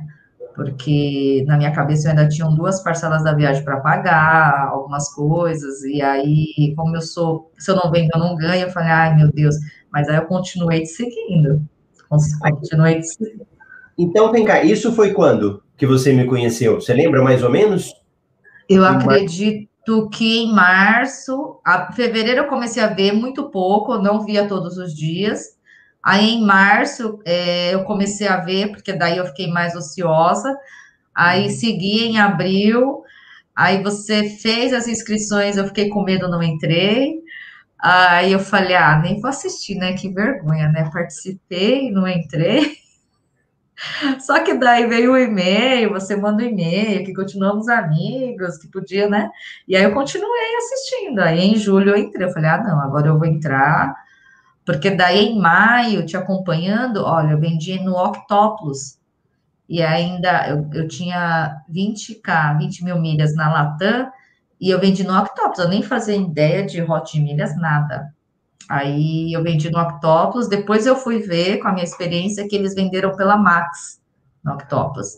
Porque 0.55 1.43
na 1.47 1.57
minha 1.57 1.71
cabeça 1.71 2.07
eu 2.07 2.11
ainda 2.11 2.27
tinham 2.27 2.53
duas 2.53 2.83
parcelas 2.83 3.23
da 3.23 3.33
viagem 3.33 3.63
para 3.63 3.79
pagar, 3.79 4.69
algumas 4.69 5.13
coisas, 5.13 5.81
e 5.83 6.01
aí, 6.01 6.73
como 6.75 6.95
eu 6.95 7.01
sou, 7.01 7.51
se 7.57 7.71
eu 7.71 7.75
não 7.75 7.91
vendo, 7.91 8.09
eu 8.13 8.19
não 8.19 8.35
ganho, 8.35 8.67
eu 8.67 8.71
falei, 8.71 8.89
ai 8.89 9.15
meu 9.15 9.31
Deus, 9.31 9.55
mas 9.91 10.07
aí 10.09 10.17
eu 10.17 10.25
continuei 10.25 10.81
te 10.81 10.89
seguindo, 10.89 11.61
continuei 12.09 12.99
te 12.99 13.07
seguindo. 13.07 13.47
Então, 13.97 14.31
vem 14.31 14.45
cá, 14.45 14.63
isso 14.63 14.93
foi 14.93 15.13
quando 15.13 15.61
que 15.77 15.85
você 15.85 16.13
me 16.13 16.25
conheceu? 16.25 16.79
Você 16.79 16.93
lembra 16.93 17.23
mais 17.23 17.43
ou 17.43 17.49
menos? 17.49 17.93
Eu 18.69 18.85
acredito 18.85 19.67
que 20.11 20.43
em 20.43 20.53
março, 20.53 21.59
a 21.65 21.91
fevereiro 21.91 22.41
eu 22.41 22.47
comecei 22.47 22.81
a 22.81 22.87
ver 22.87 23.11
muito 23.11 23.49
pouco, 23.49 23.97
não 23.97 24.23
via 24.23 24.47
todos 24.47 24.77
os 24.77 24.93
dias, 24.93 25.57
Aí 26.03 26.31
em 26.31 26.45
março 26.45 27.19
é, 27.25 27.73
eu 27.73 27.83
comecei 27.83 28.27
a 28.27 28.37
ver, 28.37 28.71
porque 28.71 28.93
daí 28.93 29.17
eu 29.17 29.25
fiquei 29.25 29.47
mais 29.47 29.75
ociosa. 29.75 30.57
Aí 31.13 31.45
uhum. 31.45 31.51
segui 31.51 32.05
em 32.05 32.19
abril. 32.19 33.03
Aí 33.55 33.83
você 33.83 34.29
fez 34.29 34.73
as 34.73 34.87
inscrições, 34.87 35.57
eu 35.57 35.67
fiquei 35.67 35.89
com 35.89 36.03
medo, 36.03 36.29
não 36.29 36.41
entrei. 36.41 37.21
Aí 37.79 38.31
eu 38.31 38.39
falei, 38.39 38.75
ah, 38.75 38.99
nem 38.99 39.19
vou 39.19 39.29
assistir, 39.29 39.75
né? 39.75 39.93
Que 39.93 40.09
vergonha, 40.09 40.69
né? 40.69 40.89
Participei, 40.91 41.91
não 41.91 42.07
entrei. 42.07 42.77
Só 44.19 44.43
que 44.43 44.53
daí 44.53 44.85
veio 44.87 45.13
o 45.13 45.17
e-mail, 45.17 45.89
você 45.91 46.15
manda 46.15 46.43
o 46.43 46.45
um 46.45 46.49
e-mail, 46.49 47.03
que 47.03 47.13
continuamos 47.13 47.67
amigos, 47.67 48.57
que 48.57 48.67
podia, 48.67 49.09
né? 49.09 49.29
E 49.67 49.75
aí 49.75 49.83
eu 49.83 49.93
continuei 49.93 50.55
assistindo. 50.57 51.19
Aí 51.19 51.39
em 51.39 51.55
julho 51.55 51.91
eu 51.91 51.97
entrei, 51.97 52.27
eu 52.27 52.31
falei, 52.31 52.49
ah, 52.49 52.63
não, 52.63 52.79
agora 52.79 53.07
eu 53.07 53.17
vou 53.17 53.27
entrar 53.27 53.95
porque 54.71 54.91
daí 54.91 55.27
em 55.27 55.39
maio, 55.39 56.05
te 56.05 56.15
acompanhando, 56.15 57.03
olha, 57.03 57.31
eu 57.31 57.39
vendi 57.39 57.77
no 57.83 57.97
Octopus. 57.97 58.97
E 59.67 59.81
ainda 59.81 60.47
eu, 60.47 60.69
eu 60.73 60.87
tinha 60.87 61.57
20k, 61.69 62.57
20 62.57 62.85
mil 62.85 62.99
milhas 62.99 63.35
na 63.35 63.51
Latam, 63.51 64.09
e 64.59 64.69
eu 64.69 64.79
vendi 64.79 65.03
no 65.03 65.17
Octopus. 65.17 65.59
Eu 65.59 65.67
nem 65.67 65.81
fazia 65.81 66.15
ideia 66.15 66.65
de 66.65 66.81
hot 66.81 67.19
milhas, 67.19 67.55
nada. 67.57 68.13
Aí 68.69 69.33
eu 69.33 69.43
vendi 69.43 69.69
no 69.69 69.81
Octopus, 69.81 70.47
depois 70.47 70.85
eu 70.85 70.95
fui 70.95 71.19
ver 71.19 71.57
com 71.57 71.67
a 71.67 71.73
minha 71.73 71.83
experiência 71.83 72.47
que 72.47 72.55
eles 72.55 72.73
venderam 72.73 73.15
pela 73.15 73.35
Max 73.35 74.01
no 74.41 74.53
Octopus. 74.53 75.17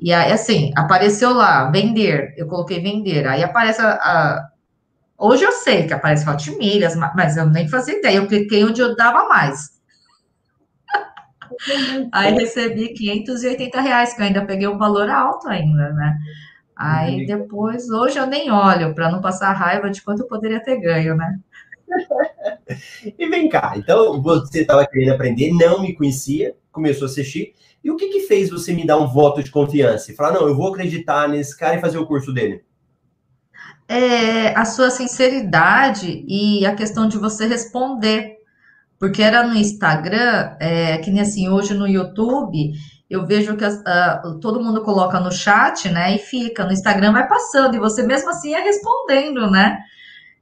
E 0.00 0.12
aí, 0.12 0.32
assim, 0.32 0.72
apareceu 0.76 1.32
lá, 1.32 1.70
vender, 1.70 2.34
eu 2.36 2.48
coloquei 2.48 2.80
vender, 2.80 3.26
aí 3.28 3.44
aparece 3.44 3.80
a, 3.82 3.92
a 3.92 4.49
Hoje 5.20 5.44
eu 5.44 5.52
sei 5.52 5.86
que 5.86 5.92
aparece 5.92 6.26
Hot 6.26 6.50
Milhas, 6.56 6.96
mas 6.96 7.36
eu 7.36 7.44
nem 7.44 7.68
fazia 7.68 7.98
ideia. 7.98 8.16
Eu 8.16 8.26
cliquei 8.26 8.64
onde 8.64 8.80
eu 8.80 8.96
dava 8.96 9.28
mais. 9.28 9.78
Aí 12.10 12.32
recebi 12.32 12.94
580 12.94 13.80
reais, 13.82 14.14
que 14.14 14.22
eu 14.22 14.24
ainda 14.24 14.46
peguei 14.46 14.66
um 14.66 14.78
valor 14.78 15.10
alto 15.10 15.46
ainda, 15.46 15.92
né? 15.92 16.16
Aí 16.74 17.26
depois, 17.26 17.90
hoje 17.90 18.18
eu 18.18 18.26
nem 18.26 18.50
olho 18.50 18.94
para 18.94 19.10
não 19.10 19.20
passar 19.20 19.52
raiva 19.52 19.90
de 19.90 20.00
quanto 20.00 20.20
eu 20.20 20.26
poderia 20.26 20.64
ter 20.64 20.80
ganho, 20.80 21.14
né? 21.14 21.38
e 23.18 23.28
vem 23.28 23.50
cá, 23.50 23.74
então 23.76 24.22
você 24.22 24.62
estava 24.62 24.86
querendo 24.86 25.12
aprender, 25.12 25.52
não 25.52 25.82
me 25.82 25.94
conhecia, 25.94 26.54
começou 26.72 27.06
a 27.06 27.10
assistir. 27.10 27.52
E 27.84 27.90
o 27.90 27.96
que, 27.96 28.08
que 28.08 28.20
fez 28.20 28.48
você 28.48 28.72
me 28.72 28.86
dar 28.86 28.96
um 28.96 29.06
voto 29.06 29.42
de 29.42 29.50
confiança 29.50 30.10
e 30.10 30.14
falar, 30.14 30.32
não, 30.32 30.48
eu 30.48 30.56
vou 30.56 30.68
acreditar 30.68 31.28
nesse 31.28 31.54
cara 31.58 31.76
e 31.76 31.80
fazer 31.80 31.98
o 31.98 32.06
curso 32.06 32.32
dele? 32.32 32.64
É, 33.92 34.56
a 34.56 34.64
sua 34.64 34.88
sinceridade 34.90 36.24
e 36.28 36.64
a 36.64 36.74
questão 36.76 37.08
de 37.08 37.18
você 37.18 37.46
responder. 37.46 38.36
Porque 38.98 39.22
era 39.22 39.46
no 39.46 39.56
Instagram, 39.56 40.56
é, 40.60 40.98
que 40.98 41.10
nem 41.10 41.22
assim, 41.22 41.48
hoje 41.48 41.74
no 41.74 41.88
YouTube, 41.88 42.72
eu 43.08 43.26
vejo 43.26 43.56
que 43.56 43.64
uh, 43.66 44.38
todo 44.40 44.62
mundo 44.62 44.82
coloca 44.82 45.18
no 45.18 45.32
chat, 45.32 45.88
né? 45.88 46.14
E 46.14 46.18
fica, 46.18 46.64
no 46.64 46.72
Instagram 46.72 47.12
vai 47.12 47.26
passando, 47.26 47.74
e 47.74 47.80
você 47.80 48.04
mesmo 48.04 48.30
assim 48.30 48.54
é 48.54 48.60
respondendo, 48.60 49.50
né? 49.50 49.78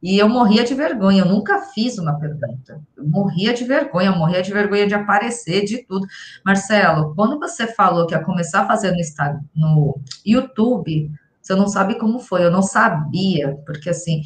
E 0.03 0.19
eu 0.19 0.29
morria 0.29 0.63
de 0.65 0.75
vergonha, 0.75 1.23
eu 1.23 1.27
nunca 1.27 1.61
fiz 1.61 1.99
uma 1.99 2.19
pergunta. 2.21 2.81
Eu 2.97 3.09
morria 3.09 3.55
de 3.55 3.65
vergonha, 3.65 4.11
eu 4.11 4.17
morria 4.17 4.43
de 4.43 4.53
vergonha 4.53 4.87
de 4.87 4.95
aparecer, 4.95 5.65
de 5.65 5.85
tudo. 5.85 6.07
Marcelo, 6.45 7.15
quando 7.17 7.39
você 7.39 7.67
falou 7.67 8.07
que 8.07 8.15
ia 8.15 8.23
começar 8.23 8.63
a 8.63 8.67
fazer 8.67 8.93
no, 8.93 9.01
Instagram, 9.01 9.41
no 9.55 9.99
YouTube, 10.25 11.11
você 11.49 11.55
não 11.55 11.67
sabe 11.67 11.99
como 11.99 12.19
foi, 12.19 12.45
eu 12.45 12.51
não 12.51 12.63
sabia, 12.63 13.57
porque 13.65 13.89
assim, 13.89 14.21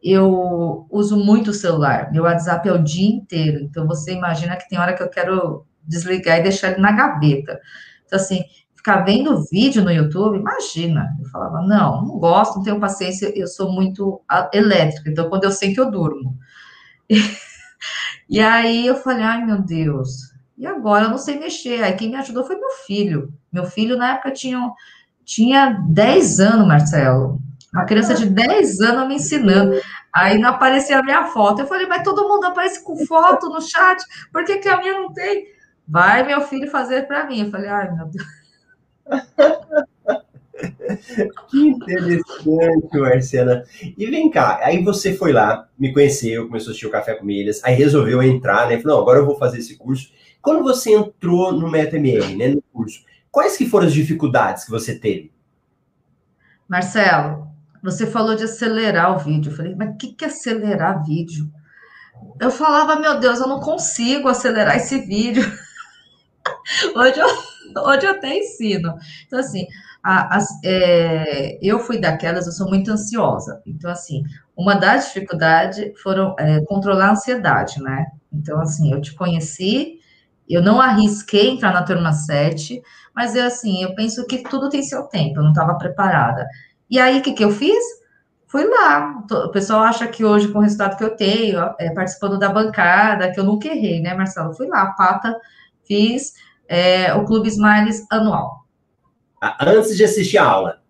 eu 0.00 0.86
uso 0.90 1.16
muito 1.16 1.50
o 1.50 1.54
celular, 1.54 2.12
meu 2.12 2.22
WhatsApp 2.22 2.68
é 2.68 2.72
o 2.72 2.82
dia 2.82 3.08
inteiro, 3.08 3.60
então 3.64 3.84
você 3.84 4.12
imagina 4.12 4.56
que 4.56 4.68
tem 4.68 4.78
hora 4.78 4.94
que 4.94 5.02
eu 5.02 5.10
quero 5.10 5.66
desligar 5.82 6.38
e 6.38 6.42
deixar 6.44 6.70
ele 6.70 6.80
na 6.80 6.92
gaveta. 6.92 7.58
Então, 8.06 8.16
assim, 8.16 8.44
ficar 8.76 9.00
vendo 9.00 9.44
vídeo 9.50 9.82
no 9.82 9.90
YouTube, 9.90 10.38
imagina. 10.38 11.08
Eu 11.20 11.28
falava, 11.30 11.62
não, 11.62 12.04
não 12.06 12.18
gosto, 12.18 12.56
não 12.56 12.62
tenho 12.62 12.78
paciência, 12.78 13.32
eu 13.36 13.48
sou 13.48 13.72
muito 13.72 14.22
elétrica, 14.52 15.10
então 15.10 15.28
quando 15.28 15.44
eu 15.44 15.50
sento 15.50 15.78
eu 15.78 15.90
durmo. 15.90 16.36
E, 17.10 17.16
e 18.30 18.40
aí 18.40 18.86
eu 18.86 18.96
falei, 18.96 19.24
ai 19.24 19.44
meu 19.44 19.60
Deus, 19.60 20.28
e 20.56 20.66
agora 20.66 21.06
eu 21.06 21.10
não 21.10 21.18
sei 21.18 21.38
mexer. 21.38 21.82
Aí 21.82 21.94
quem 21.94 22.10
me 22.10 22.16
ajudou 22.16 22.44
foi 22.44 22.56
meu 22.56 22.70
filho. 22.86 23.32
Meu 23.52 23.64
filho 23.64 23.96
na 23.96 24.14
época 24.14 24.32
tinha, 24.32 24.58
tinha 25.28 25.78
10 25.86 26.40
anos, 26.40 26.66
Marcelo. 26.66 27.38
Uma 27.72 27.84
criança 27.84 28.14
de 28.14 28.24
10 28.24 28.80
anos 28.80 29.06
me 29.06 29.16
ensinando. 29.16 29.78
Aí 30.10 30.38
não 30.38 30.48
aparecia 30.48 30.98
a 30.98 31.02
minha 31.02 31.26
foto. 31.26 31.60
Eu 31.60 31.66
falei, 31.66 31.86
mas 31.86 32.02
todo 32.02 32.26
mundo 32.26 32.46
aparece 32.46 32.82
com 32.82 32.96
foto 33.04 33.50
no 33.50 33.60
chat, 33.60 34.02
por 34.32 34.42
que, 34.44 34.56
que 34.56 34.68
a 34.68 34.78
minha 34.78 34.94
não 34.94 35.12
tem? 35.12 35.48
Vai 35.86 36.26
meu 36.26 36.40
filho 36.40 36.70
fazer 36.70 37.06
para 37.06 37.26
mim. 37.26 37.44
Eu 37.44 37.50
falei, 37.50 37.68
ai 37.68 37.94
meu 37.94 38.06
Deus. 38.06 38.26
que 41.50 41.60
interessante, 41.60 42.98
Marcela. 42.98 43.64
E 43.98 44.06
vem 44.06 44.30
cá, 44.30 44.60
aí 44.62 44.82
você 44.82 45.14
foi 45.14 45.32
lá, 45.32 45.68
me 45.78 45.92
conheceu, 45.92 46.46
começou 46.46 46.68
a 46.68 46.70
assistir 46.70 46.86
o 46.86 46.90
Café 46.90 47.14
com 47.14 47.26
Milhas, 47.26 47.62
aí 47.62 47.74
resolveu 47.74 48.22
entrar, 48.22 48.66
né? 48.66 48.80
Falou, 48.80 49.02
agora 49.02 49.18
eu 49.18 49.26
vou 49.26 49.36
fazer 49.36 49.58
esse 49.58 49.76
curso. 49.76 50.10
Quando 50.40 50.62
você 50.62 50.94
entrou 50.94 51.52
no 51.52 51.70
MetaMR, 51.70 52.34
né, 52.34 52.48
no 52.48 52.62
curso, 52.72 53.04
quais 53.30 53.56
que 53.56 53.68
foram 53.68 53.86
as 53.86 53.92
dificuldades 53.92 54.64
que 54.64 54.70
você 54.70 54.98
teve? 54.98 55.32
Marcelo, 56.68 57.48
você 57.82 58.06
falou 58.06 58.34
de 58.34 58.44
acelerar 58.44 59.14
o 59.14 59.18
vídeo. 59.18 59.50
Eu 59.50 59.56
falei, 59.56 59.74
mas 59.74 59.90
o 59.90 59.96
que, 59.96 60.12
que 60.12 60.24
é 60.24 60.28
acelerar 60.28 61.04
vídeo? 61.04 61.50
Eu 62.40 62.50
falava, 62.50 63.00
meu 63.00 63.18
Deus, 63.18 63.40
eu 63.40 63.48
não 63.48 63.60
consigo 63.60 64.28
acelerar 64.28 64.76
esse 64.76 65.00
vídeo. 65.00 65.42
hoje, 66.94 67.18
eu, 67.18 67.82
hoje 67.82 68.06
eu 68.06 68.10
até 68.10 68.36
ensino. 68.36 68.94
Então, 69.26 69.38
assim, 69.38 69.66
a, 70.02 70.36
a, 70.36 70.46
é, 70.64 71.58
eu 71.62 71.78
fui 71.80 71.98
daquelas, 71.98 72.46
eu 72.46 72.52
sou 72.52 72.68
muito 72.68 72.90
ansiosa. 72.90 73.62
Então, 73.66 73.90
assim, 73.90 74.24
uma 74.56 74.74
das 74.74 75.06
dificuldades 75.06 75.92
foram 76.02 76.34
é, 76.38 76.60
controlar 76.64 77.08
a 77.08 77.12
ansiedade, 77.12 77.80
né? 77.82 78.06
Então, 78.32 78.60
assim, 78.60 78.92
eu 78.92 79.00
te 79.00 79.14
conheci, 79.14 79.98
eu 80.48 80.62
não 80.62 80.80
arrisquei 80.80 81.50
entrar 81.50 81.72
na 81.72 81.82
turma 81.82 82.12
7, 82.12 82.82
mas 83.18 83.34
eu, 83.34 83.44
assim, 83.46 83.82
eu 83.82 83.96
penso 83.96 84.24
que 84.28 84.44
tudo 84.44 84.68
tem 84.68 84.80
seu 84.80 85.02
tempo, 85.02 85.40
eu 85.40 85.42
não 85.42 85.50
estava 85.50 85.74
preparada. 85.74 86.46
E 86.88 87.00
aí, 87.00 87.18
o 87.18 87.22
que, 87.22 87.32
que 87.32 87.44
eu 87.44 87.50
fiz? 87.50 87.82
Fui 88.46 88.64
lá. 88.64 89.24
O 89.28 89.48
pessoal 89.48 89.80
acha 89.80 90.06
que 90.06 90.24
hoje, 90.24 90.46
com 90.52 90.60
o 90.60 90.62
resultado 90.62 90.96
que 90.96 91.02
eu 91.02 91.16
tenho, 91.16 91.58
é, 91.80 91.90
participando 91.90 92.38
da 92.38 92.48
bancada, 92.48 93.32
que 93.32 93.40
eu 93.40 93.42
nunca 93.42 93.66
errei, 93.66 94.00
né, 94.00 94.14
Marcelo? 94.14 94.54
Fui 94.54 94.68
lá, 94.68 94.92
pata, 94.92 95.36
fiz 95.84 96.34
é, 96.68 97.12
o 97.12 97.24
Clube 97.24 97.48
Smiles 97.48 98.06
anual. 98.08 98.64
Antes 99.60 99.96
de 99.96 100.04
assistir 100.04 100.38
a 100.38 100.44
aula? 100.44 100.80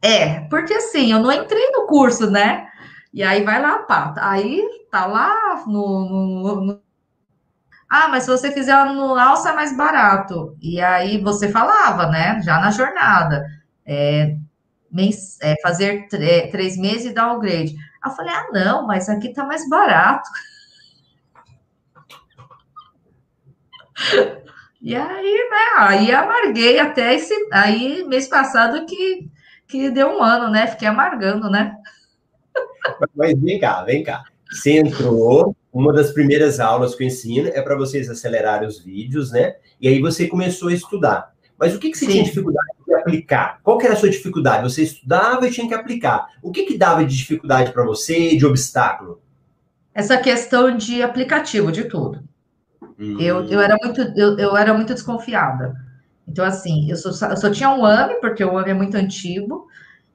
É, 0.00 0.42
porque 0.42 0.74
assim, 0.74 1.10
eu 1.10 1.18
não 1.18 1.32
entrei 1.32 1.72
no 1.72 1.88
curso, 1.88 2.30
né? 2.30 2.68
E 3.12 3.20
aí 3.20 3.42
vai 3.42 3.60
lá, 3.60 3.78
pata. 3.78 4.20
Aí 4.24 4.62
tá 4.92 5.06
lá 5.06 5.64
no, 5.66 6.08
no, 6.08 6.60
no 6.60 6.80
ah, 7.94 8.08
mas 8.08 8.22
se 8.24 8.30
você 8.30 8.50
fizer 8.50 8.72
anual, 8.72 9.36
sai 9.36 9.54
mais 9.54 9.76
barato. 9.76 10.56
E 10.62 10.80
aí 10.80 11.20
você 11.20 11.50
falava, 11.50 12.06
né? 12.06 12.40
Já 12.40 12.58
na 12.58 12.70
jornada. 12.70 13.44
É, 13.84 14.34
é, 15.42 15.54
fazer 15.62 16.08
três 16.08 16.78
meses 16.78 17.10
e 17.10 17.14
dar 17.14 17.34
o 17.34 17.38
grade. 17.38 17.76
Aí 18.02 18.10
eu 18.10 18.16
falei, 18.16 18.32
ah, 18.32 18.46
não, 18.50 18.86
mas 18.86 19.10
aqui 19.10 19.34
tá 19.34 19.44
mais 19.44 19.68
barato. 19.68 20.26
E 24.84 24.96
aí, 24.96 25.48
né, 25.48 25.76
aí 25.78 26.10
amarguei 26.10 26.80
até 26.80 27.14
esse, 27.14 27.32
aí 27.52 28.02
mês 28.02 28.26
passado 28.26 28.84
que, 28.84 29.30
que 29.68 29.88
deu 29.92 30.08
um 30.08 30.20
ano, 30.20 30.50
né, 30.50 30.66
fiquei 30.66 30.88
amargando, 30.88 31.48
né. 31.48 31.76
Mas 33.14 33.40
vem 33.40 33.60
cá, 33.60 33.84
vem 33.84 34.02
cá. 34.02 34.24
Você 34.50 34.80
entrou, 34.80 35.54
uma 35.72 35.92
das 35.92 36.12
primeiras 36.12 36.60
aulas 36.60 36.94
que 36.94 37.02
eu 37.02 37.06
ensino 37.06 37.48
é 37.48 37.62
para 37.62 37.76
vocês 37.76 38.10
acelerarem 38.10 38.68
os 38.68 38.78
vídeos, 38.78 39.32
né, 39.32 39.56
e 39.80 39.88
aí 39.88 40.00
você 40.00 40.26
começou 40.26 40.68
a 40.68 40.74
estudar. 40.74 41.32
Mas 41.58 41.74
o 41.74 41.78
que, 41.78 41.90
que 41.90 41.98
você 41.98 42.06
Sim. 42.06 42.12
tinha 42.12 42.24
dificuldade 42.24 42.68
de 42.86 42.94
aplicar? 42.94 43.60
Qual 43.62 43.78
que 43.78 43.86
era 43.86 43.94
a 43.94 43.96
sua 43.96 44.10
dificuldade? 44.10 44.68
Você 44.68 44.82
estudava 44.82 45.46
e 45.46 45.50
tinha 45.50 45.68
que 45.68 45.74
aplicar. 45.74 46.26
O 46.42 46.50
que, 46.50 46.64
que 46.64 46.76
dava 46.76 47.04
de 47.04 47.16
dificuldade 47.16 47.72
para 47.72 47.84
você, 47.84 48.36
de 48.36 48.44
obstáculo? 48.44 49.20
Essa 49.94 50.16
questão 50.16 50.76
de 50.76 51.02
aplicativo, 51.02 51.70
de 51.70 51.84
tudo. 51.84 52.20
Hum. 52.98 53.16
Eu, 53.20 53.44
eu, 53.44 53.60
era 53.60 53.76
muito, 53.82 54.00
eu, 54.16 54.36
eu 54.38 54.56
era 54.56 54.74
muito 54.74 54.92
desconfiada. 54.92 55.74
Então, 56.26 56.44
assim, 56.44 56.90
eu 56.90 56.96
só, 56.96 57.28
eu 57.28 57.36
só 57.36 57.50
tinha 57.50 57.70
um 57.70 57.84
AME, 57.84 58.20
porque 58.20 58.44
o 58.44 58.58
AME 58.58 58.70
é 58.70 58.74
muito 58.74 58.96
antigo, 58.96 59.68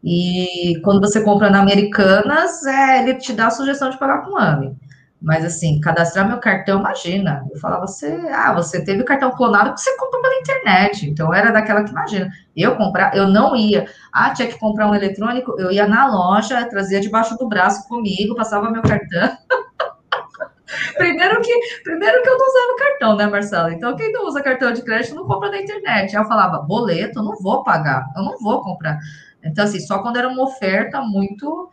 e 0.04 0.80
quando 0.84 1.00
você 1.00 1.22
compra 1.22 1.50
na 1.50 1.62
Americanas, 1.62 2.66
é, 2.66 3.04
ele 3.04 3.16
te 3.16 3.34
dá 3.34 3.48
a 3.48 3.52
sugestão 3.52 3.90
de 3.90 3.98
pagar 3.98 4.26
com 4.26 4.38
AME. 4.38 4.76
Mas 5.20 5.44
assim, 5.44 5.80
cadastrar 5.80 6.28
meu 6.28 6.40
cartão, 6.40 6.80
imagina. 6.80 7.44
Eu 7.52 7.60
falava, 7.60 7.88
você, 7.88 8.08
ah, 8.32 8.54
você 8.54 8.84
teve 8.84 9.02
o 9.02 9.06
cartão 9.06 9.32
clonado 9.32 9.74
que 9.74 9.82
você 9.82 9.98
comprou 9.98 10.22
pela 10.22 10.36
internet. 10.36 11.10
Então 11.10 11.34
era 11.34 11.52
daquela 11.52 11.84
que 11.84 11.90
imagina. 11.90 12.30
Eu 12.56 12.76
comprar, 12.76 13.16
eu 13.16 13.28
não 13.28 13.56
ia. 13.56 13.88
Ah, 14.14 14.32
tinha 14.32 14.48
que 14.48 14.60
comprar 14.60 14.88
um 14.88 14.94
eletrônico, 14.94 15.60
eu 15.60 15.72
ia 15.72 15.88
na 15.88 16.06
loja, 16.08 16.64
trazia 16.66 17.00
debaixo 17.00 17.36
do 17.38 17.48
braço 17.48 17.88
comigo, 17.88 18.36
passava 18.36 18.70
meu 18.70 18.84
cartão. 18.84 19.36
primeiro 20.96 21.42
que, 21.42 21.52
primeiro 21.84 22.22
que 22.22 22.30
eu 22.30 22.38
não 22.38 22.48
usava 22.48 22.78
cartão, 22.78 23.16
né, 23.16 23.26
Marcelo? 23.26 23.72
Então 23.72 23.96
quem 23.96 24.12
não 24.12 24.28
usa 24.28 24.44
cartão 24.44 24.72
de 24.72 24.84
crédito 24.84 25.16
não 25.16 25.26
compra 25.26 25.50
na 25.50 25.60
internet. 25.60 26.16
Aí 26.16 26.22
eu 26.22 26.28
falava, 26.28 26.60
boleto, 26.62 27.24
não 27.24 27.36
vou 27.42 27.64
pagar, 27.64 28.06
eu 28.16 28.24
não 28.24 28.38
vou 28.38 28.62
comprar. 28.62 29.00
Então 29.44 29.64
assim, 29.64 29.80
só 29.80 30.00
quando 30.00 30.18
era 30.18 30.28
uma 30.28 30.44
oferta 30.44 31.02
muito 31.02 31.72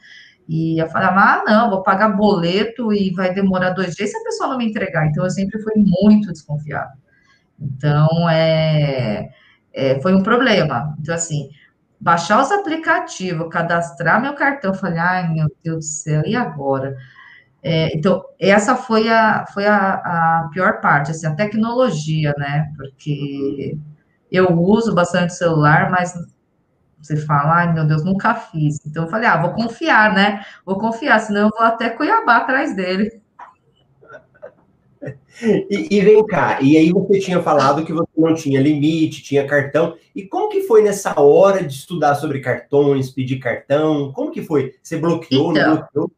e 0.48 0.78
eu 0.78 0.88
falava, 0.88 1.20
ah, 1.20 1.44
não, 1.46 1.70
vou 1.70 1.82
pagar 1.82 2.10
boleto 2.10 2.92
e 2.92 3.10
vai 3.12 3.32
demorar 3.32 3.70
dois 3.70 3.94
dias 3.94 4.10
se 4.10 4.16
a 4.16 4.22
pessoa 4.22 4.50
não 4.50 4.58
me 4.58 4.68
entregar. 4.68 5.06
Então, 5.06 5.24
eu 5.24 5.30
sempre 5.30 5.60
fui 5.62 5.72
muito 5.76 6.30
desconfiada. 6.32 6.92
Então, 7.58 8.28
é, 8.28 9.30
é, 9.72 10.00
foi 10.00 10.14
um 10.14 10.22
problema. 10.22 10.94
Então, 11.00 11.14
assim, 11.14 11.48
baixar 11.98 12.42
os 12.42 12.52
aplicativos, 12.52 13.48
cadastrar 13.50 14.20
meu 14.20 14.34
cartão, 14.34 14.74
falei, 14.74 14.98
ai, 14.98 15.32
meu 15.32 15.48
Deus 15.62 15.78
do 15.78 15.82
céu, 15.82 16.22
e 16.26 16.36
agora? 16.36 16.94
É, 17.62 17.96
então, 17.96 18.22
essa 18.38 18.76
foi 18.76 19.08
a, 19.08 19.46
foi 19.54 19.66
a, 19.66 19.94
a 19.94 20.50
pior 20.52 20.82
parte, 20.82 21.10
assim, 21.10 21.26
a 21.26 21.34
tecnologia, 21.34 22.34
né? 22.36 22.70
Porque 22.76 23.78
eu 24.30 24.50
uso 24.60 24.94
bastante 24.94 25.34
celular, 25.34 25.90
mas 25.90 26.12
você 27.04 27.16
fala, 27.18 27.58
ai 27.58 27.72
meu 27.72 27.86
Deus, 27.86 28.04
nunca 28.04 28.34
fiz. 28.34 28.78
Então 28.86 29.04
eu 29.04 29.10
falei, 29.10 29.28
ah, 29.28 29.40
vou 29.40 29.52
confiar, 29.52 30.14
né? 30.14 30.44
Vou 30.64 30.78
confiar, 30.78 31.18
senão 31.20 31.42
eu 31.42 31.50
vou 31.50 31.60
até 31.60 31.90
Cuiabá 31.90 32.38
atrás 32.38 32.74
dele. 32.74 33.20
E, 35.42 35.98
e, 35.98 36.00
vem 36.00 36.24
cá, 36.26 36.60
e 36.62 36.76
aí 36.76 36.90
você 36.90 37.18
tinha 37.18 37.42
falado 37.42 37.84
que 37.84 37.92
você 37.92 38.08
não 38.16 38.34
tinha 38.34 38.60
limite, 38.60 39.22
tinha 39.22 39.46
cartão. 39.46 39.96
E 40.14 40.22
como 40.22 40.48
que 40.48 40.62
foi 40.62 40.82
nessa 40.82 41.20
hora 41.20 41.62
de 41.62 41.74
estudar 41.74 42.14
sobre 42.14 42.40
cartões, 42.40 43.10
pedir 43.10 43.38
cartão? 43.38 44.12
Como 44.12 44.30
que 44.30 44.42
foi? 44.42 44.74
Você 44.82 44.96
bloqueou, 44.96 45.50
então, 45.50 45.68
não 45.68 45.76
bloqueou? 45.76 46.10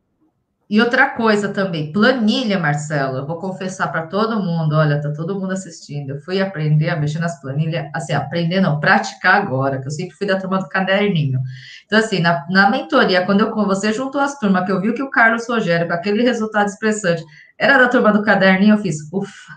E 0.68 0.80
outra 0.80 1.10
coisa 1.10 1.50
também, 1.50 1.92
planilha, 1.92 2.58
Marcelo. 2.58 3.18
Eu 3.18 3.26
vou 3.26 3.38
confessar 3.38 3.86
para 3.86 4.08
todo 4.08 4.42
mundo, 4.42 4.74
olha, 4.74 5.00
tá 5.00 5.12
todo 5.12 5.38
mundo 5.38 5.52
assistindo. 5.52 6.10
Eu 6.10 6.20
fui 6.20 6.40
aprender 6.40 6.88
a 6.88 6.96
mexer 6.96 7.20
nas 7.20 7.40
planilhas, 7.40 7.88
assim, 7.94 8.12
aprender 8.12 8.60
não, 8.60 8.80
praticar 8.80 9.36
agora, 9.36 9.80
que 9.80 9.86
eu 9.86 9.92
sempre 9.92 10.16
fui 10.16 10.26
da 10.26 10.40
turma 10.40 10.58
do 10.58 10.68
caderninho. 10.68 11.38
Então, 11.84 12.00
assim, 12.00 12.18
na, 12.18 12.44
na 12.50 12.68
mentoria, 12.68 13.24
quando 13.24 13.42
eu, 13.42 13.54
você 13.54 13.92
juntou 13.92 14.20
as 14.20 14.38
turmas, 14.40 14.66
que 14.66 14.72
eu 14.72 14.80
vi 14.80 14.92
que 14.92 15.02
o 15.02 15.10
Carlos 15.10 15.48
Rogério, 15.48 15.86
com 15.86 15.94
aquele 15.94 16.24
resultado 16.24 16.66
expressante, 16.66 17.24
era 17.56 17.78
da 17.78 17.88
turma 17.88 18.12
do 18.12 18.24
caderninho, 18.24 18.74
eu 18.74 18.78
fiz, 18.78 18.96
ufa. 19.12 19.52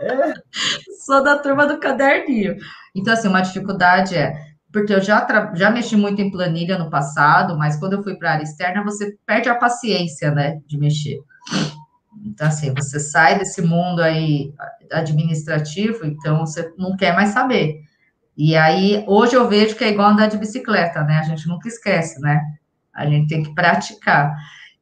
É. 0.00 0.34
Sou 1.06 1.22
da 1.22 1.38
turma 1.38 1.66
do 1.66 1.80
caderninho. 1.80 2.56
Então, 2.94 3.14
assim, 3.14 3.28
uma 3.28 3.40
dificuldade 3.40 4.14
é 4.14 4.34
porque 4.76 4.92
eu 4.92 5.00
já, 5.00 5.26
já 5.54 5.70
mexi 5.70 5.96
muito 5.96 6.20
em 6.20 6.30
planilha 6.30 6.76
no 6.76 6.90
passado, 6.90 7.56
mas 7.56 7.78
quando 7.78 7.94
eu 7.94 8.02
fui 8.02 8.14
para 8.14 8.28
a 8.28 8.32
área 8.34 8.42
externa, 8.42 8.84
você 8.84 9.16
perde 9.24 9.48
a 9.48 9.54
paciência, 9.54 10.30
né, 10.30 10.60
de 10.66 10.76
mexer. 10.76 11.18
Então, 12.22 12.46
assim, 12.46 12.74
você 12.74 13.00
sai 13.00 13.38
desse 13.38 13.62
mundo 13.62 14.02
aí 14.02 14.52
administrativo, 14.92 16.04
então 16.04 16.40
você 16.40 16.74
não 16.76 16.94
quer 16.94 17.14
mais 17.14 17.30
saber. 17.30 17.80
E 18.36 18.54
aí, 18.54 19.02
hoje 19.08 19.34
eu 19.34 19.48
vejo 19.48 19.76
que 19.76 19.84
é 19.84 19.88
igual 19.88 20.10
andar 20.10 20.26
de 20.26 20.36
bicicleta, 20.36 21.02
né? 21.04 21.20
A 21.20 21.22
gente 21.22 21.48
nunca 21.48 21.68
esquece, 21.68 22.20
né? 22.20 22.42
A 22.92 23.06
gente 23.06 23.28
tem 23.28 23.42
que 23.42 23.54
praticar. 23.54 24.36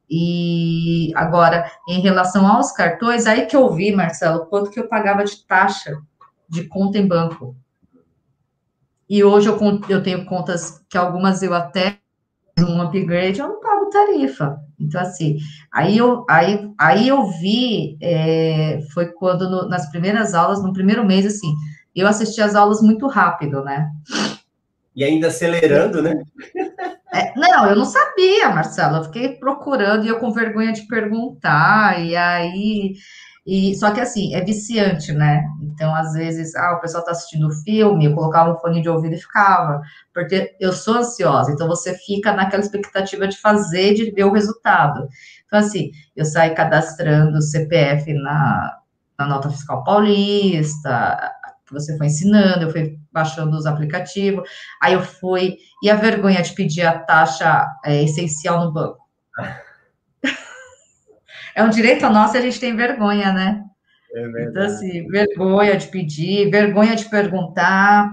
E 0.09 1.13
agora, 1.15 1.71
em 1.87 2.01
relação 2.01 2.45
aos 2.45 2.73
cartões, 2.73 3.25
aí 3.25 3.45
que 3.45 3.55
eu 3.55 3.73
vi, 3.73 3.93
Marcelo, 3.93 4.45
quanto 4.47 4.71
que 4.71 4.79
eu 4.81 4.89
pagava 4.89 5.23
de 5.23 5.41
taxa 5.47 5.97
de 6.49 6.65
conta 6.65 6.97
em 6.97 7.07
banco. 7.07 7.55
E 9.09 9.23
hoje 9.23 9.47
eu, 9.47 9.57
eu 9.87 10.01
tenho 10.01 10.25
contas 10.25 10.83
que 10.89 10.97
algumas 10.97 11.41
eu 11.43 11.53
até 11.53 11.97
um 12.59 12.81
upgrade, 12.81 13.39
eu 13.39 13.47
não 13.47 13.59
pago 13.59 13.89
tarifa. 13.89 14.57
Então, 14.79 15.01
assim, 15.01 15.37
aí 15.71 15.97
eu, 15.97 16.25
aí, 16.29 16.69
aí 16.79 17.07
eu 17.07 17.25
vi, 17.25 17.97
é, 18.01 18.79
foi 18.93 19.07
quando 19.07 19.49
no, 19.49 19.67
nas 19.67 19.89
primeiras 19.89 20.33
aulas, 20.33 20.63
no 20.63 20.73
primeiro 20.73 21.05
mês, 21.05 21.25
assim, 21.25 21.53
eu 21.95 22.07
assisti 22.07 22.41
as 22.41 22.55
aulas 22.55 22.81
muito 22.81 23.07
rápido, 23.07 23.63
né? 23.63 23.89
E 24.95 25.03
ainda 25.03 25.27
acelerando, 25.27 26.01
né? 26.01 26.23
É, 27.13 27.33
não, 27.37 27.69
eu 27.69 27.75
não 27.75 27.85
sabia, 27.85 28.49
Marcelo. 28.49 28.97
Eu 28.97 29.03
fiquei 29.05 29.29
procurando 29.29 30.05
e 30.05 30.09
eu 30.09 30.19
com 30.19 30.31
vergonha 30.31 30.73
de 30.73 30.87
perguntar. 30.87 32.03
E 32.03 32.15
aí 32.15 32.93
e 33.45 33.75
só 33.75 33.91
que 33.91 34.01
assim, 34.01 34.33
é 34.33 34.41
viciante, 34.43 35.13
né? 35.13 35.43
Então, 35.61 35.93
às 35.93 36.13
vezes, 36.13 36.55
ah, 36.55 36.75
o 36.77 36.81
pessoal 36.81 37.03
tá 37.03 37.11
assistindo 37.11 37.51
filme, 37.63 38.05
eu 38.05 38.15
colocava 38.15 38.51
um 38.51 38.57
fone 38.57 38.81
de 38.81 38.89
ouvido 38.89 39.13
e 39.13 39.19
ficava, 39.19 39.81
porque 40.13 40.55
eu 40.59 40.73
sou 40.73 40.95
ansiosa, 40.95 41.51
então 41.51 41.67
você 41.67 41.95
fica 41.95 42.33
naquela 42.33 42.63
expectativa 42.63 43.27
de 43.27 43.37
fazer, 43.37 43.93
de 43.93 44.09
ver 44.11 44.23
o 44.23 44.31
resultado. 44.31 45.07
Então, 45.45 45.59
assim, 45.59 45.91
eu 46.15 46.25
saí 46.25 46.55
cadastrando 46.55 47.41
CPF 47.41 48.13
na, 48.13 48.79
na 49.19 49.27
nota 49.27 49.49
fiscal 49.49 49.83
paulista, 49.83 51.31
você 51.71 51.97
foi 51.97 52.07
ensinando, 52.07 52.63
eu 52.63 52.71
fui 52.71 52.97
baixando 53.11 53.55
os 53.55 53.65
aplicativos, 53.65 54.47
aí 54.81 54.93
eu 54.93 55.01
fui, 55.01 55.57
e 55.83 55.89
a 55.89 55.95
vergonha 55.95 56.41
de 56.41 56.53
pedir 56.53 56.83
a 56.83 56.99
taxa 56.99 57.67
é, 57.85 58.03
essencial 58.03 58.65
no 58.65 58.73
banco. 58.73 59.05
É 61.55 61.63
um 61.63 61.69
direito 61.69 62.07
nosso 62.09 62.35
e 62.35 62.37
a 62.37 62.41
gente 62.41 62.59
tem 62.59 62.75
vergonha, 62.75 63.31
né? 63.31 63.63
É 64.13 64.43
então, 64.43 64.63
assim, 64.63 65.07
vergonha 65.07 65.77
de 65.77 65.87
pedir, 65.87 66.49
vergonha 66.51 66.95
de 66.95 67.09
perguntar 67.09 68.11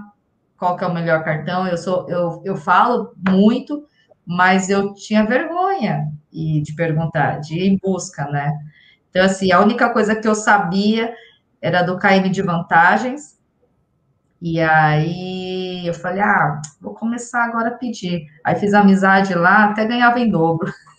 qual 0.57 0.77
que 0.77 0.83
é 0.83 0.87
o 0.87 0.93
melhor 0.93 1.23
cartão. 1.23 1.67
Eu 1.67 1.77
sou, 1.77 2.09
eu, 2.09 2.41
eu 2.45 2.55
falo 2.55 3.13
muito, 3.17 3.85
mas 4.25 4.69
eu 4.69 4.93
tinha 4.93 5.25
vergonha 5.25 6.07
e 6.31 6.61
de 6.61 6.73
perguntar, 6.73 7.39
de 7.41 7.59
ir 7.59 7.67
em 7.67 7.77
busca, 7.77 8.25
né? 8.29 8.51
Então, 9.09 9.23
assim, 9.23 9.51
a 9.51 9.59
única 9.59 9.89
coisa 9.89 10.15
que 10.15 10.27
eu 10.27 10.33
sabia 10.33 11.13
era 11.61 11.83
do 11.83 11.99
KM 11.99 12.29
de 12.29 12.41
vantagens. 12.41 13.37
E 14.41 14.59
aí 14.59 15.85
eu 15.85 15.93
falei, 15.93 16.21
ah, 16.21 16.61
vou 16.81 16.93
começar 16.93 17.45
agora 17.45 17.69
a 17.69 17.77
pedir. 17.77 18.25
Aí 18.43 18.55
fiz 18.55 18.73
amizade 18.73 19.33
lá, 19.33 19.65
até 19.65 19.85
ganhava 19.85 20.19
em 20.19 20.29
dobro. 20.29 20.71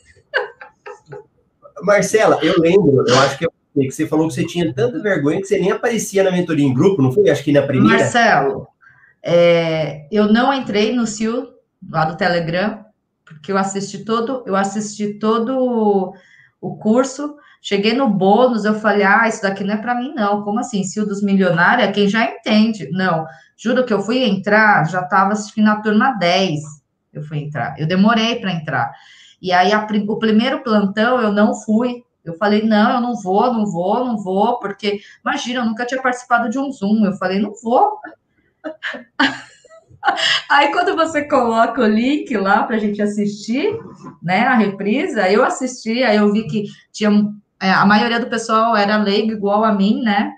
Marcela, 1.84 2.38
eu 2.42 2.54
lembro, 2.58 3.04
eu 3.06 3.18
acho 3.20 3.38
que, 3.38 3.46
você 3.90 4.06
falou 4.06 4.28
que 4.28 4.34
você 4.34 4.46
tinha 4.46 4.72
tanta 4.72 5.02
vergonha 5.02 5.40
que 5.40 5.46
você 5.46 5.58
nem 5.58 5.70
aparecia 5.70 6.22
na 6.22 6.30
mentoria 6.30 6.64
em 6.64 6.72
grupo, 6.72 7.02
não 7.02 7.12
foi? 7.12 7.28
Acho 7.28 7.42
que 7.42 7.52
na 7.52 7.62
primeira. 7.62 7.98
Marcelo, 7.98 8.68
é, 9.22 10.06
eu 10.10 10.32
não 10.32 10.52
entrei 10.52 10.94
no 10.94 11.06
CIO 11.06 11.48
lá 11.90 12.04
do 12.04 12.16
Telegram, 12.16 12.84
porque 13.24 13.50
eu 13.50 13.58
assisti 13.58 14.04
todo, 14.04 14.44
eu 14.46 14.54
assisti 14.54 15.14
todo 15.14 16.14
o 16.60 16.76
curso, 16.76 17.36
cheguei 17.60 17.92
no 17.92 18.08
bônus, 18.08 18.64
eu 18.64 18.74
falei, 18.74 19.04
ah, 19.04 19.28
isso 19.28 19.42
daqui 19.42 19.64
não 19.64 19.74
é 19.74 19.76
para 19.76 19.94
mim, 19.94 20.14
não. 20.14 20.42
Como 20.42 20.60
assim? 20.60 20.84
CIO 20.84 21.06
dos 21.06 21.22
milionários 21.22 21.88
é 21.88 21.92
quem 21.92 22.08
já 22.08 22.24
entende. 22.24 22.88
Não, 22.90 23.26
juro 23.56 23.84
que 23.84 23.92
eu 23.92 24.00
fui 24.00 24.22
entrar, 24.22 24.88
já 24.88 25.00
estava 25.00 25.34
na 25.58 25.80
turma 25.80 26.12
10. 26.12 26.60
Eu 27.12 27.22
fui 27.22 27.38
entrar. 27.38 27.74
Eu 27.78 27.86
demorei 27.86 28.36
para 28.36 28.52
entrar. 28.52 28.92
E 29.40 29.52
aí, 29.52 29.72
a, 29.72 29.86
o 30.08 30.18
primeiro 30.18 30.62
plantão 30.62 31.20
eu 31.20 31.32
não 31.32 31.54
fui. 31.54 32.04
Eu 32.24 32.34
falei, 32.38 32.62
não, 32.62 32.94
eu 32.94 33.00
não 33.00 33.14
vou, 33.14 33.52
não 33.52 33.66
vou, 33.66 34.04
não 34.04 34.16
vou, 34.16 34.58
porque, 34.58 35.00
imagina, 35.24 35.60
eu 35.60 35.66
nunca 35.66 35.84
tinha 35.84 36.00
participado 36.00 36.48
de 36.48 36.58
um 36.58 36.72
Zoom. 36.72 37.04
Eu 37.04 37.12
falei, 37.14 37.38
não 37.38 37.52
vou. 37.62 37.98
Aí, 40.50 40.70
quando 40.72 40.94
você 40.94 41.26
coloca 41.26 41.80
o 41.80 41.86
link 41.86 42.36
lá 42.36 42.62
para 42.64 42.76
a 42.76 42.78
gente 42.78 43.00
assistir, 43.00 43.74
né, 44.22 44.40
a 44.40 44.54
reprisa, 44.54 45.30
eu 45.30 45.44
assisti, 45.44 46.02
aí 46.02 46.16
eu 46.16 46.30
vi 46.30 46.46
que 46.46 46.64
tinha, 46.92 47.10
é, 47.60 47.70
a 47.70 47.86
maioria 47.86 48.20
do 48.20 48.28
pessoal 48.28 48.76
era 48.76 48.96
leigo 48.98 49.32
igual 49.32 49.64
a 49.64 49.72
mim, 49.72 50.02
né, 50.02 50.32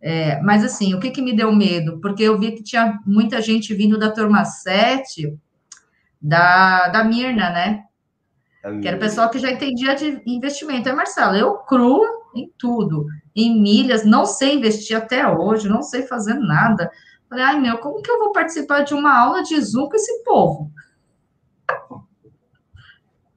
é, 0.00 0.40
mas 0.42 0.64
assim, 0.64 0.94
o 0.94 1.00
que 1.00 1.10
que 1.10 1.20
me 1.20 1.34
deu 1.34 1.52
medo? 1.52 1.98
Porque 2.00 2.22
eu 2.22 2.38
vi 2.38 2.52
que 2.52 2.62
tinha 2.62 3.00
muita 3.04 3.42
gente 3.42 3.74
vindo 3.74 3.98
da 3.98 4.12
turma 4.12 4.44
7, 4.44 5.36
da, 6.22 6.88
da 6.88 7.02
Mirna, 7.02 7.50
né, 7.50 7.82
que 8.80 8.88
era 8.88 8.96
o 8.96 9.00
pessoal 9.00 9.30
que 9.30 9.38
já 9.38 9.50
entendia 9.50 9.94
de 9.94 10.22
investimento. 10.26 10.88
É, 10.88 10.92
Marcelo, 10.92 11.36
eu 11.36 11.54
cru 11.58 12.00
em 12.34 12.52
tudo, 12.58 13.06
em 13.34 13.60
milhas, 13.60 14.04
não 14.04 14.26
sei 14.26 14.56
investir 14.56 14.96
até 14.96 15.26
hoje, 15.28 15.68
não 15.68 15.82
sei 15.82 16.02
fazer 16.02 16.34
nada. 16.34 16.90
Falei, 17.28 17.44
ai 17.44 17.60
meu, 17.60 17.78
como 17.78 18.02
que 18.02 18.10
eu 18.10 18.18
vou 18.18 18.32
participar 18.32 18.82
de 18.82 18.94
uma 18.94 19.16
aula 19.16 19.42
de 19.42 19.60
Zoom 19.60 19.88
com 19.88 19.96
esse 19.96 20.22
povo? 20.24 20.70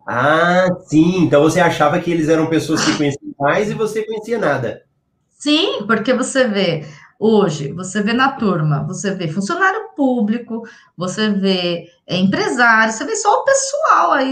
Ah, 0.08 0.68
sim. 0.88 1.24
Então 1.24 1.42
você 1.42 1.60
achava 1.60 2.00
que 2.00 2.12
eles 2.12 2.30
eram 2.30 2.48
pessoas 2.48 2.84
que 2.84 2.98
conheciam 2.98 3.34
mais 3.40 3.70
e 3.70 3.74
você 3.74 4.04
conhecia 4.04 4.38
nada. 4.38 4.84
Sim, 5.30 5.86
porque 5.88 6.14
você 6.14 6.48
vê, 6.48 6.86
hoje, 7.20 7.72
você 7.74 8.02
vê 8.02 8.14
na 8.14 8.32
turma, 8.34 8.86
você 8.86 9.14
vê 9.14 9.28
funcionário 9.28 9.90
público, 9.96 10.64
você 10.96 11.30
vê 11.30 11.88
é, 12.06 12.18
empresário, 12.18 12.94
você 12.94 13.06
vê 13.06 13.16
só 13.16 13.42
o 13.42 13.44
pessoal 13.44 14.12
aí 14.12 14.32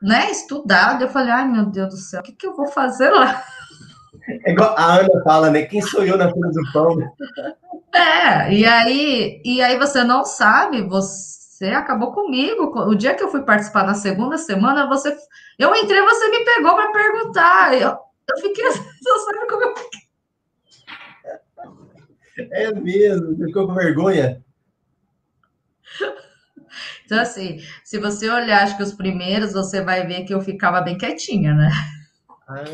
né, 0.00 0.30
estudado. 0.30 1.02
Eu 1.02 1.08
falei, 1.08 1.32
ai 1.32 1.48
meu 1.48 1.66
Deus 1.66 1.88
do 1.88 1.96
céu, 1.96 2.20
o 2.20 2.22
que, 2.22 2.32
que 2.32 2.46
eu 2.46 2.56
vou 2.56 2.66
fazer 2.68 3.10
lá? 3.10 3.44
É 4.44 4.52
igual 4.52 4.74
a 4.76 4.96
Ana 4.96 5.22
fala, 5.22 5.50
né? 5.50 5.62
Quem 5.62 5.80
sou 5.80 6.04
eu 6.04 6.16
na 6.16 6.32
fila 6.32 6.50
do 6.50 6.72
pão? 6.72 6.98
É, 7.94 8.52
e 8.52 8.66
aí, 8.66 9.40
e 9.44 9.62
aí 9.62 9.78
você 9.78 10.02
não 10.02 10.24
sabe, 10.24 10.82
você 10.82 11.66
acabou 11.66 12.12
comigo. 12.12 12.72
O 12.88 12.94
dia 12.94 13.14
que 13.14 13.22
eu 13.22 13.30
fui 13.30 13.42
participar 13.42 13.84
na 13.86 13.94
segunda 13.94 14.36
semana, 14.36 14.88
você. 14.88 15.16
Eu 15.58 15.74
entrei, 15.74 16.02
você 16.02 16.28
me 16.28 16.44
pegou 16.44 16.74
para 16.74 16.92
perguntar. 16.92 17.74
Eu, 17.74 17.96
eu 18.28 18.38
fiquei. 18.40 18.64
Você 18.66 19.24
sabe 19.24 19.46
como 19.48 19.62
eu 19.62 19.76
fiquei? 19.76 20.06
É 22.50 22.70
mesmo, 22.72 23.36
ficou 23.36 23.66
com 23.66 23.74
vergonha? 23.74 24.44
Então, 27.04 27.20
assim, 27.20 27.60
se 27.84 27.98
você 27.98 28.28
olhar, 28.28 28.62
acho 28.62 28.76
que 28.76 28.82
os 28.82 28.92
primeiros, 28.92 29.52
você 29.52 29.82
vai 29.82 30.06
ver 30.06 30.24
que 30.24 30.34
eu 30.34 30.40
ficava 30.40 30.80
bem 30.80 30.98
quietinha, 30.98 31.54
né? 31.54 31.70
Ah, 32.48 32.64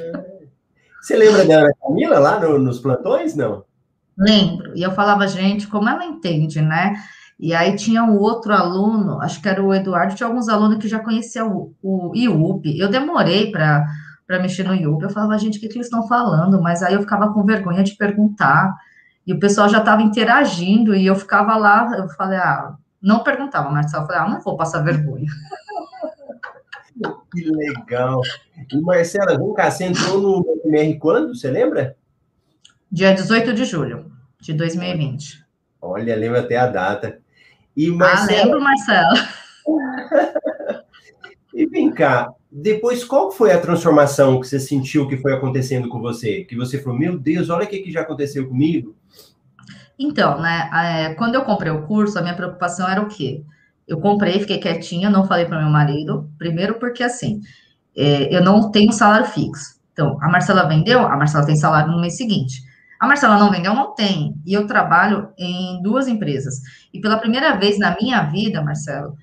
você 1.01 1.17
lembra 1.17 1.45
da 1.45 1.59
Ana 1.59 1.73
Camila 1.81 2.19
lá 2.19 2.39
no, 2.39 2.59
nos 2.59 2.79
plantões, 2.79 3.35
não? 3.35 3.65
Lembro. 4.17 4.73
E 4.77 4.83
eu 4.83 4.93
falava, 4.93 5.27
gente, 5.27 5.67
como 5.67 5.89
ela 5.89 6.05
entende, 6.05 6.61
né? 6.61 6.95
E 7.41 7.53
aí 7.53 7.75
tinha 7.75 8.05
um 8.05 8.17
outro 8.19 8.53
aluno, 8.53 9.21
acho 9.21 9.43
que 9.43 9.49
era 9.49 9.61
o 9.61 9.75
Eduardo, 9.75 10.15
tinha 10.15 10.29
alguns 10.29 10.49
alunos 10.49 10.79
que 10.79 10.87
já 10.87 11.01
conheciam 11.01 11.73
o, 11.83 12.11
o 12.11 12.15
IUP. 12.15 12.79
Eu 12.79 12.89
demorei 12.89 13.51
para 13.51 13.85
mexer 14.41 14.63
no 14.63 14.75
IUP. 14.75 15.03
Eu 15.03 15.11
falava, 15.11 15.37
gente, 15.39 15.59
o 15.59 15.61
que, 15.61 15.67
que 15.67 15.75
eles 15.75 15.89
estão 15.89 16.07
falando? 16.07 16.63
Mas 16.63 16.85
aí 16.85 16.95
eu 16.95 17.01
ficava 17.01 17.33
com 17.33 17.45
vergonha 17.45 17.83
de 17.83 17.97
perguntar. 17.97 18.73
E 19.27 19.33
o 19.33 19.41
pessoal 19.41 19.69
já 19.69 19.79
estava 19.79 20.03
interagindo 20.03 20.95
e 20.95 21.05
eu 21.05 21.17
ficava 21.17 21.57
lá, 21.57 21.91
eu 21.97 22.09
falei, 22.11 22.39
ah, 22.39 22.75
não 23.03 23.23
perguntava, 23.23 23.71
Marcelo. 23.71 24.07
Falei, 24.07 24.23
ah, 24.23 24.29
não 24.29 24.41
vou 24.41 24.57
passar 24.57 24.83
vergonha. 24.83 25.27
Que 27.33 27.45
legal. 27.45 28.21
E 28.71 28.81
Marcela, 28.81 29.39
vem 29.39 29.55
cá, 29.55 29.71
você 29.71 29.85
entrou 29.85 30.21
no 30.21 30.61
MR 30.65 30.99
quando? 30.99 31.35
Você 31.35 31.51
lembra? 31.51 31.97
Dia 32.91 33.15
18 33.15 33.55
de 33.55 33.65
julho 33.65 34.13
de 34.41 34.53
2020. 34.53 35.45
Olha, 35.81 36.15
lembra 36.15 36.41
até 36.41 36.57
a 36.57 36.67
data. 36.67 37.19
E 37.77 37.91
Marcela... 37.91 38.41
Ah, 38.41 38.45
lembro, 38.45 38.61
Marcelo. 38.61 39.15
E 41.55 41.67
vem 41.67 41.91
cá, 41.91 42.33
depois 42.51 43.05
qual 43.05 43.31
foi 43.31 43.53
a 43.53 43.61
transformação 43.61 44.41
que 44.41 44.49
você 44.49 44.59
sentiu 44.59 45.07
que 45.07 45.19
foi 45.19 45.35
acontecendo 45.35 45.89
com 45.89 46.01
você? 46.01 46.45
Que 46.45 46.57
você 46.57 46.79
falou, 46.79 46.99
meu 46.99 47.19
Deus, 47.19 47.51
olha 47.51 47.65
o 47.65 47.69
que, 47.69 47.81
que 47.81 47.93
já 47.93 48.01
aconteceu 48.01 48.49
comigo. 48.49 48.97
Então, 49.99 50.41
né, 50.41 50.71
é, 50.73 51.15
quando 51.15 51.35
eu 51.35 51.45
comprei 51.45 51.71
o 51.71 51.87
curso, 51.87 52.19
a 52.19 52.23
minha 52.23 52.35
preocupação 52.35 52.89
era 52.89 53.01
o 53.01 53.09
quê? 53.09 53.45
Eu 53.87 54.01
comprei, 54.01 54.41
fiquei 54.41 54.59
quietinha, 54.59 55.11
não 55.11 55.27
falei 55.27 55.45
para 55.45 55.61
meu 55.61 55.71
marido. 55.71 56.31
Primeiro 56.39 56.79
porque, 56.79 57.03
assim, 57.03 57.41
é, 57.97 58.35
eu 58.35 58.43
não 58.43 58.71
tenho 58.71 58.93
salário 58.93 59.27
fixo. 59.27 59.81
Então, 59.93 60.19
a 60.23 60.29
Marcela 60.29 60.67
vendeu, 60.67 61.01
a 61.01 61.17
Marcela 61.17 61.45
tem 61.45 61.57
salário 61.57 61.93
no 61.93 62.01
mês 62.01 62.17
seguinte. 62.17 62.63
A 62.99 63.07
Marcela 63.07 63.39
não 63.39 63.51
vendeu, 63.51 63.75
não 63.75 63.95
tem. 63.95 64.35
E 64.47 64.55
eu 64.55 64.67
trabalho 64.67 65.31
em 65.37 65.83
duas 65.83 66.09
empresas. 66.09 66.61
E 66.93 67.01
pela 67.01 67.19
primeira 67.19 67.57
vez 67.57 67.79
na 67.79 67.97
minha 68.01 68.23
vida, 68.23 68.63
Marcelo, 68.63 69.17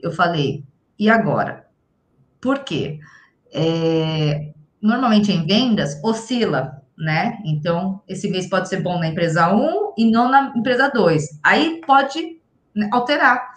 eu 0.00 0.10
falei, 0.10 0.64
e 0.98 1.10
agora? 1.10 1.66
Por 2.40 2.60
quê? 2.60 2.98
É, 3.52 4.52
normalmente 4.80 5.30
em 5.30 5.46
vendas, 5.46 6.02
oscila, 6.02 6.75
né? 6.96 7.38
Então, 7.44 8.00
esse 8.08 8.28
mês 8.28 8.48
pode 8.48 8.68
ser 8.68 8.80
bom 8.80 8.98
na 8.98 9.08
empresa 9.08 9.52
1 9.54 9.94
e 9.98 10.10
não 10.10 10.30
na 10.30 10.52
empresa 10.56 10.88
2. 10.88 11.40
Aí 11.42 11.80
pode 11.86 12.38
né, 12.74 12.88
alterar. 12.92 13.52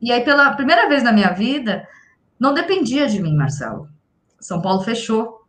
E 0.00 0.12
aí, 0.12 0.22
pela 0.22 0.52
primeira 0.54 0.88
vez 0.88 1.02
na 1.02 1.12
minha 1.12 1.30
vida, 1.30 1.86
não 2.38 2.54
dependia 2.54 3.08
de 3.08 3.20
mim, 3.20 3.34
Marcelo. 3.34 3.88
São 4.38 4.62
Paulo 4.62 4.82
fechou. 4.82 5.40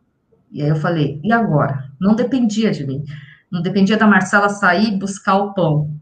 E 0.52 0.62
aí 0.62 0.70
eu 0.70 0.76
falei, 0.76 1.22
e 1.24 1.32
agora? 1.32 1.90
Não 2.00 2.16
dependia 2.16 2.72
de 2.72 2.86
mim. 2.86 3.04
Não 3.50 3.62
dependia 3.62 3.98
da 3.98 4.08
Marcela 4.08 4.50
sair 4.50 4.90
e 4.90 4.98
buscar 4.98 5.36
o 5.38 5.54
pão. 5.54 5.96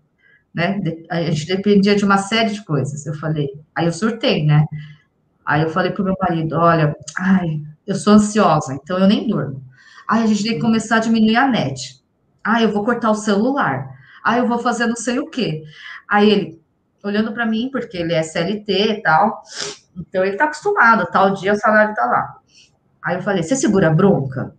Né? 0.53 0.81
A 1.09 1.21
gente 1.23 1.45
dependia 1.45 1.95
de 1.95 2.03
uma 2.03 2.17
série 2.17 2.51
de 2.51 2.63
coisas. 2.63 3.05
Eu 3.05 3.13
falei, 3.13 3.49
aí 3.75 3.85
eu 3.85 3.91
surtei, 3.93 4.45
né? 4.45 4.65
Aí 5.45 5.61
eu 5.63 5.69
falei 5.69 5.91
pro 5.91 6.03
meu 6.03 6.15
marido, 6.19 6.55
olha, 6.55 6.95
ai, 7.17 7.61
eu 7.85 7.95
sou 7.95 8.13
ansiosa, 8.13 8.73
então 8.73 8.97
eu 8.99 9.07
nem 9.07 9.27
durmo. 9.27 9.63
Aí 10.09 10.23
a 10.23 10.25
gente 10.25 10.43
tem 10.43 10.53
que 10.55 10.59
começar 10.59 10.95
a 10.95 10.99
diminuir 10.99 11.35
a 11.35 11.47
net. 11.47 12.03
Ah, 12.43 12.63
eu 12.63 12.71
vou 12.71 12.83
cortar 12.83 13.11
o 13.11 13.15
celular. 13.15 13.87
Ah, 14.23 14.39
eu 14.39 14.47
vou 14.47 14.57
fazer 14.57 14.87
não 14.87 14.95
sei 14.95 15.19
o 15.19 15.29
quê. 15.29 15.63
Aí 16.09 16.31
ele, 16.31 16.61
olhando 17.03 17.31
para 17.31 17.45
mim, 17.45 17.69
porque 17.71 17.95
ele 17.95 18.13
é 18.13 18.23
CLT 18.23 18.71
e 18.73 19.01
tal, 19.03 19.43
então 19.95 20.25
ele 20.25 20.35
tá 20.35 20.45
acostumado, 20.45 21.05
tal 21.11 21.35
dia 21.35 21.53
o 21.53 21.55
salário 21.55 21.93
tá 21.93 22.05
lá. 22.07 22.37
Aí 23.05 23.17
eu 23.17 23.21
falei, 23.21 23.43
você 23.43 23.55
segura 23.55 23.89
a 23.89 23.93
bronca? 23.93 24.55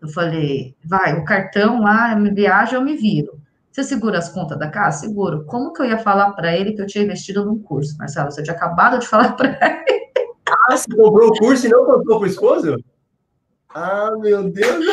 Eu 0.00 0.08
falei, 0.08 0.76
vai, 0.84 1.18
o 1.18 1.24
cartão 1.24 1.80
lá, 1.80 2.14
me 2.14 2.30
viaja, 2.30 2.76
eu 2.76 2.82
me 2.82 2.96
viro. 2.96 3.40
Você 3.72 3.82
segura 3.82 4.18
as 4.18 4.28
contas 4.28 4.56
da 4.58 4.70
casa? 4.70 5.00
Seguro. 5.00 5.44
Como 5.44 5.72
que 5.72 5.82
eu 5.82 5.86
ia 5.86 5.98
falar 5.98 6.30
para 6.32 6.56
ele 6.56 6.72
que 6.72 6.80
eu 6.80 6.86
tinha 6.86 7.02
investido 7.02 7.44
num 7.44 7.58
curso, 7.58 7.98
Marcelo? 7.98 8.30
Você 8.30 8.44
tinha 8.44 8.54
acabado 8.54 9.00
de 9.00 9.08
falar 9.08 9.32
para 9.36 9.48
ele. 9.88 10.06
Ah, 10.48 10.76
você 10.76 10.88
comprou 10.88 11.28
o 11.28 11.36
curso 11.36 11.66
e 11.66 11.68
não 11.68 11.84
contou 11.84 12.20
pro 12.20 12.28
esposo? 12.28 12.76
Ah, 13.74 14.10
meu 14.18 14.50
Deus! 14.50 14.86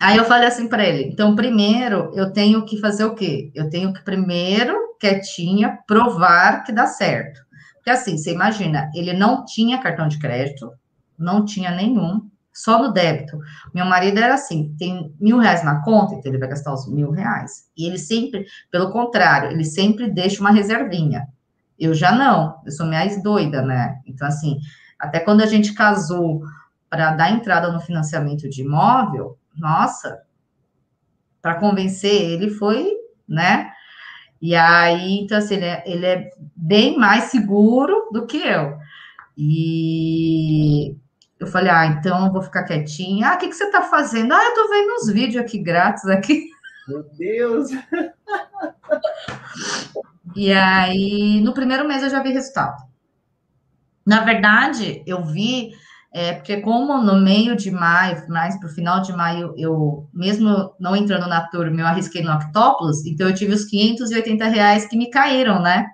Aí 0.00 0.16
eu 0.16 0.24
falei 0.24 0.48
assim 0.48 0.66
para 0.66 0.84
ele: 0.84 1.04
então, 1.04 1.36
primeiro 1.36 2.10
eu 2.14 2.32
tenho 2.32 2.64
que 2.64 2.80
fazer 2.80 3.04
o 3.04 3.14
quê? 3.14 3.50
Eu 3.54 3.68
tenho 3.68 3.92
que 3.92 4.02
primeiro, 4.02 4.74
quietinha, 4.98 5.78
provar 5.86 6.64
que 6.64 6.72
dá 6.72 6.86
certo. 6.86 7.40
Porque 7.74 7.90
assim, 7.90 8.16
você 8.16 8.32
imagina, 8.32 8.90
ele 8.94 9.12
não 9.12 9.44
tinha 9.44 9.80
cartão 9.80 10.08
de 10.08 10.18
crédito, 10.18 10.72
não 11.18 11.44
tinha 11.44 11.70
nenhum, 11.70 12.30
só 12.52 12.82
no 12.82 12.92
débito. 12.92 13.38
Meu 13.74 13.84
marido 13.84 14.18
era 14.18 14.34
assim: 14.34 14.74
tem 14.78 15.14
mil 15.20 15.38
reais 15.38 15.62
na 15.62 15.82
conta, 15.82 16.14
então 16.14 16.30
ele 16.30 16.38
vai 16.38 16.48
gastar 16.48 16.72
os 16.72 16.90
mil 16.90 17.10
reais. 17.10 17.66
E 17.76 17.86
ele 17.86 17.98
sempre, 17.98 18.46
pelo 18.70 18.90
contrário, 18.90 19.50
ele 19.50 19.64
sempre 19.64 20.10
deixa 20.10 20.40
uma 20.40 20.50
reservinha. 20.50 21.26
Eu 21.78 21.94
já 21.94 22.12
não, 22.12 22.60
eu 22.64 22.72
sou 22.72 22.86
mais 22.86 23.22
doida, 23.22 23.62
né? 23.62 23.98
Então, 24.06 24.28
assim, 24.28 24.58
até 25.00 25.20
quando 25.20 25.40
a 25.40 25.46
gente 25.46 25.72
casou 25.72 26.42
para 26.88 27.12
dar 27.12 27.30
entrada 27.30 27.72
no 27.72 27.80
financiamento 27.80 28.48
de 28.48 28.62
imóvel, 28.62 29.38
nossa, 29.56 30.22
para 31.40 31.54
convencer 31.54 32.12
ele 32.12 32.50
foi, 32.50 32.92
né? 33.26 33.72
E 34.42 34.54
aí, 34.54 35.20
então, 35.20 35.38
assim, 35.38 35.54
ele 35.54 35.66
é, 35.66 35.82
ele 35.86 36.06
é 36.06 36.30
bem 36.56 36.96
mais 36.98 37.24
seguro 37.24 38.08
do 38.12 38.26
que 38.26 38.38
eu. 38.38 38.78
E 39.36 40.96
eu 41.38 41.46
falei, 41.46 41.70
ah, 41.70 41.86
então 41.86 42.26
eu 42.26 42.32
vou 42.32 42.42
ficar 42.42 42.64
quietinha. 42.64 43.28
Ah, 43.28 43.34
o 43.34 43.38
que, 43.38 43.48
que 43.48 43.54
você 43.54 43.64
está 43.64 43.82
fazendo? 43.82 44.32
Ah, 44.32 44.42
eu 44.42 44.48
estou 44.48 44.68
vendo 44.68 44.92
uns 44.94 45.12
vídeos 45.12 45.42
aqui 45.42 45.58
grátis 45.58 46.06
aqui. 46.06 46.50
Meu 46.88 47.02
Deus! 47.16 47.68
E 50.36 50.52
aí, 50.52 51.40
no 51.40 51.52
primeiro 51.52 51.88
mês 51.88 52.04
eu 52.04 52.10
já 52.10 52.22
vi 52.22 52.30
resultado. 52.30 52.89
Na 54.10 54.24
verdade, 54.24 55.04
eu 55.06 55.24
vi 55.24 55.70
é, 56.12 56.32
porque 56.32 56.60
como 56.62 57.00
no 57.00 57.20
meio 57.20 57.54
de 57.54 57.70
maio, 57.70 58.28
mais 58.28 58.58
para 58.58 58.66
o 58.66 58.72
final 58.72 59.00
de 59.00 59.12
maio, 59.12 59.54
eu, 59.56 60.08
mesmo 60.12 60.74
não 60.80 60.96
entrando 60.96 61.28
na 61.28 61.46
turma, 61.46 61.80
eu 61.80 61.86
arrisquei 61.86 62.20
no 62.20 62.34
Octopus, 62.34 63.06
então 63.06 63.28
eu 63.28 63.34
tive 63.36 63.54
os 63.54 63.66
580 63.66 64.48
reais 64.48 64.88
que 64.88 64.96
me 64.96 65.08
caíram, 65.10 65.62
né? 65.62 65.86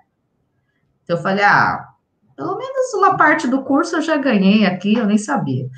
Então 1.03 1.17
eu 1.17 1.21
falei, 1.21 1.45
ah, 1.45 1.89
pelo 2.35 2.57
menos 2.57 2.91
uma 2.95 3.15
parte 3.15 3.47
do 3.47 3.61
curso 3.61 3.97
eu 3.97 4.01
já 4.01 4.17
ganhei 4.17 4.65
aqui, 4.65 4.95
eu 4.95 5.05
nem 5.05 5.19
sabia. 5.19 5.69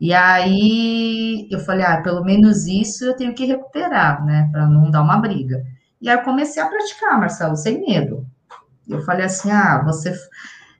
E 0.00 0.14
aí 0.14 1.48
eu 1.50 1.58
falei, 1.58 1.84
ah, 1.84 2.00
pelo 2.00 2.22
menos 2.22 2.68
isso 2.68 3.04
eu 3.04 3.16
tenho 3.16 3.34
que 3.34 3.44
recuperar, 3.44 4.24
né, 4.24 4.48
para 4.52 4.68
não 4.68 4.88
dar 4.88 5.02
uma 5.02 5.18
briga. 5.18 5.64
E 6.00 6.08
aí 6.08 6.16
eu 6.16 6.22
comecei 6.22 6.62
a 6.62 6.68
praticar, 6.68 7.18
Marcelo, 7.18 7.56
sem 7.56 7.80
medo. 7.80 8.24
Eu 8.88 9.02
falei 9.02 9.26
assim, 9.26 9.50
ah, 9.50 9.82
você 9.84 10.14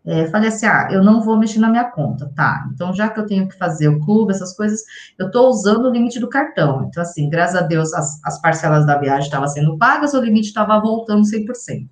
é, 0.04 0.26
falei 0.26 0.48
assim, 0.48 0.66
ah, 0.66 0.88
eu 0.90 1.02
não 1.02 1.22
vou 1.22 1.38
mexer 1.38 1.60
na 1.60 1.68
minha 1.68 1.84
conta, 1.84 2.30
tá? 2.34 2.68
Então, 2.74 2.92
já 2.92 3.08
que 3.08 3.20
eu 3.20 3.26
tenho 3.26 3.48
que 3.48 3.56
fazer 3.56 3.88
o 3.88 4.00
clube, 4.00 4.32
essas 4.32 4.54
coisas, 4.56 4.80
eu 5.16 5.26
estou 5.26 5.48
usando 5.48 5.86
o 5.86 5.90
limite 5.90 6.18
do 6.18 6.28
cartão. 6.28 6.84
Então, 6.88 7.02
assim, 7.02 7.30
graças 7.30 7.54
a 7.54 7.62
Deus, 7.62 7.92
as, 7.94 8.20
as 8.24 8.40
parcelas 8.40 8.84
da 8.84 8.98
viagem 8.98 9.26
estavam 9.26 9.46
sendo 9.46 9.78
pagas, 9.78 10.12
o 10.12 10.20
limite 10.20 10.48
estava 10.48 10.80
voltando 10.80 11.22
100%. 11.22 11.88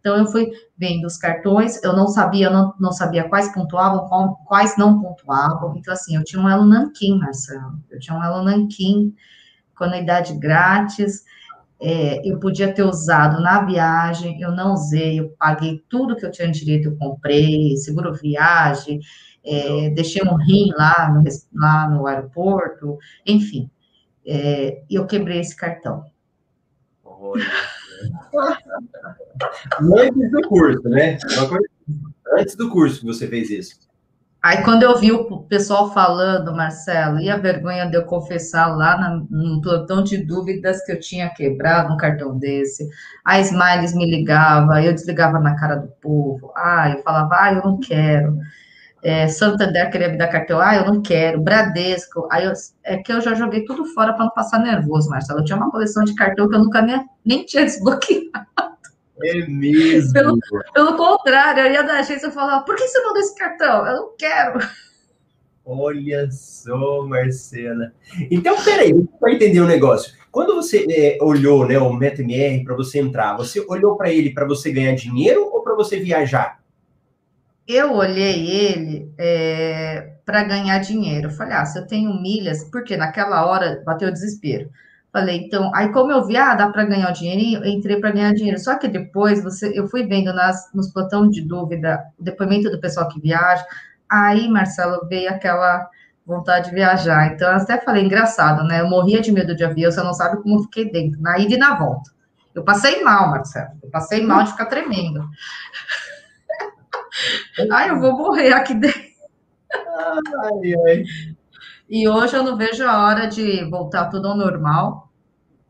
Então, 0.00 0.16
eu 0.18 0.26
fui 0.26 0.50
vendo 0.76 1.06
os 1.06 1.16
cartões, 1.16 1.82
eu 1.82 1.94
não 1.94 2.06
sabia, 2.08 2.50
não, 2.50 2.74
não 2.78 2.92
sabia 2.92 3.28
quais 3.28 3.52
pontuavam, 3.52 4.06
quais 4.46 4.76
não 4.76 5.00
pontuavam. 5.00 5.74
Então, 5.76 5.94
assim, 5.94 6.14
eu 6.14 6.24
tinha 6.24 6.40
um 6.40 6.48
Elo 6.48 6.66
Nanquim, 6.66 7.18
Marcelo. 7.18 7.80
Eu 7.90 7.98
tinha 7.98 8.16
um 8.16 8.22
Elo 8.22 8.44
Nanquim 8.44 9.14
com 9.74 9.84
anuidade 9.84 10.34
grátis 10.38 11.24
é, 11.80 12.26
eu 12.28 12.38
podia 12.38 12.72
ter 12.72 12.82
usado 12.82 13.40
na 13.42 13.64
viagem, 13.64 14.40
eu 14.40 14.50
não 14.50 14.72
usei, 14.72 15.20
eu 15.20 15.30
paguei 15.38 15.82
tudo 15.88 16.16
que 16.16 16.24
eu 16.24 16.30
tinha 16.30 16.50
direito, 16.50 16.88
eu 16.88 16.96
comprei, 16.96 17.76
seguro 17.76 18.14
viagem, 18.14 19.00
é, 19.44 19.90
deixei 19.90 20.22
um 20.22 20.36
rim 20.36 20.70
lá 20.76 21.12
no, 21.12 21.22
lá 21.54 21.88
no 21.90 22.06
aeroporto, 22.06 22.98
enfim, 23.26 23.70
é, 24.26 24.82
eu 24.90 25.06
quebrei 25.06 25.40
esse 25.40 25.54
cartão. 25.54 26.04
Antes 29.80 30.30
do 30.30 30.42
curso, 30.48 30.88
né? 30.88 31.18
Antes 32.36 32.54
do 32.56 32.68
curso 32.70 33.00
que 33.00 33.06
você 33.06 33.26
fez 33.26 33.50
isso. 33.50 33.85
Aí, 34.46 34.62
quando 34.62 34.84
eu 34.84 34.96
vi 34.96 35.10
o 35.10 35.40
pessoal 35.48 35.92
falando, 35.92 36.54
Marcelo, 36.54 37.18
e 37.18 37.28
a 37.28 37.36
vergonha 37.36 37.84
de 37.90 37.96
eu 37.96 38.04
confessar 38.04 38.68
lá 38.76 38.96
no 39.28 39.60
plantão 39.60 40.04
de 40.04 40.18
dúvidas 40.18 40.84
que 40.84 40.92
eu 40.92 41.00
tinha 41.00 41.28
quebrado 41.30 41.92
um 41.92 41.96
cartão 41.96 42.38
desse, 42.38 42.88
a 43.24 43.40
Smiles 43.40 43.92
me 43.92 44.08
ligava, 44.08 44.80
eu 44.80 44.92
desligava 44.92 45.40
na 45.40 45.56
cara 45.56 45.74
do 45.74 45.88
povo, 46.00 46.52
ah, 46.54 46.90
eu 46.90 47.02
falava, 47.02 47.36
ah, 47.40 47.54
eu 47.54 47.62
não 47.64 47.80
quero. 47.80 48.38
É, 49.02 49.26
Santander 49.26 49.90
queria 49.90 50.10
me 50.10 50.16
dar 50.16 50.28
cartão, 50.28 50.60
ah, 50.60 50.76
eu 50.76 50.86
não 50.86 51.02
quero. 51.02 51.40
Bradesco, 51.40 52.28
aí 52.30 52.44
eu, 52.44 52.52
é 52.84 52.98
que 52.98 53.12
eu 53.12 53.20
já 53.20 53.34
joguei 53.34 53.64
tudo 53.64 53.84
fora 53.86 54.12
para 54.12 54.26
não 54.26 54.32
passar 54.32 54.60
nervoso, 54.60 55.10
Marcelo. 55.10 55.40
Eu 55.40 55.44
tinha 55.44 55.58
uma 55.58 55.72
coleção 55.72 56.04
de 56.04 56.14
cartão 56.14 56.48
que 56.48 56.54
eu 56.54 56.60
nunca 56.60 56.80
nem, 56.80 57.04
nem 57.24 57.44
tinha 57.44 57.64
desbloqueado. 57.64 58.46
É 59.22 59.46
mesmo. 59.46 60.12
Pelo, 60.12 60.38
pelo 60.74 60.96
contrário, 60.96 61.64
eu 61.64 61.72
ia 61.72 61.82
da 61.82 62.00
agência 62.00 62.30
falava, 62.30 62.64
por 62.64 62.76
que 62.76 62.86
você 62.86 63.02
mandou 63.02 63.18
esse 63.18 63.34
cartão? 63.34 63.86
Eu 63.86 63.96
não 63.96 64.16
quero. 64.16 64.58
Olha 65.64 66.30
só, 66.30 67.04
Marcela. 67.06 67.92
Então, 68.30 68.62
peraí, 68.62 68.92
para 69.18 69.32
entender 69.32 69.60
o 69.60 69.64
um 69.64 69.66
negócio. 69.66 70.14
Quando 70.30 70.54
você 70.54 70.86
é, 70.90 71.18
olhou 71.20 71.66
né, 71.66 71.78
o 71.78 71.92
MetaMR 71.92 72.62
para 72.62 72.76
você 72.76 73.00
entrar, 73.00 73.36
você 73.36 73.64
olhou 73.68 73.96
para 73.96 74.12
ele 74.12 74.32
para 74.32 74.46
você 74.46 74.70
ganhar 74.70 74.94
dinheiro 74.94 75.50
ou 75.52 75.62
para 75.62 75.74
você 75.74 75.98
viajar? 75.98 76.60
Eu 77.66 77.94
olhei 77.94 78.48
ele 78.48 79.10
é, 79.18 80.12
para 80.24 80.44
ganhar 80.44 80.78
dinheiro. 80.78 81.28
Eu 81.28 81.32
falei, 81.32 81.54
ah, 81.54 81.64
se 81.64 81.78
eu 81.78 81.86
tenho 81.86 82.20
milhas, 82.20 82.62
porque 82.70 82.96
naquela 82.96 83.44
hora 83.46 83.82
bateu 83.84 84.08
o 84.08 84.12
desespero. 84.12 84.70
Falei, 85.16 85.46
então, 85.46 85.74
aí 85.74 85.90
como 85.92 86.12
eu 86.12 86.26
vi, 86.26 86.36
ah, 86.36 86.54
dá 86.54 86.68
para 86.68 86.84
ganhar 86.84 87.08
o 87.08 87.12
dinheirinho, 87.14 87.64
eu 87.64 87.70
entrei 87.70 87.98
para 87.98 88.10
ganhar 88.10 88.34
dinheiro. 88.34 88.58
Só 88.58 88.76
que 88.76 88.86
depois 88.86 89.42
você, 89.42 89.72
eu 89.74 89.88
fui 89.88 90.06
vendo 90.06 90.30
nas, 90.30 90.70
nos 90.74 90.92
plantões 90.92 91.30
de 91.30 91.40
dúvida 91.40 92.04
o 92.18 92.22
depoimento 92.22 92.70
do 92.70 92.78
pessoal 92.78 93.08
que 93.08 93.18
viaja. 93.18 93.64
Aí, 94.10 94.46
Marcelo, 94.46 95.08
veio 95.08 95.30
aquela 95.30 95.88
vontade 96.26 96.68
de 96.68 96.74
viajar. 96.74 97.32
Então, 97.32 97.48
eu 97.48 97.56
até 97.56 97.80
falei, 97.80 98.04
engraçado, 98.04 98.62
né? 98.64 98.82
Eu 98.82 98.90
morria 98.90 99.22
de 99.22 99.32
medo 99.32 99.56
de 99.56 99.64
avião, 99.64 99.90
você 99.90 100.02
não 100.02 100.12
sabe 100.12 100.42
como 100.42 100.56
eu 100.56 100.62
fiquei 100.64 100.92
dentro, 100.92 101.18
na 101.18 101.38
ida 101.38 101.54
e 101.54 101.56
na 101.56 101.78
volta. 101.78 102.10
Eu 102.54 102.62
passei 102.62 103.02
mal, 103.02 103.30
Marcelo. 103.30 103.70
Eu 103.82 103.88
passei 103.88 104.22
mal 104.22 104.42
de 104.42 104.50
ficar 104.50 104.66
tremendo. 104.66 105.26
Ai, 107.72 107.88
eu 107.88 107.98
vou 107.98 108.12
morrer 108.12 108.52
aqui 108.52 108.74
dentro. 108.74 109.00
Ai, 109.72 110.74
ai. 110.86 111.04
E 111.88 112.06
hoje 112.06 112.36
eu 112.36 112.42
não 112.42 112.54
vejo 112.54 112.84
a 112.84 113.06
hora 113.06 113.26
de 113.26 113.64
voltar 113.70 114.10
tudo 114.10 114.28
ao 114.28 114.36
normal 114.36 115.05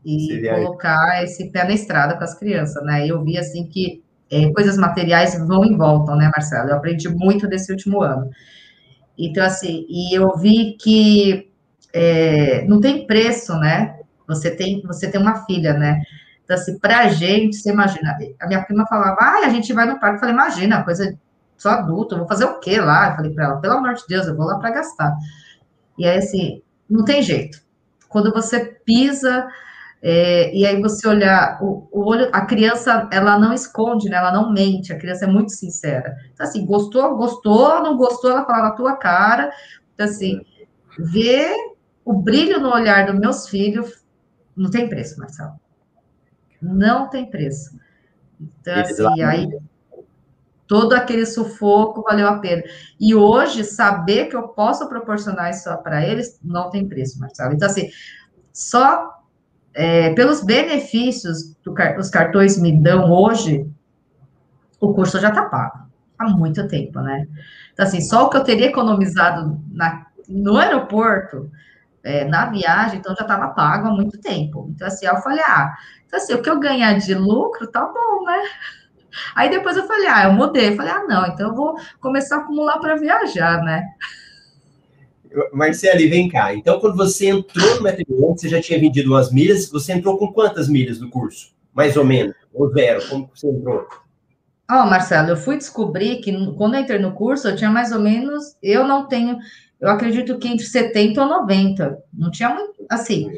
e 0.07 0.27
Seria 0.27 0.55
colocar 0.55 1.09
aí. 1.11 1.25
esse 1.25 1.51
pé 1.51 1.65
na 1.65 1.73
estrada 1.73 2.15
com 2.15 2.23
as 2.23 2.33
crianças, 2.33 2.81
né? 2.85 3.05
Eu 3.05 3.21
vi 3.25 3.37
assim 3.37 3.67
que 3.67 4.01
é, 4.31 4.49
coisas 4.53 4.77
materiais 4.77 5.37
vão 5.45 5.65
e 5.65 5.75
voltam, 5.75 6.15
né, 6.15 6.31
Marcelo? 6.33 6.69
Eu 6.69 6.77
aprendi 6.77 7.09
muito 7.09 7.45
desse 7.45 7.69
último 7.73 8.01
ano. 8.01 8.29
Então, 9.17 9.43
assim, 9.45 9.85
e 9.89 10.17
eu 10.17 10.37
vi 10.37 10.77
que 10.79 11.51
é, 11.91 12.65
não 12.69 12.79
tem 12.79 13.05
preço, 13.05 13.53
né? 13.59 13.99
Você 14.25 14.49
tem, 14.49 14.81
você 14.83 15.11
tem 15.11 15.19
uma 15.19 15.45
filha, 15.45 15.73
né? 15.73 16.01
Então, 16.45 16.55
assim, 16.55 16.79
pra 16.79 17.09
gente, 17.09 17.57
você 17.57 17.71
imagina, 17.71 18.17
a 18.39 18.47
minha 18.47 18.63
prima 18.63 18.87
falava, 18.87 19.17
ah, 19.19 19.45
a 19.45 19.49
gente 19.49 19.73
vai 19.73 19.85
no 19.85 19.99
parque. 19.99 20.15
Eu 20.15 20.19
falei, 20.21 20.35
imagina, 20.35 20.83
coisa 20.83 21.17
sou 21.57 21.71
adulto, 21.71 22.17
vou 22.17 22.27
fazer 22.27 22.45
o 22.45 22.59
quê 22.61 22.79
lá? 22.79 23.09
Eu 23.09 23.15
falei 23.17 23.33
para 23.33 23.43
ela, 23.43 23.57
pelo 23.57 23.73
amor 23.73 23.93
de 23.95 24.03
Deus, 24.07 24.25
eu 24.25 24.37
vou 24.37 24.45
lá 24.45 24.57
para 24.57 24.71
gastar. 24.71 25.13
E 25.97 26.07
aí, 26.07 26.17
assim, 26.19 26.61
não 26.89 27.03
tem 27.03 27.21
jeito. 27.21 27.61
Quando 28.07 28.31
você 28.31 28.79
pisa, 28.85 29.45
é, 30.01 30.55
e 30.55 30.65
aí 30.65 30.79
você 30.81 31.07
olhar, 31.07 31.57
o, 31.61 31.87
o, 31.91 32.05
olho, 32.05 32.29
a 32.31 32.45
criança, 32.45 33.09
ela 33.11 33.37
não 33.39 33.53
esconde, 33.53 34.09
né? 34.09 34.17
Ela 34.17 34.31
não 34.31 34.53
mente, 34.53 34.93
a 34.93 34.97
criança 34.97 35.25
é 35.25 35.27
muito 35.27 35.51
sincera. 35.51 36.15
Então, 36.33 36.45
assim, 36.45 36.65
gostou, 36.65 37.17
gostou, 37.17 37.81
não 37.81 37.97
gostou, 37.97 38.29
ela 38.29 38.45
fala 38.45 38.69
na 38.69 38.71
tua 38.71 38.95
cara. 38.95 39.51
Então, 39.93 40.05
assim, 40.05 40.41
ver 40.99 41.53
o 42.05 42.13
brilho 42.13 42.59
no 42.59 42.71
olhar 42.71 43.07
dos 43.07 43.19
meus 43.19 43.47
filhos 43.49 44.05
não 44.55 44.69
tem 44.69 44.87
preço, 44.87 45.19
Marcelo. 45.19 45.53
Não 46.61 47.09
tem 47.09 47.29
preço. 47.29 47.77
Então, 48.39 48.79
assim, 48.79 49.21
aí 49.23 49.49
todo 50.67 50.93
aquele 50.93 51.25
sufoco 51.25 52.03
valeu 52.03 52.27
a 52.27 52.37
pena. 52.39 52.61
E 52.99 53.15
hoje, 53.15 53.63
saber 53.63 54.25
que 54.25 54.35
eu 54.35 54.49
posso 54.49 54.87
proporcionar 54.87 55.49
isso 55.49 55.75
para 55.77 56.05
eles, 56.05 56.39
não 56.43 56.69
tem 56.69 56.87
preço, 56.87 57.19
Marcelo. 57.19 57.53
Então, 57.53 57.67
assim, 57.67 57.89
só 58.53 59.16
é, 59.77 60.11
pelos 60.15 60.43
benefícios 60.43 61.55
que 61.63 61.69
os 61.99 62.09
cartões 62.09 62.59
me 62.59 62.71
dão 62.71 63.11
hoje, 63.11 63.69
o 64.81 64.91
curso 64.91 65.19
já 65.19 65.29
está 65.29 65.43
pago. 65.43 65.85
Há 66.17 66.27
muito 66.29 66.67
tempo, 66.67 66.99
né? 66.99 67.27
Então, 67.71 67.85
assim, 67.85 68.01
só 68.01 68.25
o 68.25 68.29
que 68.31 68.37
eu 68.37 68.43
teria 68.43 68.65
economizado 68.65 69.61
na, 69.71 70.07
no 70.27 70.57
aeroporto, 70.57 71.51
é, 72.03 72.25
na 72.25 72.47
viagem, 72.47 72.97
então 72.97 73.15
já 73.15 73.21
estava 73.21 73.49
pago 73.49 73.87
há 73.87 73.91
muito 73.91 74.19
tempo. 74.19 74.67
Então, 74.73 74.87
assim, 74.87 75.05
eu 75.05 75.17
falei, 75.17 75.43
ah, 75.45 75.71
então, 76.07 76.17
assim, 76.17 76.33
o 76.33 76.41
que 76.41 76.49
eu 76.49 76.59
ganhar 76.59 76.97
de 76.97 77.13
lucro, 77.13 77.67
tá 77.67 77.85
bom, 77.85 78.23
né? 78.25 78.41
Aí 79.35 79.47
depois 79.47 79.77
eu 79.77 79.85
falei, 79.85 80.07
ah, 80.07 80.23
eu 80.23 80.33
mudei. 80.33 80.69
Eu 80.69 80.75
falei, 80.75 80.91
ah, 80.91 81.05
não, 81.07 81.27
então 81.27 81.49
eu 81.49 81.55
vou 81.55 81.75
começar 81.99 82.37
a 82.37 82.39
acumular 82.39 82.79
para 82.79 82.95
viajar, 82.95 83.61
né? 83.61 83.83
Marcele, 85.53 86.07
vem 86.07 86.29
cá. 86.29 86.53
Então, 86.53 86.79
quando 86.79 86.95
você 86.95 87.27
entrou 87.27 87.75
no 87.75 87.83
Metro 87.83 88.05
você 88.35 88.49
já 88.49 88.61
tinha 88.61 88.79
vendido 88.79 89.11
umas 89.11 89.31
milhas. 89.31 89.69
Você 89.69 89.93
entrou 89.93 90.17
com 90.17 90.31
quantas 90.31 90.67
milhas 90.67 90.99
no 90.99 91.09
curso? 91.09 91.53
Mais 91.73 91.95
ou 91.95 92.05
menos? 92.05 92.35
Ou 92.53 92.71
zero? 92.71 93.07
Como 93.07 93.29
você 93.33 93.47
entrou? 93.47 93.87
Ó, 94.69 94.83
oh, 94.83 94.85
Marcelo, 94.85 95.29
eu 95.29 95.37
fui 95.37 95.57
descobrir 95.57 96.17
que 96.17 96.31
quando 96.55 96.75
eu 96.75 96.81
entrei 96.81 96.99
no 96.99 97.13
curso, 97.13 97.47
eu 97.47 97.55
tinha 97.55 97.69
mais 97.69 97.91
ou 97.91 97.99
menos. 97.99 98.55
Eu 98.61 98.85
não 98.85 99.07
tenho. 99.07 99.37
Eu 99.79 99.89
acredito 99.89 100.37
que 100.39 100.47
entre 100.47 100.65
70 100.65 101.21
ou 101.21 101.29
90. 101.29 102.03
Não 102.13 102.31
tinha 102.31 102.49
muito. 102.49 102.85
Assim. 102.89 103.31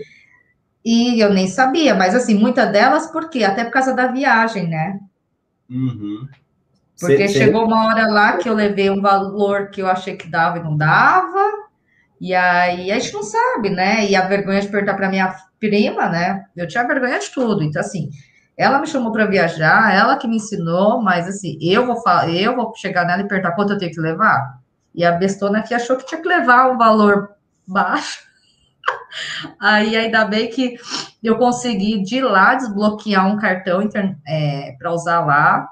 E 0.84 1.20
eu 1.20 1.34
nem 1.34 1.48
sabia, 1.48 1.94
mas 1.94 2.16
assim, 2.16 2.34
muitas 2.34 2.72
delas, 2.72 3.08
por 3.08 3.30
quê? 3.30 3.44
Até 3.44 3.66
por 3.66 3.72
causa 3.72 3.94
da 3.94 4.08
viagem, 4.08 4.68
né? 4.68 5.00
Uhum. 5.70 6.28
Porque 7.00 7.28
cê, 7.28 7.40
chegou 7.40 7.62
cê... 7.62 7.68
uma 7.68 7.88
hora 7.88 8.08
lá 8.08 8.38
que 8.38 8.50
eu 8.50 8.54
levei 8.54 8.90
um 8.90 9.02
valor 9.02 9.70
que 9.70 9.82
eu 9.82 9.88
achei 9.88 10.16
que 10.16 10.28
dava 10.28 10.58
e 10.58 10.64
não 10.64 10.76
dava. 10.76 11.69
E 12.20 12.36
aí 12.36 12.92
a 12.92 13.00
gente 13.00 13.14
não 13.14 13.24
sabe, 13.24 13.70
né? 13.70 14.06
E 14.06 14.16
a 14.16 14.28
vergonha 14.28 14.62
de 14.62 14.68
perguntar 14.68 14.96
para 14.96 15.10
minha 15.10 15.34
prima, 15.60 16.10
né? 16.10 16.46
Eu 16.56 16.68
tinha 16.68 16.88
vergonha 16.88 17.20
de 17.20 17.30
tudo. 17.32 17.64
Então, 17.64 17.80
assim, 17.80 18.10
ela 18.58 18.80
me 18.80 18.88
chamou 18.88 19.12
para 19.12 19.26
viajar, 19.26 19.96
ela 19.96 20.18
que 20.18 20.28
me 20.28 20.36
ensinou, 20.36 21.02
mas 21.02 21.28
assim, 21.30 21.58
eu 21.62 21.86
vou 21.86 22.02
falar, 22.02 22.30
eu 22.30 22.56
vou 22.56 22.74
chegar 22.76 23.06
nela 23.06 23.22
e 23.22 23.28
perguntar 23.28 23.54
quanto 23.54 23.74
eu 23.74 23.78
tenho 23.78 23.92
que 23.92 24.02
levar. 24.02 24.60
E 24.94 25.06
a 25.06 25.14
bestona 25.14 25.64
que 25.64 25.74
achou 25.74 25.96
que 25.96 26.06
tinha 26.06 26.22
que 26.22 26.28
levar 26.28 26.70
um 26.70 26.78
valor 26.78 27.30
baixo. 27.66 28.20
Aí 29.62 29.96
ainda 29.96 30.26
bem 30.26 30.50
que 30.50 30.76
eu 31.24 31.38
consegui 31.38 32.04
de 32.04 32.20
lá 32.22 32.56
desbloquear 32.56 33.28
um 33.28 33.38
cartão 33.38 33.88
é, 34.28 34.76
para 34.78 34.92
usar 34.92 35.26
lá. 35.26 35.70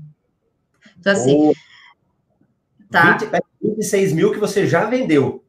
Então, 0.98 1.12
assim. 1.12 1.36
Oh, 1.36 1.54
tá. 2.90 3.18
20, 3.18 3.30
26 3.62 4.12
mil 4.12 4.32
que 4.32 4.38
você 4.38 4.66
já 4.66 4.86
vendeu. 4.86 5.44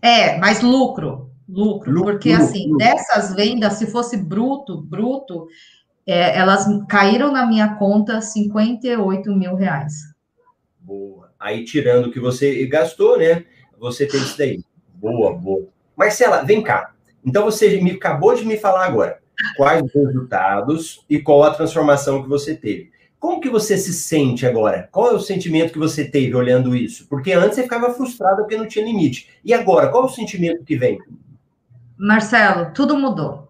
É, 0.00 0.38
mas 0.38 0.62
lucro. 0.62 1.30
Lucro, 1.48 1.92
lucro 1.92 2.12
porque 2.12 2.32
assim, 2.32 2.64
lucro. 2.64 2.78
dessas 2.78 3.34
vendas, 3.34 3.74
se 3.74 3.86
fosse 3.86 4.16
bruto, 4.16 4.82
bruto, 4.82 5.46
é, 6.04 6.36
elas 6.36 6.66
caíram 6.88 7.30
na 7.30 7.46
minha 7.46 7.74
conta 7.74 8.20
58 8.20 9.32
mil 9.32 9.54
reais. 9.54 9.94
Boa. 10.80 11.32
Aí, 11.38 11.64
tirando 11.64 12.06
o 12.06 12.12
que 12.12 12.18
você 12.18 12.66
gastou, 12.66 13.18
né? 13.18 13.44
Você 13.78 14.06
tem 14.06 14.20
isso 14.20 14.36
daí. 14.38 14.64
Boa, 14.94 15.34
boa. 15.34 15.68
Marcela, 15.96 16.42
vem 16.42 16.62
cá. 16.62 16.95
Então 17.26 17.44
você 17.44 17.80
me 17.80 17.90
acabou 17.90 18.34
de 18.34 18.46
me 18.46 18.56
falar 18.56 18.86
agora 18.86 19.18
quais 19.56 19.82
os 19.82 19.92
resultados 19.92 21.04
e 21.10 21.20
qual 21.20 21.42
a 21.42 21.52
transformação 21.52 22.22
que 22.22 22.28
você 22.28 22.54
teve. 22.54 22.90
Como 23.18 23.40
que 23.40 23.50
você 23.50 23.76
se 23.76 23.92
sente 23.92 24.46
agora? 24.46 24.88
Qual 24.92 25.10
é 25.10 25.14
o 25.14 25.20
sentimento 25.20 25.72
que 25.72 25.78
você 25.78 26.04
teve 26.04 26.34
olhando 26.34 26.76
isso? 26.76 27.06
Porque 27.08 27.32
antes 27.32 27.56
você 27.56 27.62
ficava 27.62 27.92
frustrado 27.92 28.42
porque 28.42 28.56
não 28.56 28.68
tinha 28.68 28.84
limite. 28.84 29.28
E 29.44 29.52
agora, 29.52 29.88
qual 29.88 30.04
é 30.04 30.06
o 30.06 30.10
sentimento 30.10 30.64
que 30.64 30.76
vem? 30.76 30.98
Marcelo, 31.98 32.72
tudo 32.72 32.96
mudou. 32.96 33.48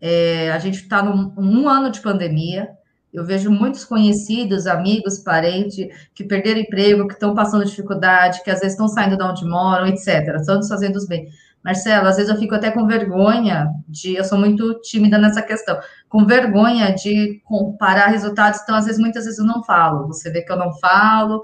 É, 0.00 0.50
a 0.52 0.58
gente 0.58 0.76
está 0.76 1.02
num 1.02 1.32
um 1.36 1.68
ano 1.68 1.90
de 1.90 2.00
pandemia. 2.00 2.70
Eu 3.12 3.24
vejo 3.24 3.50
muitos 3.50 3.84
conhecidos, 3.84 4.66
amigos, 4.66 5.18
parentes 5.18 5.88
que 6.14 6.24
perderam 6.24 6.60
emprego, 6.60 7.06
que 7.06 7.14
estão 7.14 7.34
passando 7.34 7.64
dificuldade, 7.64 8.42
que 8.42 8.50
às 8.50 8.60
vezes 8.60 8.72
estão 8.72 8.88
saindo 8.88 9.16
de 9.16 9.22
onde 9.22 9.44
moram, 9.44 9.86
etc. 9.86 10.42
Todos 10.46 10.68
fazendo 10.68 10.96
os 10.96 11.06
bem. 11.06 11.28
Marcelo, 11.64 12.08
às 12.08 12.16
vezes 12.16 12.30
eu 12.30 12.38
fico 12.38 12.54
até 12.54 12.70
com 12.70 12.86
vergonha 12.86 13.70
de. 13.88 14.14
Eu 14.14 14.24
sou 14.24 14.36
muito 14.36 14.80
tímida 14.82 15.16
nessa 15.16 15.40
questão, 15.40 15.80
com 16.10 16.26
vergonha 16.26 16.94
de 16.94 17.40
comparar 17.44 18.08
resultados, 18.08 18.60
então, 18.62 18.74
às 18.74 18.84
vezes, 18.84 19.00
muitas 19.00 19.24
vezes 19.24 19.38
eu 19.38 19.46
não 19.46 19.64
falo. 19.64 20.06
Você 20.08 20.30
vê 20.30 20.42
que 20.42 20.52
eu 20.52 20.58
não 20.58 20.72
falo, 20.74 21.40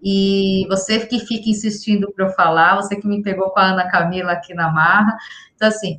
e 0.00 0.64
você 0.68 1.00
que 1.00 1.18
fica 1.18 1.50
insistindo 1.50 2.12
para 2.12 2.26
eu 2.26 2.30
falar, 2.30 2.76
você 2.76 2.94
que 2.96 3.08
me 3.08 3.20
pegou 3.20 3.50
com 3.50 3.58
a 3.58 3.72
Ana 3.72 3.90
Camila 3.90 4.32
aqui 4.32 4.54
na 4.54 4.70
marra. 4.72 5.16
Então, 5.56 5.66
assim, 5.66 5.98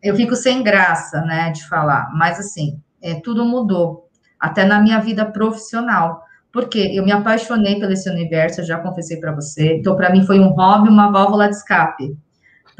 eu 0.00 0.14
fico 0.14 0.36
sem 0.36 0.62
graça, 0.62 1.20
né, 1.22 1.50
de 1.50 1.66
falar, 1.68 2.10
mas, 2.14 2.38
assim, 2.38 2.80
é, 3.02 3.14
tudo 3.20 3.44
mudou, 3.44 4.08
até 4.38 4.64
na 4.64 4.80
minha 4.80 5.00
vida 5.00 5.24
profissional. 5.24 6.22
Porque 6.52 6.78
eu 6.78 7.04
me 7.04 7.12
apaixonei 7.12 7.78
pelo 7.78 7.92
esse 7.92 8.08
universo, 8.08 8.60
eu 8.60 8.64
já 8.64 8.78
confessei 8.78 9.18
para 9.18 9.32
você. 9.32 9.76
Então, 9.78 9.96
para 9.96 10.10
mim, 10.10 10.24
foi 10.24 10.40
um 10.40 10.48
hobby, 10.48 10.88
uma 10.88 11.10
válvula 11.10 11.48
de 11.48 11.56
escape. 11.56 12.16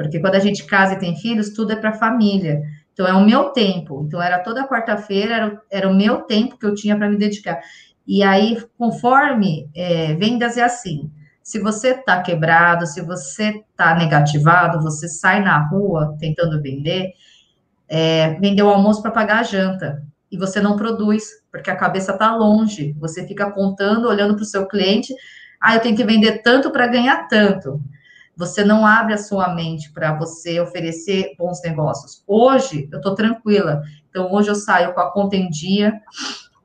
Porque 0.03 0.18
quando 0.18 0.34
a 0.34 0.40
gente 0.40 0.64
casa 0.64 0.94
e 0.94 0.98
tem 0.98 1.14
filhos, 1.14 1.51
tudo 1.51 1.72
é 1.72 1.76
para 1.76 1.90
a 1.90 1.98
família. 1.98 2.62
Então, 2.92 3.07
é 3.07 3.12
o 3.12 3.24
meu 3.24 3.51
tempo. 3.51 4.05
Então, 4.07 4.20
era 4.20 4.38
toda 4.38 4.66
quarta-feira, 4.66 5.34
era, 5.34 5.62
era 5.70 5.88
o 5.88 5.94
meu 5.94 6.22
tempo 6.22 6.59
que 6.59 6.64
eu 6.64 6.74
tinha 6.74 6.96
para 6.96 7.09
me 7.09 7.18
dedicar. 7.18 7.61
E 8.07 8.22
aí, 8.22 8.62
conforme 8.78 9.68
é, 9.74 10.14
vendas 10.14 10.57
é 10.57 10.62
assim. 10.62 11.11
Se 11.42 11.59
você 11.59 11.90
está 11.90 12.22
quebrado, 12.22 12.86
se 12.86 13.03
você 13.03 13.62
está 13.70 13.94
negativado, 13.94 14.80
você 14.80 15.07
sai 15.07 15.42
na 15.42 15.68
rua 15.68 16.16
tentando 16.18 16.62
vender, 16.62 17.12
é, 17.86 18.34
vender 18.40 18.62
o 18.62 18.70
almoço 18.70 19.03
para 19.03 19.11
pagar 19.11 19.40
a 19.40 19.44
janta. 19.44 20.03
E 20.32 20.38
você 20.38 20.61
não 20.61 20.76
produz, 20.76 21.28
porque 21.53 21.70
a 21.70 21.76
cabeça 21.76 22.12
está 22.12 22.34
longe. 22.34 22.94
Você 22.98 23.26
fica 23.26 23.46
apontando, 23.46 24.09
olhando 24.09 24.34
para 24.34 24.42
o 24.42 24.46
seu 24.46 24.66
cliente. 24.66 25.14
Ah, 25.61 25.74
eu 25.74 25.80
tenho 25.80 25.96
que 25.96 26.05
vender 26.05 26.40
tanto 26.42 26.70
para 26.70 26.86
ganhar 26.86 27.28
tanto 27.28 27.82
você 28.41 28.64
não 28.64 28.86
abre 28.86 29.12
a 29.12 29.18
sua 29.18 29.55
mente 29.55 29.93
para 29.93 30.16
você 30.16 30.59
oferecer 30.59 31.34
bons 31.38 31.61
negócios. 31.62 32.24
Hoje 32.26 32.88
eu 32.91 32.97
estou 32.97 33.14
tranquila, 33.14 33.82
então 34.09 34.32
hoje 34.32 34.49
eu 34.49 34.55
saio 34.55 34.95
com 34.95 35.01
a 35.01 35.12
conta 35.12 35.36
em 35.36 35.51
dia, 35.51 35.93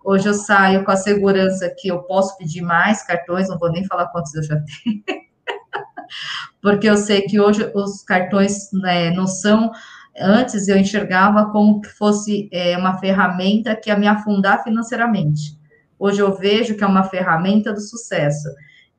hoje 0.01 0.29
eu 0.29 0.33
saio 0.33 0.85
com 0.85 0.91
a 0.91 0.95
segurança 0.95 1.69
que 1.77 1.89
eu 1.89 2.01
posso 2.03 2.37
pedir 2.37 2.61
mais 2.61 3.05
cartões, 3.05 3.49
não 3.49 3.59
vou 3.59 3.69
nem 3.69 3.83
falar 3.83 4.07
quantos 4.07 4.33
eu 4.35 4.43
já 4.43 4.55
tenho, 4.55 5.03
porque 6.63 6.89
eu 6.89 6.95
sei 6.95 7.23
que 7.23 7.41
hoje 7.41 7.69
os 7.75 8.01
cartões 8.03 8.71
né, 8.71 9.11
não 9.11 9.27
são. 9.27 9.69
Antes 10.17 10.69
eu 10.69 10.77
enxergava 10.77 11.51
como 11.51 11.81
que 11.81 11.89
fosse 11.89 12.47
é, 12.53 12.77
uma 12.77 12.97
ferramenta 12.99 13.75
que 13.75 13.89
ia 13.89 13.97
me 13.97 14.07
afundar 14.07 14.63
financeiramente. 14.63 15.59
Hoje 15.99 16.21
eu 16.21 16.33
vejo 16.33 16.77
que 16.77 16.85
é 16.85 16.87
uma 16.87 17.03
ferramenta 17.03 17.73
do 17.73 17.81
sucesso. 17.81 18.47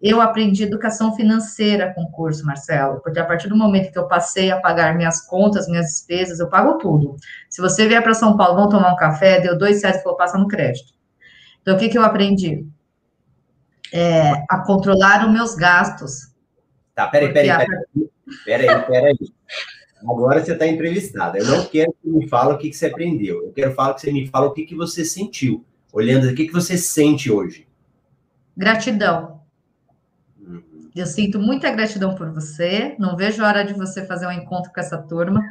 Eu 0.09 0.21
aprendi 0.21 0.63
educação 0.63 1.17
financeira 1.17 1.93
com 1.93 2.03
o 2.03 2.11
curso, 2.13 2.47
Marcelo, 2.47 3.01
porque 3.01 3.19
a 3.19 3.25
partir 3.25 3.49
do 3.49 3.57
momento 3.57 3.91
que 3.91 3.99
eu 3.99 4.07
passei 4.07 4.53
a 4.53 4.61
pagar 4.61 4.95
minhas 4.97 5.21
contas, 5.21 5.67
minhas 5.67 5.87
despesas, 5.87 6.39
eu 6.39 6.49
pago 6.49 6.79
tudo. 6.79 7.17
Se 7.51 7.61
você 7.61 7.89
vier 7.89 8.01
para 8.01 8.15
São 8.15 8.37
Paulo, 8.37 8.55
vamos 8.55 8.71
tomar 8.71 8.93
um 8.93 8.97
café, 8.97 9.41
deu 9.41 9.59
dois 9.59 9.83
reais 9.83 9.97
e 9.97 10.03
falou, 10.05 10.17
passa 10.17 10.39
no 10.39 10.47
crédito. 10.47 10.93
Então, 11.61 11.75
o 11.75 11.79
que, 11.79 11.89
que 11.89 11.99
eu 11.99 12.05
aprendi? 12.05 12.65
É, 13.93 14.45
a 14.49 14.59
controlar 14.65 15.27
os 15.27 15.33
meus 15.33 15.57
gastos. 15.57 16.33
Tá, 16.95 17.09
peraí, 17.09 17.33
peraí, 17.33 17.67
peraí, 18.45 18.69
peraí, 18.69 18.87
peraí. 18.87 19.19
Agora 20.09 20.45
você 20.45 20.53
está 20.53 20.69
entrevistada. 20.69 21.37
Eu 21.37 21.47
não 21.47 21.65
quero 21.65 21.93
que 21.95 22.09
você 22.09 22.17
me 22.17 22.29
fale 22.29 22.53
o 22.53 22.59
que, 22.59 22.71
que 22.71 22.77
você 22.77 22.87
aprendeu. 22.87 23.43
Eu 23.43 23.53
quero 23.53 23.75
falar 23.75 23.95
que 23.95 24.03
você 24.03 24.13
me 24.13 24.29
fala 24.29 24.47
o 24.47 24.53
que, 24.53 24.67
que 24.67 24.77
você 24.77 25.05
sentiu. 25.05 25.65
Olhando 25.93 26.29
o 26.29 26.35
que, 26.37 26.47
que 26.47 26.53
você 26.53 26.79
sente 26.79 27.29
hoje. 27.29 27.67
Gratidão 28.57 29.45
eu 30.97 31.07
sinto 31.07 31.38
muita 31.38 31.70
gratidão 31.70 32.14
por 32.14 32.30
você. 32.32 32.97
Não 32.99 33.16
vejo 33.16 33.44
a 33.44 33.49
hora 33.49 33.64
de 33.64 33.74
você 33.74 34.05
fazer 34.07 34.26
um 34.26 34.32
encontro 34.32 34.72
com 34.72 34.80
essa 34.80 34.97
turma. 34.97 35.42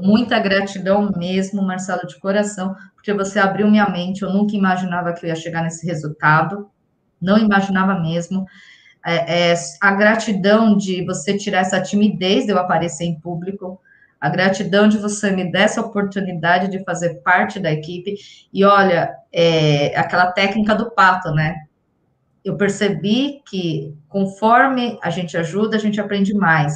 Muita 0.00 0.38
gratidão 0.38 1.12
mesmo, 1.16 1.62
Marcelo, 1.62 2.06
de 2.06 2.18
coração, 2.18 2.74
porque 2.94 3.12
você 3.12 3.38
abriu 3.38 3.70
minha 3.70 3.88
mente. 3.88 4.22
Eu 4.22 4.32
nunca 4.32 4.56
imaginava 4.56 5.12
que 5.12 5.24
eu 5.24 5.28
ia 5.28 5.36
chegar 5.36 5.62
nesse 5.62 5.86
resultado. 5.86 6.68
Não 7.20 7.38
imaginava 7.38 7.98
mesmo. 8.00 8.46
É, 9.04 9.52
é, 9.52 9.54
a 9.80 9.92
gratidão 9.92 10.76
de 10.76 11.04
você 11.04 11.36
tirar 11.36 11.60
essa 11.60 11.80
timidez 11.80 12.44
de 12.44 12.52
eu 12.52 12.58
aparecer 12.58 13.04
em 13.04 13.18
público, 13.18 13.80
a 14.20 14.28
gratidão 14.28 14.88
de 14.88 14.98
você 14.98 15.30
me 15.30 15.50
dar 15.50 15.62
essa 15.62 15.80
oportunidade 15.80 16.70
de 16.70 16.84
fazer 16.84 17.20
parte 17.22 17.58
da 17.58 17.72
equipe. 17.72 18.16
E 18.52 18.64
olha, 18.64 19.14
é, 19.32 19.96
aquela 19.96 20.30
técnica 20.32 20.74
do 20.74 20.90
pato, 20.90 21.30
né? 21.32 21.54
Eu 22.44 22.56
percebi 22.56 23.42
que 23.48 23.94
conforme 24.08 24.98
a 25.02 25.10
gente 25.10 25.36
ajuda, 25.36 25.76
a 25.76 25.80
gente 25.80 26.00
aprende 26.00 26.34
mais. 26.34 26.74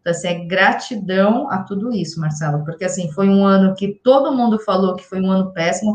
Então, 0.00 0.12
assim, 0.12 0.28
é 0.28 0.44
gratidão 0.46 1.50
a 1.50 1.62
tudo 1.62 1.92
isso, 1.92 2.20
Marcelo, 2.20 2.64
porque, 2.64 2.84
assim, 2.84 3.10
foi 3.12 3.28
um 3.28 3.44
ano 3.44 3.74
que 3.74 3.94
todo 4.02 4.36
mundo 4.36 4.58
falou 4.58 4.96
que 4.96 5.04
foi 5.04 5.20
um 5.20 5.30
ano 5.30 5.52
péssimo. 5.52 5.94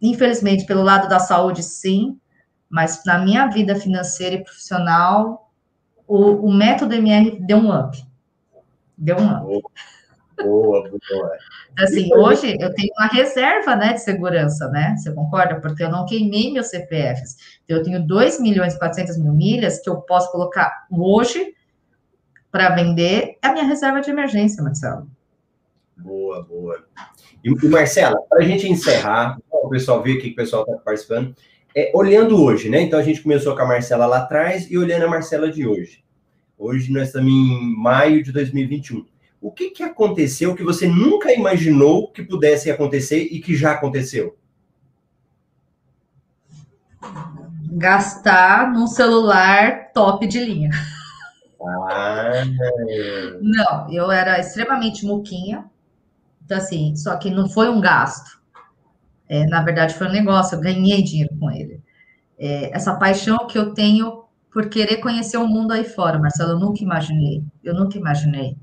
Infelizmente, 0.00 0.64
pelo 0.64 0.82
lado 0.82 1.08
da 1.08 1.18
saúde, 1.18 1.62
sim, 1.62 2.18
mas 2.68 3.02
na 3.04 3.18
minha 3.18 3.46
vida 3.48 3.74
financeira 3.74 4.36
e 4.36 4.44
profissional, 4.44 5.50
o, 6.06 6.46
o 6.46 6.52
método 6.52 6.94
MR 6.94 7.40
deu 7.40 7.58
um 7.58 7.76
up. 7.76 8.00
Deu 8.96 9.16
um 9.16 9.30
up. 9.30 9.64
Boa, 10.42 10.88
boa. 10.88 11.36
Assim, 11.78 12.12
hoje 12.14 12.56
eu 12.60 12.72
tenho 12.74 12.90
uma 12.98 13.06
reserva, 13.06 13.76
né, 13.76 13.94
de 13.94 14.02
segurança, 14.02 14.68
né? 14.68 14.94
Você 14.96 15.12
concorda? 15.12 15.60
Porque 15.60 15.82
eu 15.82 15.90
não 15.90 16.04
queimei 16.04 16.52
meus 16.52 16.68
CPFs. 16.68 17.36
Então, 17.64 17.78
eu 17.78 17.82
tenho 17.82 18.06
2 18.06 18.40
milhões 18.40 18.74
e 18.74 18.78
400 18.78 19.18
mil 19.18 19.32
milhas 19.32 19.80
que 19.80 19.88
eu 19.88 19.96
posso 19.96 20.30
colocar 20.30 20.86
hoje 20.90 21.54
para 22.50 22.74
vender. 22.74 23.38
É 23.42 23.48
a 23.48 23.52
minha 23.52 23.64
reserva 23.64 24.00
de 24.00 24.10
emergência, 24.10 24.62
Marcelo. 24.62 25.08
Boa, 25.96 26.42
boa. 26.42 26.84
E, 27.44 27.68
Marcela, 27.68 28.20
para 28.28 28.42
a 28.42 28.46
gente 28.46 28.68
encerrar, 28.68 29.38
o 29.50 29.68
pessoal 29.68 30.02
ver 30.02 30.16
que 30.16 30.30
o 30.30 30.34
pessoal 30.34 30.62
está 30.62 30.76
participando, 30.78 31.34
é, 31.74 31.92
olhando 31.94 32.42
hoje, 32.42 32.68
né? 32.68 32.80
Então, 32.80 32.98
a 32.98 33.02
gente 33.02 33.22
começou 33.22 33.54
com 33.54 33.62
a 33.62 33.66
Marcela 33.66 34.06
lá 34.06 34.18
atrás 34.18 34.70
e 34.70 34.76
olhando 34.76 35.04
a 35.04 35.08
Marcela 35.08 35.50
de 35.50 35.66
hoje. 35.66 36.04
Hoje 36.58 36.92
nós 36.92 37.06
estamos 37.06 37.30
em 37.30 37.74
maio 37.76 38.22
de 38.22 38.32
2021 38.32 39.06
o 39.40 39.50
que, 39.50 39.70
que 39.70 39.82
aconteceu 39.82 40.54
que 40.54 40.62
você 40.62 40.86
nunca 40.86 41.32
imaginou 41.32 42.08
que 42.08 42.22
pudesse 42.22 42.70
acontecer 42.70 43.28
e 43.30 43.40
que 43.40 43.56
já 43.56 43.72
aconteceu? 43.72 44.36
Gastar 47.72 48.70
num 48.70 48.86
celular 48.86 49.92
top 49.92 50.26
de 50.26 50.44
linha. 50.44 50.70
Ah. 51.62 52.44
Não, 53.40 53.90
eu 53.90 54.10
era 54.10 54.38
extremamente 54.38 55.06
muquinha. 55.06 55.64
Então, 56.44 56.58
assim, 56.58 56.94
só 56.96 57.16
que 57.16 57.30
não 57.30 57.48
foi 57.48 57.70
um 57.70 57.80
gasto. 57.80 58.40
É, 59.28 59.46
na 59.46 59.62
verdade, 59.62 59.94
foi 59.94 60.08
um 60.08 60.12
negócio, 60.12 60.56
eu 60.56 60.60
ganhei 60.60 61.02
dinheiro 61.02 61.34
com 61.38 61.50
ele. 61.50 61.80
É, 62.38 62.74
essa 62.74 62.94
paixão 62.96 63.46
que 63.46 63.56
eu 63.56 63.72
tenho 63.72 64.24
por 64.52 64.68
querer 64.68 64.96
conhecer 64.96 65.36
o 65.36 65.46
mundo 65.46 65.72
aí 65.72 65.84
fora, 65.84 66.18
Marcelo, 66.18 66.52
eu 66.52 66.58
nunca 66.58 66.82
imaginei. 66.82 67.44
Eu 67.62 67.74
nunca 67.74 67.96
imaginei. 67.96 68.56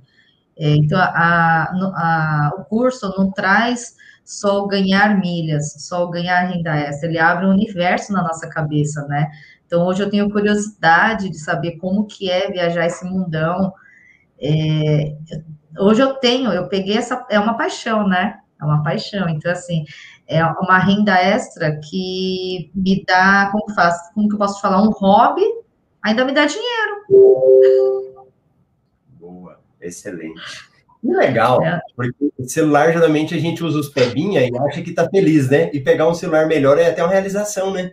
É, 0.59 0.75
então, 0.75 0.99
a, 0.99 1.63
a, 1.65 2.51
o 2.57 2.65
curso 2.65 3.13
não 3.17 3.31
traz 3.31 3.95
só 4.25 4.65
ganhar 4.67 5.19
milhas, 5.19 5.73
só 5.87 6.07
ganhar 6.07 6.41
renda 6.49 6.75
extra, 6.75 7.07
ele 7.07 7.19
abre 7.19 7.45
um 7.45 7.51
universo 7.51 8.11
na 8.11 8.23
nossa 8.23 8.49
cabeça, 8.49 9.05
né? 9.07 9.29
Então, 9.65 9.85
hoje 9.85 10.03
eu 10.03 10.09
tenho 10.09 10.29
curiosidade 10.31 11.29
de 11.29 11.37
saber 11.37 11.77
como 11.77 12.05
que 12.05 12.29
é 12.29 12.49
viajar 12.49 12.85
esse 12.85 13.05
mundão. 13.05 13.73
É, 14.41 15.15
hoje 15.79 16.01
eu 16.01 16.15
tenho, 16.15 16.51
eu 16.51 16.67
peguei 16.67 16.97
essa, 16.97 17.25
é 17.29 17.39
uma 17.39 17.57
paixão, 17.57 18.07
né? 18.07 18.39
É 18.59 18.65
uma 18.65 18.81
paixão. 18.81 19.29
Então, 19.29 19.51
assim, 19.51 19.85
é 20.27 20.43
uma 20.43 20.79
renda 20.79 21.13
extra 21.13 21.79
que 21.79 22.71
me 22.73 23.03
dá, 23.05 23.49
como 23.51 23.73
faz, 23.73 23.95
como 24.13 24.27
que 24.27 24.35
eu 24.35 24.39
posso 24.39 24.59
falar, 24.61 24.81
um 24.81 24.91
hobby, 24.91 25.43
ainda 26.01 26.25
me 26.25 26.33
dá 26.33 26.45
dinheiro. 26.45 28.06
Excelente. 29.87 30.41
E 31.03 31.15
legal, 31.15 31.63
é. 31.63 31.79
porque 31.95 32.31
celular 32.45 32.91
geralmente 32.91 33.35
a 33.35 33.39
gente 33.39 33.63
usa 33.63 33.79
os 33.79 33.89
pebinha 33.89 34.41
e 34.41 34.57
acha 34.57 34.81
que 34.81 34.93
tá 34.93 35.07
feliz, 35.09 35.49
né? 35.49 35.69
E 35.73 35.79
pegar 35.79 36.07
um 36.07 36.13
celular 36.13 36.47
melhor 36.47 36.77
é 36.77 36.89
até 36.89 37.03
uma 37.03 37.11
realização, 37.11 37.71
né? 37.71 37.91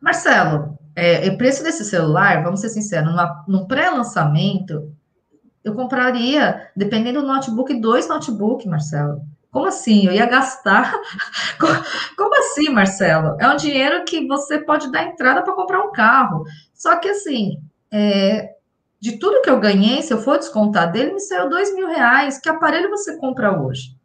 Marcelo, 0.00 0.76
é, 0.94 1.28
o 1.28 1.38
preço 1.38 1.62
desse 1.62 1.84
celular, 1.84 2.42
vamos 2.42 2.60
ser 2.60 2.68
sinceros, 2.68 3.08
numa, 3.08 3.44
no 3.46 3.66
pré-lançamento, 3.66 4.92
eu 5.62 5.74
compraria, 5.74 6.70
dependendo 6.76 7.20
do 7.20 7.26
notebook, 7.26 7.80
dois 7.80 8.08
notebooks, 8.08 8.66
Marcelo. 8.66 9.20
Como 9.50 9.66
assim? 9.66 10.06
Eu 10.06 10.12
ia 10.12 10.26
gastar? 10.26 10.92
Como 12.16 12.38
assim, 12.38 12.68
Marcelo? 12.68 13.36
É 13.40 13.48
um 13.48 13.56
dinheiro 13.56 14.04
que 14.04 14.26
você 14.26 14.58
pode 14.58 14.92
dar 14.92 15.04
entrada 15.04 15.42
para 15.42 15.54
comprar 15.54 15.80
um 15.82 15.92
carro. 15.92 16.44
Só 16.74 16.96
que 16.96 17.08
assim, 17.08 17.58
é, 17.90 18.50
de 19.06 19.18
tudo 19.20 19.40
que 19.40 19.48
eu 19.48 19.60
ganhei, 19.60 20.02
se 20.02 20.12
eu 20.12 20.18
for 20.18 20.36
descontar 20.36 20.90
dele, 20.90 21.12
me 21.12 21.20
saiu 21.20 21.48
dois 21.48 21.72
mil 21.76 21.86
reais. 21.86 22.40
Que 22.40 22.48
aparelho 22.48 22.90
você 22.90 23.16
compra 23.16 23.56
hoje? 23.56 23.96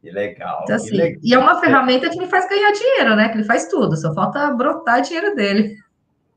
Que 0.00 0.10
legal. 0.10 0.62
Então, 0.64 0.74
assim, 0.74 0.90
que 0.90 0.96
legal. 0.96 1.20
E 1.22 1.34
é 1.34 1.38
uma 1.38 1.60
ferramenta 1.60 2.10
que 2.10 2.18
me 2.18 2.26
faz 2.26 2.48
ganhar 2.48 2.72
dinheiro, 2.72 3.14
né? 3.14 3.28
Que 3.28 3.36
ele 3.36 3.44
faz 3.44 3.68
tudo, 3.68 3.96
só 3.96 4.12
falta 4.12 4.50
brotar 4.50 5.02
dinheiro 5.02 5.36
dele. 5.36 5.76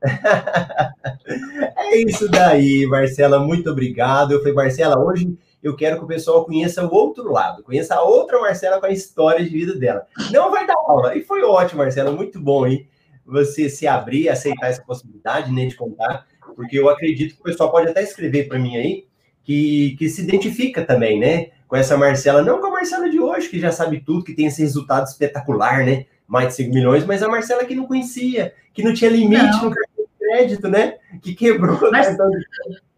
é 1.76 1.96
isso 1.96 2.30
daí, 2.30 2.86
Marcela. 2.86 3.40
Muito 3.40 3.68
obrigado. 3.68 4.30
Eu 4.30 4.38
falei, 4.38 4.54
Marcela, 4.54 5.04
hoje 5.04 5.36
eu 5.60 5.74
quero 5.74 5.98
que 5.98 6.04
o 6.04 6.08
pessoal 6.08 6.44
conheça 6.44 6.86
o 6.86 6.94
outro 6.94 7.32
lado, 7.32 7.64
conheça 7.64 7.96
a 7.96 8.02
outra 8.02 8.38
Marcela 8.38 8.78
com 8.78 8.86
a 8.86 8.92
história 8.92 9.44
de 9.44 9.50
vida 9.50 9.74
dela. 9.74 10.06
Não 10.30 10.52
vai 10.52 10.64
dar 10.68 10.76
aula. 10.86 11.16
E 11.16 11.24
foi 11.24 11.42
ótimo, 11.42 11.82
Marcela. 11.82 12.12
Muito 12.12 12.40
bom, 12.40 12.64
hein? 12.64 12.88
Você 13.26 13.68
se 13.68 13.88
abrir, 13.88 14.28
aceitar 14.28 14.68
essa 14.68 14.82
possibilidade, 14.82 15.50
né, 15.50 15.66
de 15.66 15.74
contar, 15.74 16.26
porque 16.54 16.78
eu 16.78 16.88
acredito 16.88 17.34
que 17.34 17.40
o 17.40 17.44
pessoal 17.44 17.70
pode 17.70 17.88
até 17.88 18.02
escrever 18.02 18.48
para 18.48 18.58
mim 18.58 18.76
aí 18.76 19.06
que, 19.44 19.96
que 19.98 20.08
se 20.08 20.22
identifica 20.22 20.84
também, 20.84 21.18
né? 21.18 21.50
Com 21.66 21.76
essa 21.76 21.96
Marcela, 21.96 22.42
não 22.42 22.60
com 22.60 22.66
a 22.66 22.70
Marcela 22.70 23.08
de 23.08 23.18
hoje, 23.18 23.48
que 23.48 23.58
já 23.58 23.72
sabe 23.72 24.00
tudo, 24.00 24.24
que 24.24 24.34
tem 24.34 24.46
esse 24.46 24.62
resultado 24.62 25.06
espetacular, 25.06 25.84
né? 25.84 26.06
Mais 26.26 26.48
de 26.48 26.54
5 26.54 26.74
milhões, 26.74 27.04
mas 27.04 27.22
a 27.22 27.28
Marcela 27.28 27.64
que 27.64 27.74
não 27.74 27.86
conhecia, 27.86 28.54
que 28.72 28.82
não 28.82 28.94
tinha 28.94 29.10
limite 29.10 29.42
não. 29.42 29.64
no 29.64 29.74
cartão 29.74 30.04
de 30.04 30.18
crédito, 30.18 30.68
né? 30.68 30.98
Que 31.20 31.34
quebrou 31.34 31.90
mas... 31.90 32.06
o 32.06 32.10
cartão 32.10 32.30
de 32.30 32.46
crédito 32.46 32.92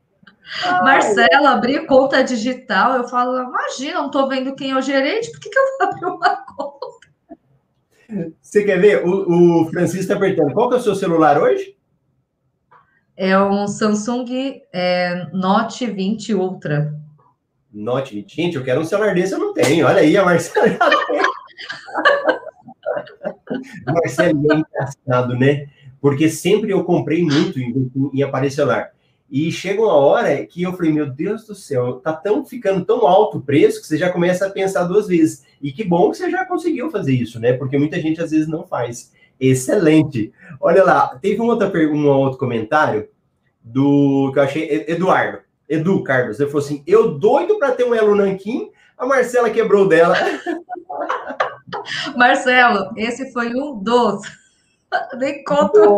Marcela, 0.83 1.51
abrir 1.51 1.87
conta 1.87 2.23
digital, 2.23 2.97
eu 2.97 3.09
falo, 3.09 3.43
imagina, 3.43 3.95
não 3.95 4.07
estou 4.07 4.29
vendo 4.29 4.55
quem 4.55 4.73
é 4.73 4.77
o 4.77 4.83
gerente, 4.83 5.31
por 5.31 5.41
que, 5.41 5.49
que 5.49 5.59
eu 5.59 5.65
vou 5.79 5.89
abrir 5.89 6.07
uma 6.07 6.37
conta? 6.45 6.95
Você 8.41 8.63
quer 8.63 8.81
ver? 8.81 9.05
O, 9.05 9.63
o 9.63 9.71
Francisco 9.71 10.03
está 10.03 10.15
apertando. 10.15 10.53
Qual 10.53 10.69
que 10.69 10.77
é 10.77 10.79
o 10.79 10.83
seu 10.83 10.95
celular 10.95 11.41
hoje? 11.41 11.75
É 13.17 13.39
um 13.39 13.69
Samsung 13.69 14.61
é, 14.73 15.29
Note 15.33 15.87
20 15.87 16.35
Ultra. 16.35 16.99
Note 17.73 18.15
20? 18.15 18.35
Gente, 18.35 18.57
eu 18.57 18.65
quero 18.65 18.81
um 18.81 18.85
celular 18.85 19.15
desse, 19.15 19.35
eu 19.35 19.39
não 19.39 19.55
tenho. 19.55 19.87
Olha 19.87 20.01
aí, 20.01 20.17
a 20.17 20.25
Marcela. 20.25 20.67
Marcelo 23.87 24.53
é 24.53 24.57
engraçado, 24.57 25.37
né? 25.37 25.69
Porque 26.01 26.29
sempre 26.29 26.71
eu 26.71 26.83
comprei 26.85 27.23
muito 27.23 27.61
em, 27.61 27.91
em 28.13 28.23
aparelho 28.23 28.53
celular. 28.53 28.91
E 29.31 29.51
chega 29.51 29.81
uma 29.81 29.95
hora 29.95 30.45
que 30.47 30.63
eu 30.63 30.73
falei, 30.75 30.93
meu 30.93 31.11
Deus 31.11 31.47
do 31.47 31.55
céu, 31.55 31.95
tá 31.95 32.13
tão 32.13 32.45
ficando 32.45 32.85
tão 32.85 33.07
alto 33.07 33.39
o 33.39 33.43
preço 33.43 33.81
que 33.81 33.87
você 33.87 33.97
já 33.97 34.11
começa 34.11 34.47
a 34.47 34.51
pensar 34.51 34.85
duas 34.85 35.09
vezes. 35.09 35.45
E 35.63 35.73
que 35.73 35.83
bom 35.83 36.11
que 36.11 36.17
você 36.17 36.31
já 36.31 36.45
conseguiu 36.45 36.91
fazer 36.91 37.15
isso, 37.15 37.41
né? 37.41 37.53
Porque 37.53 37.79
muita 37.79 38.01
gente 38.01 38.21
às 38.21 38.31
vezes 38.31 38.47
não 38.47 38.67
faz. 38.67 39.13
Excelente. 39.39 40.33
Olha 40.61 40.85
lá, 40.85 41.19
teve 41.21 41.41
um 41.41 41.47
outro, 41.47 41.69
um 41.93 42.09
outro 42.09 42.39
comentário 42.39 43.09
do 43.63 44.31
que 44.33 44.39
eu 44.39 44.43
achei 44.43 44.85
Eduardo. 44.89 45.39
Edu 45.69 46.03
Carlos, 46.03 46.39
ele 46.39 46.51
falou 46.51 46.65
assim: 46.65 46.83
eu 46.87 47.19
doido 47.19 47.59
para 47.59 47.73
ter 47.73 47.85
um 47.85 47.95
Elo 47.95 48.15
Nanquim, 48.15 48.71
a 48.99 49.07
Marcela 49.07 49.51
quebrou 49.51 49.89
dela. 49.89 50.15
Marcelo, 52.17 52.93
esse 52.97 53.33
foi 53.33 53.55
um 53.55 53.83
dos. 53.83 54.21
Nem 55.19 55.43
conto. 55.45 55.97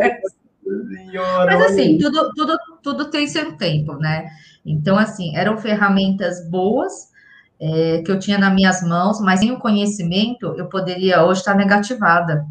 Senhora, 0.88 1.58
Mas 1.58 1.72
assim, 1.72 1.98
tudo, 1.98 2.32
tudo, 2.34 2.58
tudo 2.82 3.10
tem 3.10 3.28
seu 3.28 3.56
tempo, 3.56 3.94
né? 3.94 4.26
Então, 4.64 4.98
assim, 4.98 5.36
eram 5.36 5.58
ferramentas 5.58 6.48
boas 6.48 7.10
é, 7.60 8.02
que 8.04 8.10
eu 8.10 8.18
tinha 8.18 8.36
nas 8.36 8.52
minhas 8.52 8.82
mãos, 8.82 9.20
mas 9.20 9.40
sem 9.40 9.52
o 9.52 9.60
conhecimento, 9.60 10.54
eu 10.56 10.68
poderia 10.68 11.24
hoje 11.24 11.40
estar 11.40 11.54
negativada. 11.54 12.44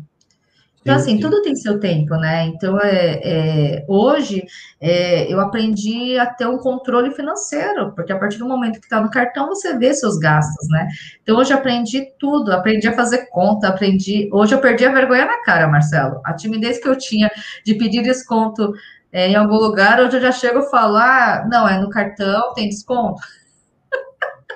Então, 0.86 0.98
assim, 0.98 1.20
tudo 1.20 1.42
tem 1.42 1.56
seu 1.56 1.80
tempo, 1.80 2.16
né? 2.16 2.46
Então, 2.46 2.80
é, 2.80 3.20
é 3.24 3.86
hoje, 3.88 4.46
é, 4.80 5.34
eu 5.34 5.40
aprendi 5.40 6.16
a 6.20 6.28
ter 6.28 6.46
um 6.46 6.60
controle 6.60 7.10
financeiro, 7.10 7.92
porque 7.96 8.14
a 8.14 8.20
partir 8.20 8.38
do 8.38 8.48
momento 8.48 8.80
que 8.80 8.86
está 8.86 9.02
no 9.02 9.10
cartão, 9.10 9.48
você 9.48 9.76
vê 9.76 9.96
seus 9.96 10.20
gastos, 10.20 10.70
né? 10.70 10.88
Então, 11.24 11.38
hoje 11.38 11.52
eu 11.52 11.58
aprendi 11.58 12.06
tudo, 12.20 12.52
aprendi 12.52 12.88
a 12.88 12.94
fazer 12.94 13.26
conta, 13.32 13.68
aprendi... 13.68 14.30
Hoje 14.32 14.54
eu 14.54 14.60
perdi 14.60 14.86
a 14.86 14.94
vergonha 14.94 15.26
na 15.26 15.42
cara, 15.42 15.68
Marcelo. 15.68 16.22
A 16.24 16.34
timidez 16.36 16.78
que 16.78 16.88
eu 16.88 16.96
tinha 16.96 17.32
de 17.66 17.74
pedir 17.74 18.04
desconto 18.04 18.72
é, 19.12 19.30
em 19.30 19.36
algum 19.36 19.58
lugar, 19.58 20.00
hoje 20.00 20.18
eu 20.18 20.22
já 20.22 20.32
chego 20.32 20.60
e 20.60 20.70
falo, 20.70 20.98
ah, 20.98 21.48
não, 21.50 21.68
é 21.68 21.80
no 21.80 21.90
cartão, 21.90 22.54
tem 22.54 22.70
desconto. 22.70 23.20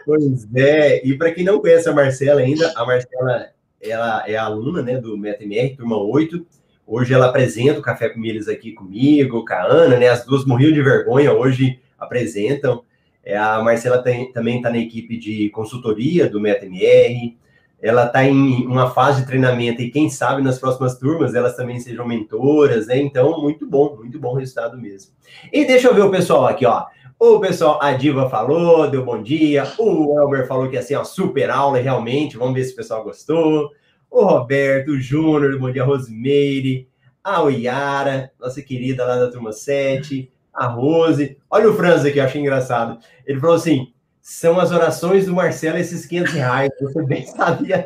Pois 0.05 0.47
é, 0.55 1.03
e 1.03 1.17
para 1.17 1.31
quem 1.31 1.43
não 1.43 1.59
conhece 1.59 1.89
a 1.89 1.93
Marcela 1.93 2.41
ainda, 2.41 2.71
a 2.75 2.85
Marcela 2.85 3.49
ela 3.81 4.23
é 4.27 4.35
aluna 4.35 4.81
né, 4.81 4.97
do 4.97 5.17
MetaMR, 5.17 5.75
turma 5.75 5.97
8. 5.97 6.45
Hoje 6.85 7.13
ela 7.13 7.27
apresenta 7.27 7.79
o 7.79 7.83
Café 7.83 8.09
com 8.09 8.19
Milhas 8.19 8.47
aqui 8.47 8.71
comigo, 8.71 9.45
com 9.45 9.53
a 9.53 9.63
Ana, 9.63 9.97
né? 9.97 10.07
As 10.09 10.25
duas 10.25 10.43
morriam 10.45 10.71
de 10.71 10.81
vergonha, 10.81 11.31
hoje 11.31 11.79
apresentam. 11.97 12.83
É, 13.23 13.37
a 13.37 13.61
Marcela 13.61 14.01
tem, 14.01 14.31
também 14.31 14.57
está 14.57 14.69
na 14.69 14.79
equipe 14.79 15.17
de 15.17 15.49
consultoria 15.49 16.29
do 16.29 16.39
MetaMR. 16.39 17.37
Ela 17.81 18.07
está 18.07 18.25
em 18.25 18.65
uma 18.65 18.89
fase 18.89 19.21
de 19.21 19.27
treinamento 19.27 19.81
e 19.81 19.91
quem 19.91 20.09
sabe 20.09 20.41
nas 20.41 20.59
próximas 20.59 20.97
turmas 20.97 21.33
elas 21.33 21.55
também 21.55 21.79
sejam 21.79 22.07
mentoras, 22.07 22.87
né? 22.87 22.97
Então, 22.97 23.41
muito 23.41 23.65
bom, 23.65 23.95
muito 23.95 24.19
bom 24.19 24.33
resultado 24.33 24.77
mesmo. 24.77 25.11
E 25.53 25.65
deixa 25.65 25.87
eu 25.87 25.95
ver 25.95 26.01
o 26.01 26.11
pessoal 26.11 26.47
aqui, 26.47 26.65
ó. 26.65 26.85
O 27.21 27.37
pessoal, 27.37 27.77
a 27.81 27.91
Diva 27.91 28.29
falou, 28.29 28.89
deu 28.89 29.03
bom 29.03 29.21
dia. 29.21 29.69
O 29.77 30.17
Elber 30.17 30.47
falou 30.47 30.69
que 30.69 30.81
ser 30.81 30.95
uma 30.95 31.03
super 31.03 31.49
aula, 31.49 31.77
realmente. 31.77 32.37
Vamos 32.37 32.53
ver 32.53 32.63
se 32.63 32.71
o 32.71 32.77
pessoal 32.77 33.03
gostou. 33.03 33.71
O 34.09 34.23
Roberto, 34.23 34.91
o 34.91 34.99
Júnior, 35.01 35.59
bom 35.59 35.69
dia, 35.69 35.83
Rosemeire. 35.83 36.87
A 37.21 37.43
Oiara, 37.43 38.31
nossa 38.39 38.61
querida 38.61 39.05
lá 39.05 39.17
da 39.17 39.29
turma 39.29 39.51
7. 39.51 40.31
A 40.53 40.67
Rose. 40.67 41.37
Olha 41.51 41.69
o 41.69 41.73
Franz 41.73 42.05
aqui, 42.05 42.19
eu 42.19 42.23
achei 42.23 42.39
engraçado. 42.39 42.97
Ele 43.25 43.37
falou 43.37 43.57
assim: 43.57 43.91
são 44.21 44.57
as 44.57 44.71
orações 44.71 45.25
do 45.25 45.35
Marcelo, 45.35 45.77
esses 45.77 46.05
500 46.05 46.33
reais. 46.33 46.69
Você 46.79 47.03
bem 47.03 47.25
sabia. 47.27 47.85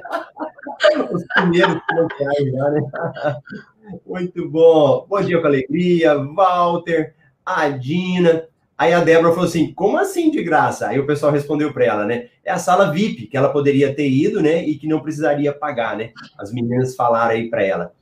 Os 1.11 1.25
primeiros 1.33 1.81
500 1.89 2.19
reais 2.19 2.51
já, 2.51 2.69
né? 2.69 2.81
Muito 4.05 4.47
bom. 4.47 5.07
Bom 5.09 5.21
dia 5.21 5.41
com 5.41 5.47
alegria. 5.47 6.23
Walter, 6.23 7.15
a 7.43 7.69
Dina. 7.69 8.47
Aí 8.77 8.93
a 8.93 9.01
Débora 9.01 9.33
falou 9.33 9.47
assim: 9.47 9.73
como 9.73 9.97
assim 9.97 10.31
de 10.31 10.43
graça? 10.43 10.87
Aí 10.87 10.99
o 10.99 11.05
pessoal 11.05 11.31
respondeu 11.31 11.71
para 11.71 11.85
ela, 11.85 12.05
né? 12.05 12.29
É 12.43 12.51
a 12.51 12.57
sala 12.57 12.91
VIP, 12.91 13.27
que 13.27 13.37
ela 13.37 13.49
poderia 13.49 13.93
ter 13.93 14.09
ido, 14.09 14.41
né? 14.41 14.63
E 14.63 14.75
que 14.75 14.87
não 14.87 15.01
precisaria 15.01 15.53
pagar, 15.53 15.95
né? 15.95 16.11
As 16.37 16.51
meninas 16.51 16.95
falaram 16.95 17.31
aí 17.31 17.49
para 17.49 17.63
ela. 17.63 17.93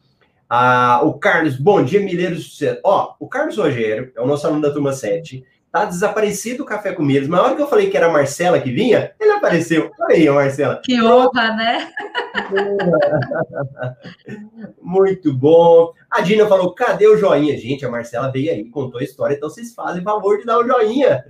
Ah, 0.50 1.00
o 1.04 1.14
Carlos, 1.14 1.56
bom 1.58 1.84
dia, 1.84 2.02
Milheiros. 2.02 2.60
Ó, 2.84 3.16
o 3.20 3.28
Carlos 3.28 3.58
Rogério 3.58 4.12
é 4.16 4.22
o 4.22 4.28
nosso 4.28 4.46
aluno 4.46 4.62
da 4.62 4.72
turma 4.72 4.92
7. 4.92 5.46
Tá 5.72 5.86
desaparecido 5.86 6.64
o 6.64 6.66
café 6.66 6.92
com 6.92 7.02
milhas. 7.02 7.30
Mas 7.30 7.40
na 7.40 7.46
hora 7.46 7.56
que 7.56 7.62
eu 7.62 7.68
falei 7.68 7.90
que 7.90 7.96
era 7.96 8.08
a 8.08 8.12
Marcela 8.12 8.60
que 8.60 8.72
vinha, 8.72 9.14
ele 9.18 9.32
apareceu. 9.32 9.90
Olha 10.02 10.16
aí, 10.16 10.30
Marcela. 10.30 10.82
Que 10.84 11.02
honra, 11.02 11.56
né? 11.56 11.94
Muito 14.82 15.34
bom. 15.34 15.94
A 16.10 16.20
Dina 16.20 16.46
falou: 16.46 16.76
cadê 16.76 17.08
o 17.08 17.18
joinha? 17.18 17.58
Gente, 17.58 17.86
a 17.86 17.90
Marcela 17.90 18.30
veio 18.30 18.52
aí, 18.52 18.70
contou 18.70 19.00
a 19.00 19.04
história, 19.04 19.36
então 19.36 19.50
vocês 19.50 19.74
fazem 19.74 20.04
favor 20.04 20.40
de 20.40 20.46
dar 20.46 20.60
o 20.60 20.68
joinha. 20.68 21.24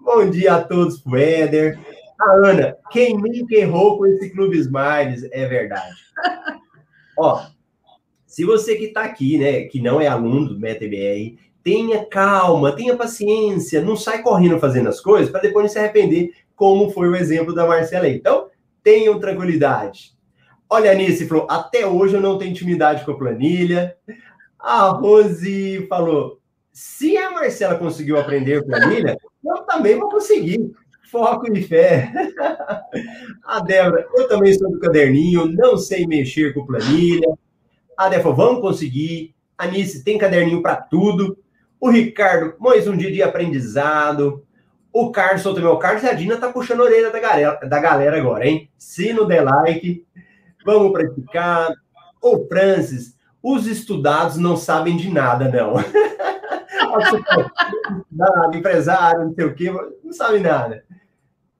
Bom 0.00 0.30
dia 0.30 0.54
a 0.54 0.64
todos 0.64 0.98
pro 0.98 1.18
Éder. 1.18 1.78
A 2.18 2.48
Ana, 2.48 2.76
quem 2.90 3.18
nunca 3.18 3.54
errou 3.54 3.98
com 3.98 4.06
esse 4.06 4.30
Clube 4.30 4.58
Smiles? 4.58 5.28
É 5.30 5.46
verdade. 5.46 5.94
Ó, 7.18 7.44
se 8.26 8.44
você 8.44 8.76
que 8.76 8.86
está 8.86 9.04
aqui, 9.04 9.36
né, 9.36 9.64
que 9.64 9.80
não 9.80 10.00
é 10.00 10.06
aluno 10.06 10.48
do 10.48 10.60
MetaBR, 10.60 11.38
tenha 11.64 12.04
calma, 12.04 12.76
tenha 12.76 12.94
paciência, 12.94 13.80
não 13.80 13.96
sai 13.96 14.22
correndo 14.22 14.60
fazendo 14.60 14.90
as 14.90 15.00
coisas 15.00 15.30
para 15.30 15.40
depois 15.40 15.72
se 15.72 15.78
arrepender, 15.78 16.32
como 16.54 16.90
foi 16.90 17.08
o 17.08 17.16
exemplo 17.16 17.54
da 17.54 17.66
Marcela. 17.66 18.06
Então, 18.06 18.48
tenham 18.82 19.18
tranquilidade. 19.18 20.12
Olha, 20.68 20.90
a 20.90 20.92
Anice 20.92 21.26
falou, 21.26 21.46
até 21.48 21.86
hoje 21.86 22.14
eu 22.14 22.20
não 22.20 22.36
tenho 22.36 22.50
intimidade 22.50 23.04
com 23.04 23.12
a 23.12 23.18
planilha. 23.18 23.96
A 24.58 24.88
Rose 24.88 25.86
falou, 25.88 26.38
se 26.70 27.16
a 27.16 27.30
Marcela 27.30 27.76
conseguiu 27.76 28.18
aprender 28.18 28.64
planilha, 28.64 29.16
eu 29.44 29.62
também 29.62 29.98
vou 29.98 30.10
conseguir. 30.10 30.70
Foco 31.10 31.46
e 31.50 31.62
fé. 31.62 32.12
A 33.44 33.60
Débora, 33.60 34.04
eu 34.16 34.26
também 34.26 34.52
sou 34.52 34.68
do 34.68 34.80
caderninho, 34.80 35.46
não 35.46 35.76
sei 35.76 36.06
mexer 36.06 36.52
com 36.52 36.66
planilha. 36.66 37.28
A 37.96 38.08
Débora, 38.08 38.34
vamos 38.34 38.60
conseguir. 38.60 39.32
A 39.56 39.64
Anice 39.64 40.02
tem 40.02 40.18
caderninho 40.18 40.60
para 40.60 40.74
tudo. 40.74 41.38
O 41.84 41.90
Ricardo, 41.90 42.54
mais 42.58 42.88
um 42.88 42.96
dia 42.96 43.12
de 43.12 43.22
aprendizado. 43.22 44.42
O 44.90 45.12
Carlos 45.12 45.42
soltou 45.42 45.62
meu 45.62 45.76
Carlos 45.76 46.02
e 46.02 46.08
a 46.08 46.14
Dina 46.14 46.38
tá 46.38 46.50
puxando 46.50 46.80
a 46.80 46.84
orelha 46.84 47.10
da 47.10 47.20
galera, 47.20 47.56
da 47.56 47.78
galera 47.78 48.16
agora, 48.16 48.48
hein? 48.48 48.70
Se 48.78 49.12
no 49.12 49.26
der 49.26 49.42
like, 49.42 50.02
vamos 50.64 50.92
praticar. 50.92 51.74
O 52.22 52.48
Francis, 52.48 53.18
os 53.42 53.66
estudados 53.66 54.38
não 54.38 54.56
sabem 54.56 54.96
de 54.96 55.12
nada, 55.12 55.50
não. 55.50 55.74
nada, 58.10 58.56
empresário, 58.56 59.26
não 59.26 59.34
sei 59.34 59.44
o 59.44 59.54
quê, 59.54 59.70
não 60.02 60.12
sabe 60.14 60.38
nada. 60.38 60.84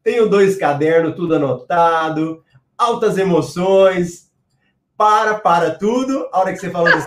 Tenho 0.02 0.26
dois 0.26 0.56
cadernos, 0.56 1.16
tudo 1.16 1.34
anotado, 1.34 2.42
altas 2.78 3.18
emoções. 3.18 4.32
Para, 4.96 5.34
para 5.34 5.72
tudo. 5.72 6.28
A 6.32 6.40
hora 6.40 6.52
que 6.52 6.58
você 6.58 6.70
falou 6.70 6.90
dos 6.90 7.06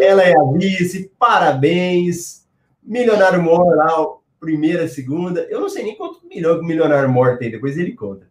Ela 0.00 0.22
é 0.22 0.36
a 0.36 0.44
vice, 0.52 1.10
parabéns. 1.18 2.46
Milionário 2.82 3.42
Mor 3.42 3.76
lá, 3.76 3.92
primeira, 4.38 4.88
segunda. 4.88 5.42
Eu 5.50 5.60
não 5.60 5.68
sei 5.68 5.84
nem 5.84 5.96
quanto 5.96 6.26
milhão 6.26 6.56
que 6.56 6.64
o 6.64 6.66
Milionário 6.66 7.10
Mor 7.10 7.38
tem, 7.38 7.50
depois 7.50 7.76
ele 7.76 7.92
conta. 7.94 8.28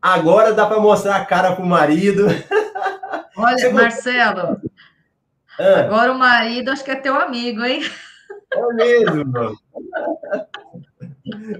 Agora 0.00 0.52
dá 0.52 0.66
para 0.66 0.80
mostrar 0.80 1.16
a 1.16 1.24
cara 1.24 1.56
pro 1.56 1.64
marido. 1.64 2.26
Olha, 3.36 3.72
Marcelo, 3.72 4.60
ah. 5.58 5.80
agora 5.80 6.12
o 6.12 6.18
marido 6.18 6.70
acho 6.70 6.84
que 6.84 6.90
é 6.92 6.96
teu 6.96 7.16
amigo, 7.16 7.64
hein? 7.64 7.82
É 8.52 8.72
mesmo, 8.74 9.24
mano. 9.26 9.58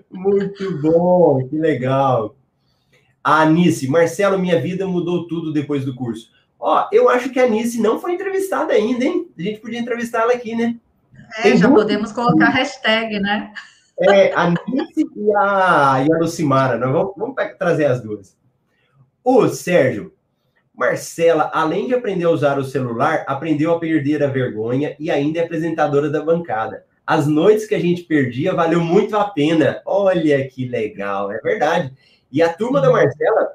Muito 0.08 0.80
bom, 0.80 1.48
que 1.48 1.58
legal. 1.58 2.36
A 3.24 3.40
Anice, 3.40 3.88
Marcelo, 3.88 4.38
minha 4.38 4.60
vida 4.60 4.86
mudou 4.86 5.26
tudo 5.26 5.50
depois 5.50 5.82
do 5.82 5.94
curso. 5.94 6.30
Ó, 6.60 6.86
eu 6.92 7.08
acho 7.08 7.30
que 7.30 7.40
a 7.40 7.44
Anice 7.44 7.80
não 7.80 7.98
foi 7.98 8.12
entrevistada 8.12 8.74
ainda, 8.74 9.02
hein? 9.02 9.28
A 9.38 9.42
gente 9.42 9.60
podia 9.60 9.80
entrevistá-la 9.80 10.34
aqui, 10.34 10.54
né? 10.54 10.76
É, 11.38 11.42
Tem 11.42 11.56
já 11.56 11.70
podemos 11.70 12.12
colocar 12.12 12.50
hashtag, 12.50 13.18
né? 13.18 13.52
É, 13.98 14.32
a 14.34 14.42
Anice 14.42 15.06
e 15.16 15.36
a, 15.36 16.04
e 16.06 16.12
a 16.12 16.18
Lucimara. 16.18 16.76
Nós 16.76 16.92
vamos, 16.92 17.14
vamos 17.16 17.34
trazer 17.58 17.86
as 17.86 18.02
duas. 18.02 18.36
O 19.24 19.48
Sérgio, 19.48 20.12
Marcela, 20.74 21.50
além 21.54 21.86
de 21.86 21.94
aprender 21.94 22.24
a 22.24 22.30
usar 22.30 22.58
o 22.58 22.64
celular, 22.64 23.24
aprendeu 23.26 23.72
a 23.72 23.78
perder 23.78 24.22
a 24.22 24.26
vergonha 24.26 24.94
e 24.98 25.10
ainda 25.10 25.38
é 25.38 25.44
apresentadora 25.44 26.10
da 26.10 26.22
bancada. 26.22 26.84
As 27.06 27.26
noites 27.26 27.66
que 27.66 27.74
a 27.74 27.80
gente 27.80 28.02
perdia 28.02 28.54
valeu 28.54 28.80
muito 28.80 29.16
a 29.16 29.24
pena. 29.24 29.80
Olha 29.86 30.46
que 30.48 30.66
legal, 30.66 31.30
é 31.30 31.38
verdade. 31.38 31.92
E 32.34 32.42
a 32.42 32.52
turma 32.52 32.80
da 32.80 32.90
Marcela 32.90 33.52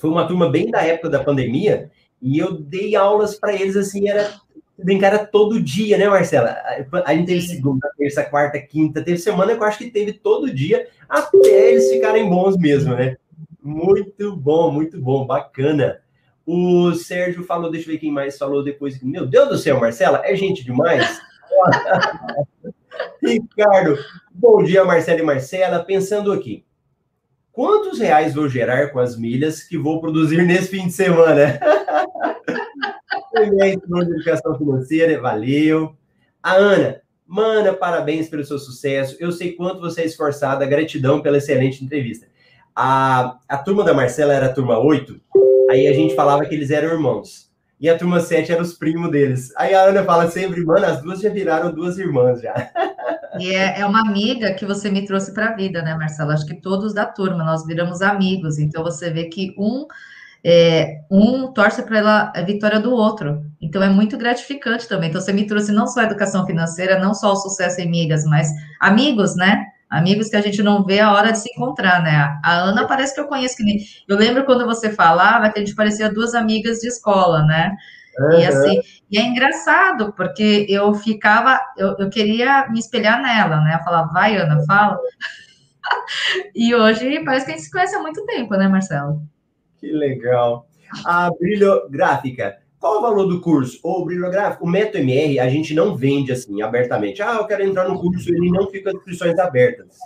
foi 0.00 0.10
uma 0.10 0.26
turma 0.26 0.50
bem 0.50 0.68
da 0.68 0.82
época 0.82 1.08
da 1.08 1.22
pandemia, 1.22 1.92
e 2.20 2.40
eu 2.40 2.52
dei 2.52 2.96
aulas 2.96 3.36
para 3.36 3.54
eles 3.54 3.76
assim, 3.76 4.08
era 4.08 4.34
brincar 4.76 5.28
todo 5.28 5.62
dia, 5.62 5.96
né, 5.96 6.08
Marcela? 6.08 6.56
A 7.04 7.14
gente 7.14 7.26
teve 7.26 7.42
segunda, 7.42 7.88
terça, 7.96 8.24
quarta, 8.24 8.58
quinta, 8.58 9.00
teve 9.00 9.18
semana 9.18 9.54
que 9.54 9.62
eu 9.62 9.66
acho 9.66 9.78
que 9.78 9.92
teve 9.92 10.12
todo 10.12 10.52
dia, 10.52 10.88
até 11.08 11.70
eles 11.70 11.88
ficarem 11.88 12.28
bons 12.28 12.56
mesmo, 12.56 12.96
né? 12.96 13.16
Muito 13.62 14.34
bom, 14.34 14.72
muito 14.72 15.00
bom, 15.00 15.24
bacana. 15.24 16.00
O 16.44 16.92
Sérgio 16.94 17.44
falou, 17.44 17.70
deixa 17.70 17.88
eu 17.88 17.92
ver 17.92 18.00
quem 18.00 18.10
mais 18.10 18.36
falou 18.36 18.64
depois. 18.64 19.00
Meu 19.04 19.24
Deus 19.24 19.48
do 19.48 19.56
céu, 19.56 19.78
Marcela, 19.78 20.20
é 20.24 20.34
gente 20.34 20.64
demais. 20.64 21.20
Ricardo, 23.22 23.96
bom 24.34 24.64
dia, 24.64 24.84
Marcela 24.84 25.20
e 25.20 25.22
Marcela. 25.22 25.84
Pensando 25.84 26.32
aqui, 26.32 26.64
quantos 27.54 28.00
reais 28.00 28.34
vou 28.34 28.48
gerar 28.48 28.90
com 28.90 28.98
as 28.98 29.16
milhas 29.16 29.62
que 29.62 29.78
vou 29.78 30.00
produzir 30.00 30.44
nesse 30.44 30.68
fim 30.68 30.86
de 30.88 30.92
semana? 30.92 31.58
Também 33.32 33.78
de 33.78 34.12
educação 34.12 34.58
financeira, 34.58 35.20
valeu. 35.20 35.96
A 36.42 36.52
Ana, 36.54 37.00
Mana, 37.26 37.72
parabéns 37.72 38.28
pelo 38.28 38.44
seu 38.44 38.58
sucesso. 38.58 39.16
Eu 39.18 39.32
sei 39.32 39.52
quanto 39.52 39.80
você 39.80 40.02
é 40.02 40.06
esforçada, 40.06 40.66
gratidão 40.66 41.22
pela 41.22 41.38
excelente 41.38 41.82
entrevista. 41.82 42.26
A, 42.76 43.38
a 43.48 43.56
turma 43.56 43.82
da 43.82 43.94
Marcela 43.94 44.34
era 44.34 44.46
a 44.46 44.52
turma 44.52 44.78
8, 44.78 45.20
aí 45.70 45.86
a 45.86 45.92
gente 45.92 46.14
falava 46.14 46.44
que 46.44 46.54
eles 46.54 46.70
eram 46.70 46.88
irmãos. 46.88 47.43
E 47.84 47.88
a 47.90 47.98
turma 47.98 48.18
7 48.18 48.50
era 48.50 48.62
os 48.62 48.72
primos 48.72 49.10
deles. 49.10 49.52
Aí 49.58 49.74
a 49.74 49.82
Ana 49.82 50.02
fala 50.02 50.30
sempre, 50.30 50.64
mano, 50.64 50.86
as 50.86 51.02
duas 51.02 51.20
já 51.20 51.28
viraram 51.28 51.70
duas 51.70 51.98
irmãs 51.98 52.40
já. 52.40 52.54
E 53.40 53.52
é, 53.52 53.80
é 53.80 53.84
uma 53.84 54.00
amiga 54.00 54.54
que 54.54 54.64
você 54.64 54.88
me 54.88 55.04
trouxe 55.04 55.34
para 55.34 55.48
a 55.48 55.56
vida, 55.56 55.82
né, 55.82 55.92
Marcela? 55.96 56.34
Acho 56.34 56.46
que 56.46 56.54
todos 56.54 56.94
da 56.94 57.04
turma, 57.04 57.42
nós 57.42 57.66
viramos 57.66 58.00
amigos. 58.00 58.60
Então 58.60 58.84
você 58.84 59.10
vê 59.10 59.24
que 59.24 59.52
um 59.58 59.88
é, 60.44 61.00
um 61.10 61.52
torce 61.52 61.82
pela 61.82 62.32
vitória 62.46 62.78
do 62.78 62.92
outro. 62.92 63.44
Então 63.60 63.82
é 63.82 63.88
muito 63.88 64.16
gratificante 64.16 64.86
também. 64.86 65.08
Então 65.10 65.20
você 65.20 65.32
me 65.32 65.48
trouxe 65.48 65.72
não 65.72 65.88
só 65.88 66.00
a 66.00 66.04
educação 66.04 66.46
financeira, 66.46 67.00
não 67.00 67.12
só 67.12 67.32
o 67.32 67.36
sucesso 67.36 67.80
em 67.80 67.90
migas, 67.90 68.24
mas 68.24 68.48
amigos, 68.80 69.34
né? 69.34 69.66
Amigos 69.90 70.28
que 70.28 70.36
a 70.36 70.40
gente 70.40 70.62
não 70.62 70.84
vê 70.84 71.00
a 71.00 71.12
hora 71.12 71.30
de 71.30 71.38
se 71.38 71.50
encontrar, 71.50 72.02
né? 72.02 72.38
A 72.42 72.54
Ana 72.54 72.86
parece 72.86 73.14
que 73.14 73.20
eu 73.20 73.26
conheço 73.26 73.56
que 73.56 73.64
nem. 73.64 73.78
Eu 74.08 74.16
lembro 74.16 74.44
quando 74.44 74.64
você 74.64 74.90
falava 74.90 75.50
que 75.50 75.58
a 75.58 75.64
gente 75.64 75.74
parecia 75.74 76.12
duas 76.12 76.34
amigas 76.34 76.78
de 76.78 76.88
escola, 76.88 77.42
né? 77.44 77.76
Uhum. 78.18 78.38
E 78.38 78.46
assim, 78.46 78.80
e 79.10 79.18
é 79.18 79.22
engraçado, 79.22 80.12
porque 80.12 80.66
eu 80.68 80.94
ficava, 80.94 81.60
eu, 81.76 81.96
eu 81.98 82.08
queria 82.08 82.68
me 82.68 82.78
espelhar 82.78 83.20
nela, 83.20 83.60
né? 83.60 83.76
Eu 83.78 83.84
falava, 83.84 84.12
vai, 84.12 84.36
Ana, 84.36 84.64
fala. 84.66 84.98
e 86.54 86.74
hoje 86.74 87.22
parece 87.24 87.46
que 87.46 87.52
a 87.52 87.54
gente 87.54 87.64
se 87.64 87.70
conhece 87.70 87.94
há 87.94 88.00
muito 88.00 88.24
tempo, 88.26 88.54
né, 88.54 88.68
Marcelo? 88.68 89.22
Que 89.78 89.92
legal. 89.92 90.66
A 91.04 91.30
brilhográfica. 91.38 92.63
Qual 92.84 92.98
o 92.98 93.00
valor 93.00 93.26
do 93.26 93.40
curso? 93.40 93.80
O 93.82 94.04
brilhográfico, 94.04 94.66
o 94.66 94.68
Meto 94.68 94.98
MR, 94.98 95.40
a 95.40 95.48
gente 95.48 95.72
não 95.72 95.96
vende 95.96 96.30
assim 96.30 96.60
abertamente. 96.60 97.22
Ah, 97.22 97.36
eu 97.36 97.46
quero 97.46 97.64
entrar 97.64 97.88
no 97.88 97.98
curso, 97.98 98.28
ele 98.28 98.50
não 98.50 98.68
fica 98.68 98.92
inscrições 98.92 99.38
abertas. 99.38 99.96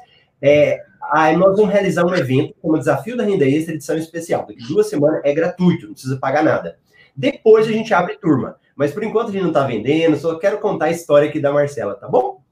É, 0.40 0.78
aí 1.10 1.36
nós 1.36 1.56
vamos 1.56 1.72
realizar 1.72 2.06
um 2.06 2.14
evento 2.14 2.54
como 2.62 2.78
Desafio 2.78 3.16
da 3.16 3.24
Renda 3.24 3.44
Extra, 3.44 3.74
edição 3.74 3.96
especial. 3.98 4.46
Daqui 4.46 4.64
duas 4.68 4.88
semanas 4.88 5.22
é 5.24 5.34
gratuito, 5.34 5.86
não 5.86 5.92
precisa 5.92 6.18
pagar 6.18 6.44
nada. 6.44 6.78
Depois 7.16 7.66
a 7.66 7.72
gente 7.72 7.92
abre 7.92 8.16
turma. 8.16 8.54
Mas 8.76 8.92
por 8.92 9.02
enquanto 9.02 9.30
a 9.30 9.32
gente 9.32 9.42
não 9.42 9.48
está 9.48 9.64
vendendo, 9.66 10.16
só 10.16 10.38
quero 10.38 10.58
contar 10.58 10.84
a 10.84 10.92
história 10.92 11.28
aqui 11.28 11.40
da 11.40 11.52
Marcela, 11.52 11.96
tá 11.96 12.06
bom? 12.06 12.42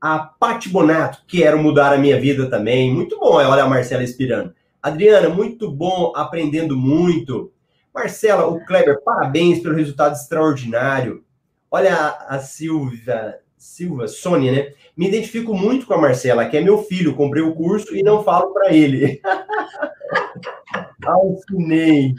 A 0.00 0.18
Pati 0.18 0.68
Bonato, 0.68 1.22
quero 1.28 1.62
mudar 1.62 1.92
a 1.92 1.98
minha 1.98 2.20
vida 2.20 2.50
também. 2.50 2.92
Muito 2.92 3.20
bom, 3.20 3.34
olha 3.34 3.62
a 3.62 3.68
Marcela 3.68 4.02
inspirando. 4.02 4.52
Adriana, 4.82 5.28
muito 5.28 5.70
bom, 5.70 6.12
aprendendo 6.16 6.76
muito. 6.76 7.52
Marcela, 7.96 8.46
o 8.46 8.62
Kleber, 8.62 9.02
parabéns 9.02 9.60
pelo 9.60 9.74
resultado 9.74 10.14
extraordinário. 10.14 11.24
Olha 11.70 12.10
a, 12.28 12.38
Silvia, 12.38 13.38
Silva, 13.56 14.06
Sônia, 14.06 14.52
né? 14.52 14.74
Me 14.94 15.08
identifico 15.08 15.54
muito 15.54 15.86
com 15.86 15.94
a 15.94 15.98
Marcela, 15.98 16.44
que 16.44 16.58
é 16.58 16.60
meu 16.60 16.82
filho, 16.82 17.16
comprei 17.16 17.42
o 17.42 17.54
curso 17.54 17.96
e 17.96 18.02
não 18.02 18.22
falo 18.22 18.52
para 18.52 18.70
ele. 18.70 19.18
Alcinei. 21.02 22.14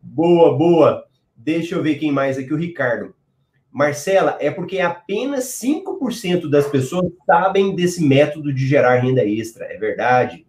Boa, 0.00 0.56
boa. 0.56 1.04
Deixa 1.36 1.74
eu 1.74 1.82
ver 1.82 1.96
quem 1.96 2.12
mais 2.12 2.38
aqui, 2.38 2.54
o 2.54 2.56
Ricardo. 2.56 3.12
Marcela, 3.72 4.38
é 4.40 4.48
porque 4.48 4.78
apenas 4.78 5.60
5% 5.60 6.48
das 6.48 6.68
pessoas 6.68 7.12
sabem 7.26 7.74
desse 7.74 8.02
método 8.02 8.54
de 8.54 8.64
gerar 8.64 9.00
renda 9.00 9.24
extra, 9.24 9.64
é 9.66 9.76
verdade? 9.76 10.46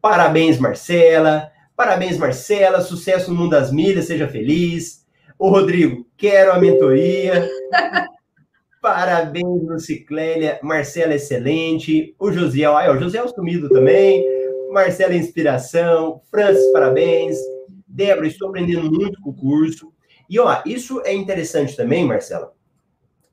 Parabéns, 0.00 0.56
Marcela. 0.60 1.50
Parabéns, 1.76 2.16
Marcela. 2.18 2.80
Sucesso 2.80 3.30
no 3.30 3.38
mundo 3.38 3.50
das 3.50 3.72
milhas, 3.72 4.06
seja 4.06 4.28
feliz. 4.28 5.04
O 5.38 5.48
Rodrigo, 5.48 6.06
quero 6.16 6.52
a 6.52 6.58
mentoria. 6.58 7.48
Parabéns, 8.80 9.62
Luciclélia. 9.62 10.58
Marcela, 10.62 11.14
excelente. 11.14 12.14
O 12.18 12.30
Josiel, 12.30 12.76
ah, 12.76 12.92
o 12.92 12.98
Josiel 12.98 13.28
sumido 13.28 13.68
também. 13.68 14.24
Marcela, 14.70 15.14
inspiração. 15.14 16.20
Francis, 16.30 16.70
parabéns. 16.72 17.38
Débora, 17.86 18.26
estou 18.26 18.48
aprendendo 18.48 18.90
muito 18.90 19.20
com 19.20 19.30
o 19.30 19.34
curso. 19.34 19.92
E, 20.28 20.38
ó, 20.38 20.62
isso 20.66 21.00
é 21.04 21.14
interessante 21.14 21.76
também, 21.76 22.04
Marcela, 22.04 22.52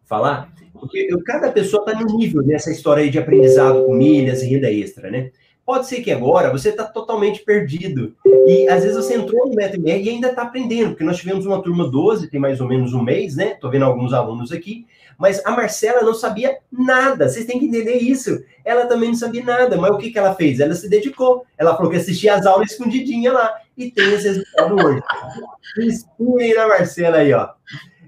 falar, 0.03 0.53
porque 0.73 1.07
eu, 1.09 1.23
cada 1.23 1.51
pessoa 1.51 1.83
está 1.85 1.99
no 1.99 2.17
nível 2.17 2.43
dessa 2.43 2.71
história 2.71 3.03
aí 3.03 3.09
de 3.09 3.17
aprendizado 3.17 3.85
com 3.85 3.93
milhas 3.93 4.41
e 4.41 4.47
renda 4.47 4.71
extra, 4.71 5.09
né? 5.09 5.31
Pode 5.71 5.87
ser 5.87 6.01
que 6.01 6.11
agora 6.11 6.51
você 6.51 6.67
está 6.67 6.83
totalmente 6.83 7.45
perdido. 7.45 8.13
E 8.45 8.67
às 8.67 8.83
vezes 8.83 8.97
você 8.97 9.15
entrou 9.15 9.47
no 9.47 9.55
MetaMR 9.55 10.03
e 10.03 10.09
ainda 10.09 10.27
está 10.27 10.41
aprendendo, 10.41 10.89
porque 10.89 11.03
nós 11.05 11.15
tivemos 11.15 11.45
uma 11.45 11.63
turma 11.63 11.89
12, 11.89 12.29
tem 12.29 12.41
mais 12.41 12.59
ou 12.59 12.67
menos 12.67 12.93
um 12.93 13.01
mês, 13.01 13.37
né? 13.37 13.53
Estou 13.53 13.71
vendo 13.71 13.85
alguns 13.85 14.11
alunos 14.11 14.51
aqui. 14.51 14.85
Mas 15.17 15.41
a 15.45 15.51
Marcela 15.51 16.01
não 16.01 16.13
sabia 16.13 16.57
nada. 16.69 17.29
Vocês 17.29 17.45
têm 17.45 17.57
que 17.57 17.67
entender 17.67 17.99
isso. 17.99 18.43
Ela 18.65 18.85
também 18.85 19.11
não 19.11 19.15
sabia 19.15 19.45
nada. 19.45 19.77
Mas 19.77 19.91
o 19.91 19.97
que, 19.97 20.11
que 20.11 20.19
ela 20.19 20.35
fez? 20.35 20.59
Ela 20.59 20.73
se 20.73 20.89
dedicou. 20.89 21.45
Ela 21.57 21.73
falou 21.77 21.89
que 21.89 21.95
assistia 21.95 22.35
as 22.35 22.45
aulas 22.45 22.71
escondidinha 22.71 23.31
lá. 23.31 23.53
E 23.77 23.89
tem 23.91 24.13
esse 24.13 24.27
resultado 24.27 24.75
hoje. 24.75 25.01
Inspirem 25.79 26.53
na 26.53 26.67
Marcela 26.67 27.15
aí, 27.19 27.31
ó. 27.31 27.47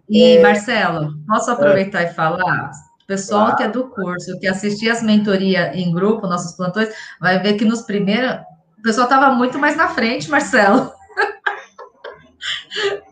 E, 0.10 0.36
é... 0.36 0.42
Marcelo, 0.42 1.14
posso 1.26 1.50
aproveitar 1.50 2.02
é... 2.02 2.12
e 2.12 2.14
falar? 2.14 2.72
O 3.04 3.08
pessoal 3.08 3.48
claro. 3.48 3.58
que 3.58 3.64
é 3.64 3.68
do 3.68 3.90
curso, 3.90 4.40
que 4.40 4.48
assistia 4.48 4.94
as 4.94 5.04
mentorias 5.04 5.76
em 5.76 5.94
grupo, 5.94 6.28
nossos 6.28 6.56
plantões, 6.56 6.90
vai 7.20 7.38
ver 7.40 7.56
que 7.56 7.66
nos 7.66 7.82
primeiros. 7.82 8.42
O 8.80 8.82
pessoal 8.82 9.06
estava 9.06 9.34
muito 9.36 9.60
mais 9.60 9.76
na 9.76 9.90
frente, 9.90 10.30
Marcelo. 10.30 10.92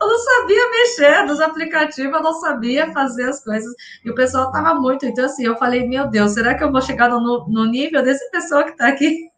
Eu 0.02 0.08
não 0.08 0.18
sabia 0.18 0.70
mexer 0.70 1.24
nos 1.26 1.40
aplicativos, 1.40 2.14
eu 2.14 2.24
não 2.24 2.34
sabia 2.34 2.92
fazer 2.92 3.30
as 3.30 3.44
coisas. 3.44 3.72
E 4.04 4.10
o 4.10 4.16
pessoal 4.16 4.48
estava 4.48 4.74
muito. 4.74 5.06
Então, 5.06 5.24
assim, 5.24 5.46
eu 5.46 5.56
falei, 5.56 5.88
meu 5.88 6.10
Deus, 6.10 6.34
será 6.34 6.56
que 6.56 6.64
eu 6.64 6.72
vou 6.72 6.82
chegar 6.82 7.10
no, 7.10 7.48
no 7.48 7.66
nível 7.66 8.04
desse 8.04 8.30
pessoal 8.32 8.66
que 8.66 8.72
está 8.72 8.88
aqui? 8.88 9.30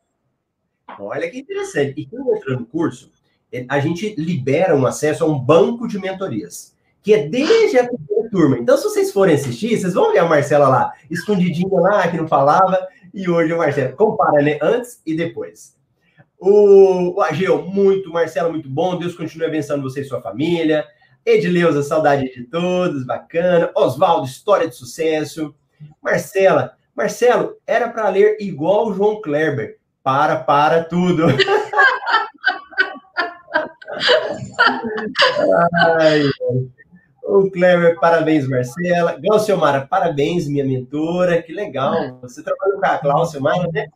Olha 0.97 1.29
que 1.29 1.39
interessante. 1.39 2.01
E 2.01 2.05
quando 2.07 2.35
entra 2.35 2.55
no 2.55 2.65
curso, 2.65 3.11
a 3.69 3.79
gente 3.79 4.15
libera 4.15 4.75
um 4.75 4.85
acesso 4.85 5.23
a 5.23 5.27
um 5.27 5.37
banco 5.37 5.87
de 5.87 5.99
mentorias, 5.99 6.73
que 7.01 7.13
é 7.13 7.27
desde 7.27 7.77
a 7.77 7.87
turma. 8.33 8.57
Então, 8.57 8.75
se 8.75 8.83
vocês 8.83 9.11
forem 9.11 9.35
assistir, 9.35 9.77
vocês 9.77 9.93
vão 9.93 10.11
ver 10.11 10.17
a 10.17 10.25
Marcela 10.25 10.67
lá, 10.67 10.91
escondidinha 11.09 11.79
lá, 11.79 12.07
que 12.07 12.17
não 12.17 12.27
falava, 12.27 12.87
e 13.13 13.29
hoje 13.29 13.53
o 13.53 13.59
Marcelo. 13.59 13.95
Compara, 13.95 14.41
né? 14.41 14.57
Antes 14.59 14.99
e 15.05 15.15
depois. 15.15 15.77
O, 16.39 17.15
o 17.15 17.21
Ageu, 17.21 17.61
muito. 17.61 18.11
Marcelo, 18.11 18.49
muito 18.49 18.67
bom. 18.67 18.97
Deus 18.97 19.15
continue 19.15 19.45
abençoando 19.45 19.83
você 19.83 20.01
e 20.01 20.05
sua 20.05 20.19
família. 20.19 20.83
Edileuza, 21.23 21.83
saudade 21.83 22.33
de 22.33 22.43
todos, 22.45 23.05
bacana. 23.05 23.69
Oswaldo, 23.75 24.25
história 24.25 24.67
de 24.67 24.75
sucesso. 24.75 25.53
Marcela, 26.01 26.75
Marcelo, 26.95 27.55
era 27.67 27.87
para 27.89 28.09
ler 28.09 28.37
igual 28.39 28.87
o 28.87 28.93
João 28.95 29.21
Kleber. 29.21 29.77
Para, 30.01 30.37
para 30.37 30.83
tudo. 30.83 31.25
Ai, 35.99 36.23
o 37.23 37.49
Kleber, 37.49 37.99
parabéns, 37.99 38.47
Marcela. 38.47 39.17
Glauciomara, 39.19 39.87
parabéns, 39.87 40.47
minha 40.47 40.65
mentora. 40.65 41.41
Que 41.41 41.53
legal. 41.53 42.19
Você 42.21 42.43
trabalha 42.43 42.73
com 42.73 42.85
a 42.85 42.97
Glauciomara, 42.97 43.67
né? 43.73 43.87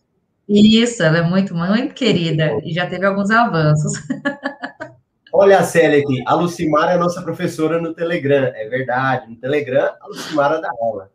Isso, 0.48 1.04
ela 1.04 1.18
é 1.18 1.22
muito, 1.22 1.54
muito 1.54 1.94
querida 1.94 2.58
e 2.64 2.74
já 2.74 2.88
teve 2.88 3.06
alguns 3.06 3.30
avanços. 3.30 3.94
Olha 5.34 5.60
a 5.60 5.64
Célia 5.64 6.00
aqui. 6.00 6.24
A 6.26 6.34
Lucimara 6.34 6.94
é 6.94 6.98
nossa 6.98 7.22
professora 7.22 7.82
no 7.82 7.94
Telegram. 7.94 8.52
É 8.56 8.68
verdade. 8.70 9.30
No 9.30 9.36
Telegram, 9.36 9.92
a 10.00 10.08
Lucimara 10.08 10.62
dá 10.62 10.70
aula. 10.82 11.12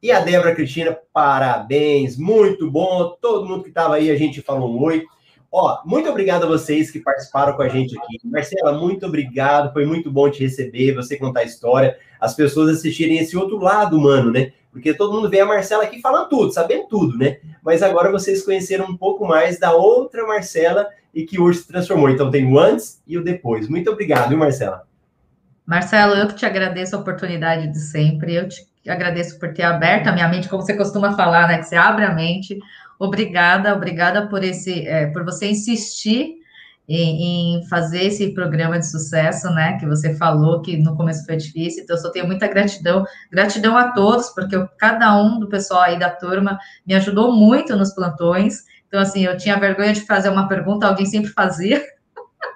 E 0.00 0.10
a 0.10 0.20
Débora 0.20 0.54
Cristina, 0.54 0.96
parabéns. 1.12 2.16
Muito 2.16 2.70
bom. 2.70 3.16
Todo 3.20 3.46
mundo 3.46 3.62
que 3.62 3.68
estava 3.68 3.96
aí, 3.96 4.10
a 4.10 4.16
gente 4.16 4.40
falou 4.40 4.74
um 4.74 4.82
oi. 4.82 5.04
Ó, 5.54 5.82
muito 5.84 6.08
obrigado 6.08 6.44
a 6.44 6.46
vocês 6.46 6.90
que 6.90 6.98
participaram 6.98 7.52
com 7.52 7.60
a 7.60 7.68
gente 7.68 7.94
aqui. 7.98 8.18
Marcela, 8.24 8.72
muito 8.72 9.04
obrigado. 9.04 9.70
Foi 9.74 9.84
muito 9.84 10.10
bom 10.10 10.30
te 10.30 10.42
receber, 10.42 10.94
você 10.94 11.18
contar 11.18 11.40
a 11.40 11.44
história, 11.44 11.98
as 12.18 12.34
pessoas 12.34 12.78
assistirem 12.78 13.18
esse 13.18 13.36
outro 13.36 13.58
lado 13.58 13.98
humano, 13.98 14.32
né? 14.32 14.52
Porque 14.72 14.94
todo 14.94 15.12
mundo 15.12 15.28
vê 15.28 15.40
a 15.40 15.46
Marcela 15.46 15.84
aqui 15.84 16.00
falando 16.00 16.30
tudo, 16.30 16.54
sabendo 16.54 16.88
tudo, 16.88 17.18
né? 17.18 17.36
Mas 17.62 17.82
agora 17.82 18.10
vocês 18.10 18.42
conheceram 18.42 18.86
um 18.86 18.96
pouco 18.96 19.26
mais 19.26 19.58
da 19.58 19.72
outra 19.72 20.26
Marcela 20.26 20.88
e 21.12 21.24
que 21.24 21.38
hoje 21.38 21.58
se 21.58 21.68
transformou. 21.68 22.08
Então 22.08 22.30
tem 22.30 22.50
o 22.50 22.58
antes 22.58 23.02
e 23.06 23.18
o 23.18 23.22
depois. 23.22 23.68
Muito 23.68 23.90
obrigado, 23.90 24.30
viu, 24.30 24.38
Marcela? 24.38 24.84
Marcelo, 25.66 26.14
eu 26.14 26.28
que 26.28 26.34
te 26.34 26.46
agradeço 26.46 26.96
a 26.96 26.98
oportunidade 26.98 27.70
de 27.70 27.78
sempre. 27.78 28.34
Eu 28.34 28.48
te 28.48 28.66
agradeço 28.88 29.38
por 29.38 29.52
ter 29.52 29.64
aberto 29.64 30.06
a 30.06 30.12
minha 30.12 30.28
mente, 30.28 30.48
como 30.48 30.62
você 30.62 30.74
costuma 30.74 31.14
falar, 31.14 31.46
né? 31.46 31.58
Que 31.58 31.64
você 31.64 31.76
abre 31.76 32.06
a 32.06 32.14
mente 32.14 32.58
Obrigada, 33.02 33.74
obrigada 33.74 34.28
por 34.28 34.44
esse, 34.44 34.86
é, 34.86 35.08
por 35.08 35.24
você 35.24 35.50
insistir 35.50 36.36
em, 36.88 37.56
em, 37.56 37.66
fazer 37.66 38.04
esse 38.04 38.32
programa 38.32 38.78
de 38.78 38.88
sucesso, 38.88 39.50
né? 39.50 39.76
Que 39.76 39.84
você 39.84 40.14
falou 40.14 40.62
que 40.62 40.76
no 40.76 40.96
começo 40.96 41.26
foi 41.26 41.36
difícil, 41.36 41.82
então 41.82 41.96
eu 41.96 42.00
só 42.00 42.12
tenho 42.12 42.28
muita 42.28 42.46
gratidão, 42.46 43.04
gratidão 43.28 43.76
a 43.76 43.90
todos, 43.90 44.28
porque 44.28 44.54
eu, 44.54 44.68
cada 44.78 45.20
um 45.20 45.40
do 45.40 45.48
pessoal 45.48 45.80
aí 45.80 45.98
da 45.98 46.10
turma 46.10 46.56
me 46.86 46.94
ajudou 46.94 47.32
muito 47.32 47.74
nos 47.74 47.92
plantões. 47.92 48.62
Então, 48.86 49.00
assim, 49.00 49.24
eu 49.24 49.36
tinha 49.36 49.58
vergonha 49.58 49.92
de 49.92 50.06
fazer 50.06 50.28
uma 50.28 50.46
pergunta, 50.46 50.86
alguém 50.86 51.04
sempre 51.04 51.32
fazia. 51.32 51.84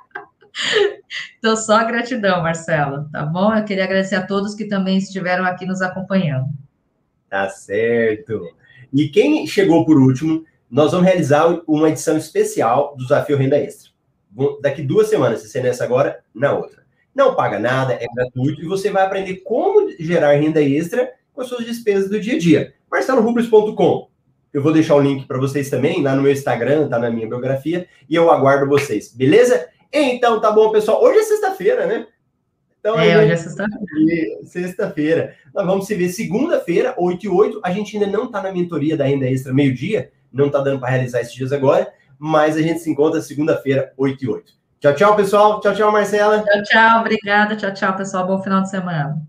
então, 1.40 1.56
só 1.56 1.84
gratidão, 1.84 2.40
Marcelo, 2.40 3.10
tá 3.10 3.26
bom? 3.26 3.52
Eu 3.52 3.64
queria 3.64 3.82
agradecer 3.82 4.14
a 4.14 4.24
todos 4.24 4.54
que 4.54 4.66
também 4.68 4.98
estiveram 4.98 5.44
aqui 5.44 5.66
nos 5.66 5.82
acompanhando. 5.82 6.46
Tá 7.28 7.48
certo. 7.48 8.54
E 8.92 9.08
quem 9.08 9.46
chegou 9.46 9.84
por 9.84 9.98
último, 9.98 10.44
nós 10.70 10.92
vamos 10.92 11.06
realizar 11.06 11.60
uma 11.66 11.88
edição 11.88 12.16
especial 12.16 12.94
do 12.96 13.04
Desafio 13.04 13.36
Renda 13.36 13.56
Extra. 13.56 13.90
Daqui 14.60 14.82
duas 14.82 15.08
semanas, 15.08 15.40
se 15.40 15.48
você 15.48 15.60
nessa 15.60 15.84
agora, 15.84 16.20
na 16.34 16.52
outra. 16.52 16.84
Não 17.14 17.34
paga 17.34 17.58
nada, 17.58 17.94
é 17.94 18.06
gratuito 18.14 18.62
e 18.62 18.66
você 18.66 18.90
vai 18.90 19.02
aprender 19.02 19.36
como 19.36 19.90
gerar 19.98 20.34
renda 20.34 20.60
extra 20.60 21.10
com 21.32 21.40
as 21.40 21.48
suas 21.48 21.64
despesas 21.64 22.10
do 22.10 22.20
dia 22.20 22.34
a 22.34 22.38
dia. 22.38 22.74
marcelorubles.com. 22.90 24.10
Eu 24.52 24.62
vou 24.62 24.72
deixar 24.72 24.96
o 24.96 25.00
link 25.00 25.26
para 25.26 25.38
vocês 25.38 25.70
também 25.70 26.02
lá 26.02 26.14
no 26.14 26.22
meu 26.22 26.32
Instagram, 26.32 26.88
tá 26.88 26.98
na 26.98 27.10
minha 27.10 27.26
biografia, 27.26 27.88
e 28.08 28.14
eu 28.14 28.30
aguardo 28.30 28.68
vocês, 28.68 29.12
beleza? 29.14 29.66
Então, 29.90 30.40
tá 30.40 30.50
bom, 30.50 30.70
pessoal. 30.70 31.02
Hoje 31.02 31.20
é 31.20 31.22
sexta-feira, 31.22 31.86
né? 31.86 32.06
Então, 32.86 33.00
é, 33.00 33.18
hoje 33.18 33.32
é 33.32 33.36
sexta-feira. 33.36 34.44
Sexta-feira. 34.44 35.34
Nós 35.52 35.66
vamos 35.66 35.86
se 35.88 35.94
ver 35.96 36.08
segunda-feira, 36.08 36.94
8 36.96 37.26
e 37.26 37.28
8. 37.28 37.60
A 37.64 37.72
gente 37.72 37.96
ainda 37.96 38.06
não 38.16 38.26
está 38.26 38.40
na 38.40 38.52
mentoria 38.52 38.96
da 38.96 39.04
renda 39.04 39.28
extra 39.28 39.52
meio-dia, 39.52 40.12
não 40.32 40.46
está 40.46 40.60
dando 40.60 40.78
para 40.78 40.90
realizar 40.90 41.20
esses 41.20 41.34
dias 41.34 41.52
agora, 41.52 41.92
mas 42.16 42.56
a 42.56 42.62
gente 42.62 42.78
se 42.78 42.88
encontra 42.88 43.20
segunda-feira, 43.20 43.92
8 43.96 44.24
e 44.24 44.28
8. 44.28 44.52
Tchau, 44.78 44.94
tchau, 44.94 45.16
pessoal. 45.16 45.60
Tchau, 45.60 45.74
tchau, 45.74 45.90
Marcela. 45.90 46.44
Tchau, 46.44 46.62
tchau. 46.62 47.00
Obrigada. 47.00 47.56
Tchau, 47.56 47.74
tchau, 47.74 47.96
pessoal. 47.96 48.24
Bom 48.24 48.40
final 48.40 48.62
de 48.62 48.70
semana. 48.70 49.20